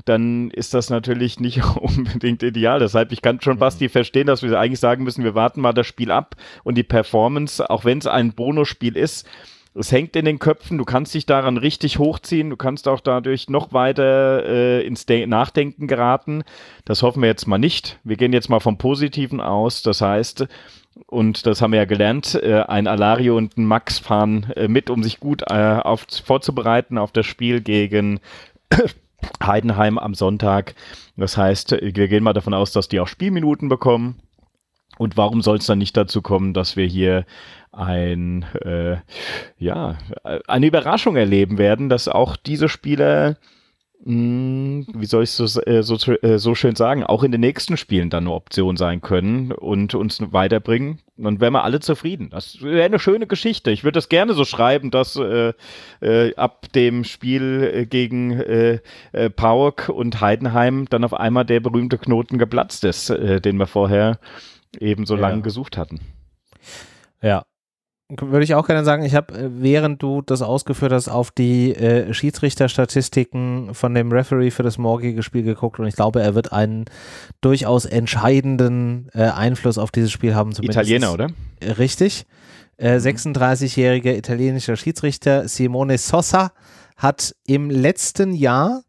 dann 0.06 0.50
ist 0.50 0.74
das 0.74 0.90
natürlich 0.90 1.38
nicht 1.38 1.62
unbedingt 1.76 2.42
ideal. 2.42 2.80
Deshalb, 2.80 3.12
ich 3.12 3.22
kann 3.22 3.40
schon 3.40 3.58
Basti 3.58 3.88
verstehen, 3.88 4.26
dass 4.26 4.42
wir 4.42 4.58
eigentlich 4.58 4.80
sagen 4.80 5.04
müssen, 5.04 5.24
wir 5.24 5.34
warten 5.34 5.60
mal 5.60 5.72
das 5.72 5.86
Spiel 5.86 6.10
ab 6.10 6.36
und 6.64 6.76
die 6.76 6.82
Performance, 6.82 7.68
auch 7.68 7.84
wenn 7.84 7.98
es 7.98 8.06
ein 8.06 8.32
Bonusspiel 8.32 8.96
ist, 8.96 9.28
es 9.74 9.90
hängt 9.90 10.14
in 10.14 10.24
den 10.24 10.38
Köpfen, 10.38 10.78
du 10.78 10.84
kannst 10.84 11.14
dich 11.14 11.26
daran 11.26 11.56
richtig 11.56 11.98
hochziehen, 11.98 12.50
du 12.50 12.56
kannst 12.56 12.86
auch 12.86 13.00
dadurch 13.00 13.48
noch 13.48 13.72
weiter 13.72 14.44
äh, 14.46 14.86
ins 14.86 15.04
De 15.04 15.26
Nachdenken 15.26 15.88
geraten. 15.88 16.44
Das 16.84 17.02
hoffen 17.02 17.22
wir 17.22 17.28
jetzt 17.28 17.46
mal 17.46 17.58
nicht. 17.58 17.98
Wir 18.04 18.16
gehen 18.16 18.32
jetzt 18.32 18.48
mal 18.48 18.60
vom 18.60 18.78
Positiven 18.78 19.40
aus. 19.40 19.82
Das 19.82 20.00
heißt, 20.00 20.46
und 21.06 21.46
das 21.46 21.60
haben 21.60 21.72
wir 21.72 21.80
ja 21.80 21.86
gelernt, 21.86 22.34
äh, 22.36 22.60
ein 22.60 22.86
Alario 22.86 23.36
und 23.36 23.56
ein 23.56 23.64
Max 23.64 23.98
fahren 23.98 24.52
äh, 24.54 24.68
mit, 24.68 24.90
um 24.90 25.02
sich 25.02 25.18
gut 25.18 25.42
äh, 25.50 25.54
auf, 25.54 26.06
vorzubereiten 26.24 26.96
auf 26.96 27.10
das 27.10 27.26
Spiel 27.26 27.60
gegen 27.60 28.20
Heidenheim 29.42 29.98
am 29.98 30.14
Sonntag. 30.14 30.76
Das 31.16 31.36
heißt, 31.36 31.72
wir 31.72 32.08
gehen 32.08 32.22
mal 32.22 32.32
davon 32.32 32.54
aus, 32.54 32.70
dass 32.70 32.88
die 32.88 33.00
auch 33.00 33.08
Spielminuten 33.08 33.68
bekommen. 33.68 34.20
Und 34.98 35.16
warum 35.16 35.42
soll 35.42 35.58
es 35.58 35.66
dann 35.66 35.78
nicht 35.78 35.96
dazu 35.96 36.22
kommen, 36.22 36.54
dass 36.54 36.76
wir 36.76 36.86
hier 36.86 37.26
ein, 37.72 38.44
äh, 38.64 38.96
ja, 39.58 39.98
eine 40.46 40.66
Überraschung 40.66 41.16
erleben 41.16 41.58
werden, 41.58 41.88
dass 41.88 42.08
auch 42.08 42.36
diese 42.36 42.68
Spieler 42.68 43.36
hm, 44.04 44.86
wie 44.94 45.06
soll 45.06 45.22
ich 45.22 45.30
so, 45.30 45.44
äh, 45.62 45.82
so, 45.82 46.12
äh, 46.12 46.38
so 46.38 46.54
schön 46.54 46.76
sagen, 46.76 47.04
auch 47.04 47.22
in 47.22 47.32
den 47.32 47.40
nächsten 47.40 47.78
Spielen 47.78 48.10
dann 48.10 48.24
eine 48.24 48.34
Option 48.34 48.76
sein 48.76 49.00
können 49.00 49.50
und 49.50 49.94
uns 49.94 50.20
weiterbringen. 50.20 50.98
Dann 51.16 51.40
wären 51.40 51.54
wir 51.54 51.64
alle 51.64 51.80
zufrieden. 51.80 52.28
Das 52.30 52.60
wäre 52.60 52.84
eine 52.84 52.98
schöne 52.98 53.26
Geschichte. 53.26 53.70
Ich 53.70 53.82
würde 53.82 53.96
das 53.96 54.10
gerne 54.10 54.34
so 54.34 54.44
schreiben, 54.44 54.90
dass 54.90 55.16
äh, 55.16 55.54
äh, 56.02 56.34
ab 56.34 56.66
dem 56.74 57.04
Spiel 57.04 57.70
äh, 57.72 57.86
gegen 57.86 58.32
äh, 58.32 58.80
äh, 59.12 59.30
Pauk 59.30 59.88
und 59.88 60.20
Heidenheim 60.20 60.86
dann 60.90 61.04
auf 61.04 61.14
einmal 61.14 61.46
der 61.46 61.60
berühmte 61.60 61.96
Knoten 61.96 62.36
geplatzt 62.36 62.84
ist, 62.84 63.08
äh, 63.08 63.40
den 63.40 63.56
wir 63.56 63.66
vorher 63.66 64.18
eben 64.80 65.06
so 65.06 65.14
ja. 65.14 65.20
lange 65.20 65.42
gesucht 65.42 65.76
hatten. 65.76 66.00
Ja, 67.22 67.44
würde 68.10 68.44
ich 68.44 68.54
auch 68.54 68.66
gerne 68.66 68.84
sagen, 68.84 69.02
ich 69.04 69.14
habe, 69.14 69.34
äh, 69.34 69.48
während 69.50 70.02
du 70.02 70.20
das 70.20 70.42
ausgeführt 70.42 70.92
hast, 70.92 71.08
auf 71.08 71.30
die 71.30 71.74
äh, 71.74 72.12
Schiedsrichterstatistiken 72.12 73.74
von 73.74 73.94
dem 73.94 74.12
Referee 74.12 74.50
für 74.50 74.62
das 74.62 74.78
morgige 74.78 75.22
Spiel 75.22 75.42
geguckt 75.42 75.78
und 75.80 75.86
ich 75.86 75.96
glaube, 75.96 76.22
er 76.22 76.34
wird 76.34 76.52
einen 76.52 76.84
durchaus 77.40 77.86
entscheidenden 77.86 79.08
äh, 79.14 79.22
Einfluss 79.22 79.78
auf 79.78 79.90
dieses 79.90 80.12
Spiel 80.12 80.34
haben. 80.34 80.52
Italiener, 80.60 81.12
oder? 81.12 81.28
Richtig. 81.62 82.26
Äh, 82.76 82.96
36-jähriger 82.96 84.12
mhm. 84.12 84.18
italienischer 84.18 84.76
Schiedsrichter 84.76 85.48
Simone 85.48 85.96
Sosa 85.96 86.52
hat 86.96 87.34
im 87.46 87.70
letzten 87.70 88.34
Jahr 88.34 88.82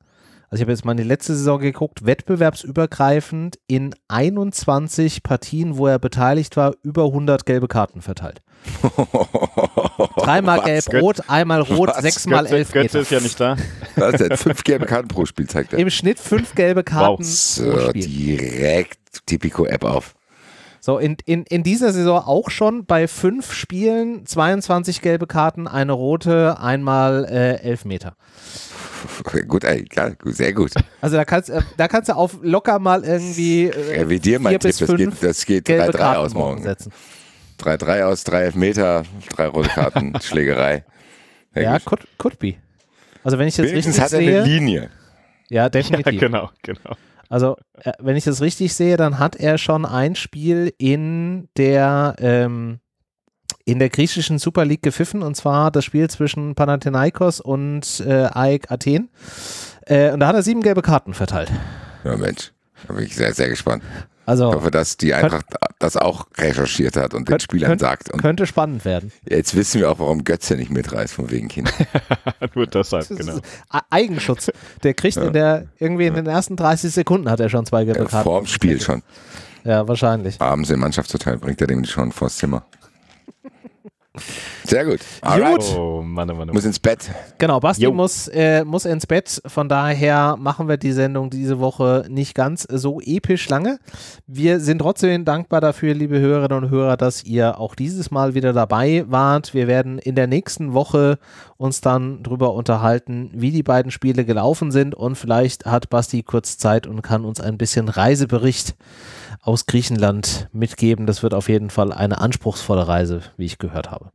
also 0.55 0.61
ich 0.61 0.67
habe 0.67 0.71
jetzt 0.71 0.85
mal 0.85 0.91
in 0.93 0.99
die 0.99 1.03
letzte 1.03 1.35
Saison 1.35 1.59
geguckt, 1.59 2.05
wettbewerbsübergreifend 2.05 3.59
in 3.67 3.93
21 4.07 5.21
Partien, 5.21 5.75
wo 5.75 5.85
er 5.87 5.99
beteiligt 5.99 6.55
war, 6.55 6.75
über 6.81 7.07
100 7.07 7.45
gelbe 7.45 7.67
Karten 7.67 8.01
verteilt. 8.01 8.41
Dreimal 10.15 10.61
gelb-rot, 10.61 11.29
einmal 11.29 11.59
rot, 11.59 11.89
Was? 11.89 12.01
sechsmal 12.03 12.45
elf 12.45 12.71
Götze 12.71 12.99
ist 12.99 13.11
ja 13.11 13.19
nicht 13.19 13.37
da. 13.37 13.57
Was 13.97 14.15
denn? 14.15 14.37
Fünf 14.37 14.63
gelbe 14.63 14.85
Karten 14.85 15.09
pro 15.09 15.25
Spiel 15.25 15.45
zeigt 15.45 15.73
er. 15.73 15.79
Im 15.79 15.89
Schnitt 15.89 16.19
fünf 16.19 16.55
gelbe 16.55 16.85
Karten 16.85 17.21
wow. 17.21 17.27
so, 17.27 17.91
direkt 17.91 19.25
Tipico-App 19.25 19.83
auf. 19.83 20.15
So, 20.85 20.99
in, 20.99 21.17
in, 21.25 21.45
in 21.45 21.63
dieser 21.63 21.91
Saison 21.91 22.23
auch 22.23 22.51
schon 22.51 22.85
bei 22.85 23.07
fünf 23.07 23.53
Spielen 23.53 24.23
22 24.27 25.01
gelbe 25.01 25.25
Karten, 25.25 25.67
eine 25.67 25.93
rote, 25.93 26.59
einmal 26.59 27.25
äh, 27.25 27.55
elf 27.63 27.85
Meter. 27.85 28.15
Gut, 29.47 29.63
klar, 29.89 30.11
sehr 30.25 30.53
gut. 30.53 30.73
Also 31.01 31.17
da 31.17 31.25
kannst, 31.25 31.49
äh, 31.49 31.61
da 31.77 31.87
kannst 31.87 32.09
du 32.09 32.15
auf 32.15 32.37
locker 32.43 32.77
mal 32.77 33.03
irgendwie. 33.03 33.65
Äh, 33.65 34.01
Revidier 34.01 34.39
mein 34.39 34.59
Tipp, 34.59 34.77
das 34.77 34.95
geht, 34.95 35.23
das 35.23 35.45
geht 35.47 35.67
3-3 35.67 36.15
aus 36.17 36.35
morgen. 36.35 36.63
3-3 37.59 38.03
aus, 38.03 38.23
3 38.23 38.41
Elfmeter, 38.43 39.05
drei 39.29 39.47
rote 39.47 39.69
Karten, 39.69 40.13
Schlägerei. 40.21 40.85
Sehr 41.55 41.63
ja, 41.63 41.79
could, 41.79 42.07
could 42.19 42.37
be. 42.37 42.57
Also 43.23 43.39
wenn 43.39 43.47
ich 43.47 43.55
das 43.55 43.65
Wenigstens 43.65 43.99
richtig 43.99 44.09
sehe. 44.11 44.19
hat 44.19 44.35
er 44.35 44.43
eine 44.43 44.47
Linie. 44.47 44.89
Ja, 45.49 45.67
definitiv. 45.69 46.13
Ja, 46.13 46.19
genau, 46.19 46.51
genau. 46.61 46.95
Also, 47.29 47.57
äh, 47.79 47.91
wenn 47.99 48.15
ich 48.15 48.23
das 48.23 48.41
richtig 48.41 48.73
sehe, 48.73 48.97
dann 48.97 49.19
hat 49.19 49.35
er 49.35 49.57
schon 49.57 49.85
ein 49.85 50.15
Spiel 50.15 50.73
in 50.77 51.49
der 51.57 52.15
ähm, 52.19 52.79
in 53.65 53.79
der 53.79 53.89
griechischen 53.89 54.37
Super 54.37 54.63
League 54.63 54.83
gepfiffen 54.83 55.23
und 55.23 55.35
zwar 55.35 55.71
das 55.71 55.83
Spiel 55.85 56.09
zwischen 56.09 56.53
Panathinaikos 56.53 57.41
und 57.41 58.03
äh, 58.05 58.29
AEK 58.31 58.71
Athen. 58.71 59.09
Äh, 59.87 60.11
und 60.11 60.19
da 60.19 60.27
hat 60.27 60.35
er 60.35 60.43
sieben 60.43 60.61
gelbe 60.61 60.83
Karten 60.83 61.13
verteilt. 61.13 61.51
Ja, 62.03 62.15
Mensch, 62.15 62.51
da 62.87 62.93
bin 62.93 63.05
ich 63.05 63.15
sehr, 63.15 63.33
sehr 63.33 63.49
gespannt. 63.49 63.83
Also, 64.25 64.49
ich 64.49 64.55
hoffe, 64.55 64.71
dass 64.71 64.97
die 64.97 65.13
Eintracht 65.13 65.45
das 65.79 65.97
auch 65.97 66.25
recherchiert 66.37 66.97
hat 66.97 67.13
und 67.13 67.25
könnt, 67.25 67.41
den 67.41 67.43
Spielern 67.43 67.69
könnt, 67.71 67.81
sagt. 67.81 68.11
Und 68.11 68.21
könnte 68.21 68.47
spannend 68.47 68.85
werden. 68.85 69.11
Jetzt 69.27 69.55
wissen 69.55 69.81
wir 69.81 69.91
auch, 69.91 69.99
warum 69.99 70.23
Götze 70.23 70.55
nicht 70.55 70.71
mitreißt, 70.71 71.13
von 71.13 71.29
wegen 71.29 71.47
Kind. 71.47 71.71
Nur 72.55 72.67
deshalb, 72.67 73.07
genau. 73.09 73.39
Eigenschutz. 73.89 74.51
Der 74.83 74.93
kriegt 74.93 75.17
ja. 75.17 75.23
in 75.25 75.33
der, 75.33 75.65
irgendwie 75.77 76.07
in 76.07 76.15
den 76.15 76.27
ersten 76.27 76.55
30 76.55 76.91
Sekunden 76.91 77.29
hat 77.29 77.39
er 77.39 77.49
schon 77.49 77.65
zwei 77.65 77.85
gelbe 77.85 78.05
Karten. 78.05 78.23
Vor 78.23 78.39
dem 78.39 78.47
Spiel 78.47 78.81
schon. 78.81 79.03
Ja, 79.63 79.87
wahrscheinlich. 79.87 80.39
Abends 80.41 80.69
im 80.69 80.79
Mannschaftshotel 80.79 81.37
bringt 81.37 81.59
er 81.61 81.67
dem 81.67 81.83
schon 81.85 82.11
vors 82.11 82.37
Zimmer. 82.37 82.65
Sehr 84.63 84.85
gut. 84.85 84.99
Alright. 85.21 85.63
Oh, 85.77 86.01
Mann, 86.01 86.27
Mann, 86.27 86.37
Mann. 86.37 86.49
Muss 86.49 86.65
ins 86.65 86.79
Bett. 86.79 87.09
Genau, 87.37 87.59
Basti 87.59 87.87
muss, 87.87 88.27
äh, 88.29 88.63
muss 88.63 88.85
ins 88.85 89.05
Bett. 89.05 89.41
Von 89.45 89.69
daher 89.69 90.35
machen 90.37 90.67
wir 90.67 90.77
die 90.77 90.91
Sendung 90.91 91.29
diese 91.29 91.59
Woche 91.59 92.05
nicht 92.09 92.35
ganz 92.35 92.63
so 92.63 92.99
episch 93.01 93.47
lange. 93.49 93.79
Wir 94.27 94.59
sind 94.59 94.79
trotzdem 94.79 95.25
dankbar 95.25 95.61
dafür, 95.61 95.93
liebe 95.93 96.19
Hörerinnen 96.19 96.63
und 96.63 96.69
Hörer, 96.69 96.97
dass 96.97 97.23
ihr 97.23 97.59
auch 97.59 97.75
dieses 97.75 98.11
Mal 98.11 98.33
wieder 98.33 98.53
dabei 98.53 99.05
wart. 99.07 99.53
Wir 99.53 99.67
werden 99.67 99.99
in 99.99 100.15
der 100.15 100.27
nächsten 100.27 100.73
Woche 100.73 101.19
uns 101.57 101.81
dann 101.81 102.23
darüber 102.23 102.53
unterhalten, 102.53 103.31
wie 103.33 103.51
die 103.51 103.63
beiden 103.63 103.91
Spiele 103.91 104.25
gelaufen 104.25 104.71
sind 104.71 104.95
und 104.95 105.15
vielleicht 105.15 105.65
hat 105.65 105.89
Basti 105.89 106.23
kurz 106.23 106.57
Zeit 106.57 106.87
und 106.87 107.01
kann 107.01 107.23
uns 107.23 107.39
ein 107.39 107.57
bisschen 107.57 107.87
Reisebericht 107.87 108.75
aus 109.41 109.65
Griechenland 109.65 110.49
mitgeben. 110.51 111.05
Das 111.05 111.23
wird 111.23 111.33
auf 111.33 111.49
jeden 111.49 111.69
Fall 111.69 111.91
eine 111.91 112.19
anspruchsvolle 112.19 112.87
Reise, 112.87 113.21
wie 113.37 113.45
ich 113.45 113.57
gehört 113.57 113.91
habe. 113.91 114.11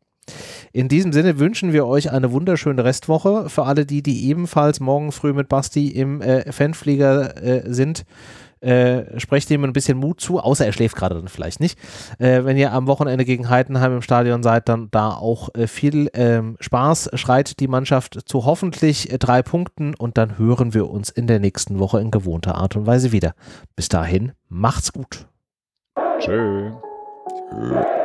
In 0.73 0.89
diesem 0.89 1.12
Sinne 1.12 1.39
wünschen 1.39 1.73
wir 1.73 1.87
euch 1.87 2.12
eine 2.12 2.33
wunderschöne 2.33 2.85
Restwoche. 2.85 3.49
Für 3.49 3.64
alle 3.64 3.87
die, 3.87 4.03
die 4.03 4.29
ebenfalls 4.29 4.81
morgen 4.81 5.12
früh 5.12 5.33
mit 5.33 5.49
Basti 5.49 5.89
im 5.89 6.21
äh, 6.21 6.53
Fanflieger 6.53 7.43
äh, 7.43 7.73
sind, 7.73 8.05
Äh, 8.61 9.19
sprecht 9.19 9.51
ihm 9.51 9.65
ein 9.65 9.73
bisschen 9.73 9.99
Mut 9.99 10.21
zu, 10.21 10.39
außer 10.39 10.67
er 10.67 10.73
schläft 10.73 10.97
gerade 10.97 11.15
dann 11.15 11.29
vielleicht 11.29 11.61
nicht. 11.61 11.79
Äh, 12.19 12.45
wenn 12.45 12.57
ihr 12.57 12.73
am 12.73 12.87
Wochenende 12.87 13.25
gegen 13.25 13.49
Heidenheim 13.49 13.97
im 13.97 14.03
Stadion 14.03 14.43
seid, 14.43 14.69
dann 14.69 14.89
da 14.91 15.11
auch 15.11 15.49
äh, 15.55 15.67
viel 15.67 16.11
ähm, 16.15 16.57
Spaß. 16.61 17.11
Schreit 17.15 17.59
die 17.61 17.69
Mannschaft 17.69 18.21
zu 18.29 18.45
hoffentlich 18.45 19.13
äh, 19.13 19.19
drei 19.19 19.43
Punkten 19.43 19.95
und 19.95 20.19
dann 20.19 20.37
hören 20.39 20.75
wir 20.75 20.91
uns 20.91 21.09
in 21.09 21.27
der 21.27 21.39
nächsten 21.39 21.79
Woche 21.79 22.01
in 22.01 22.11
gewohnter 22.11 22.57
Art 22.57 22.77
und 22.77 22.87
Weise 22.87 23.13
wieder. 23.13 23.35
Bis 23.77 23.89
dahin, 23.89 24.33
macht's 24.49 24.93
gut. 24.93 25.27
Tschö. 26.19 26.73
Tschö. 27.51 27.99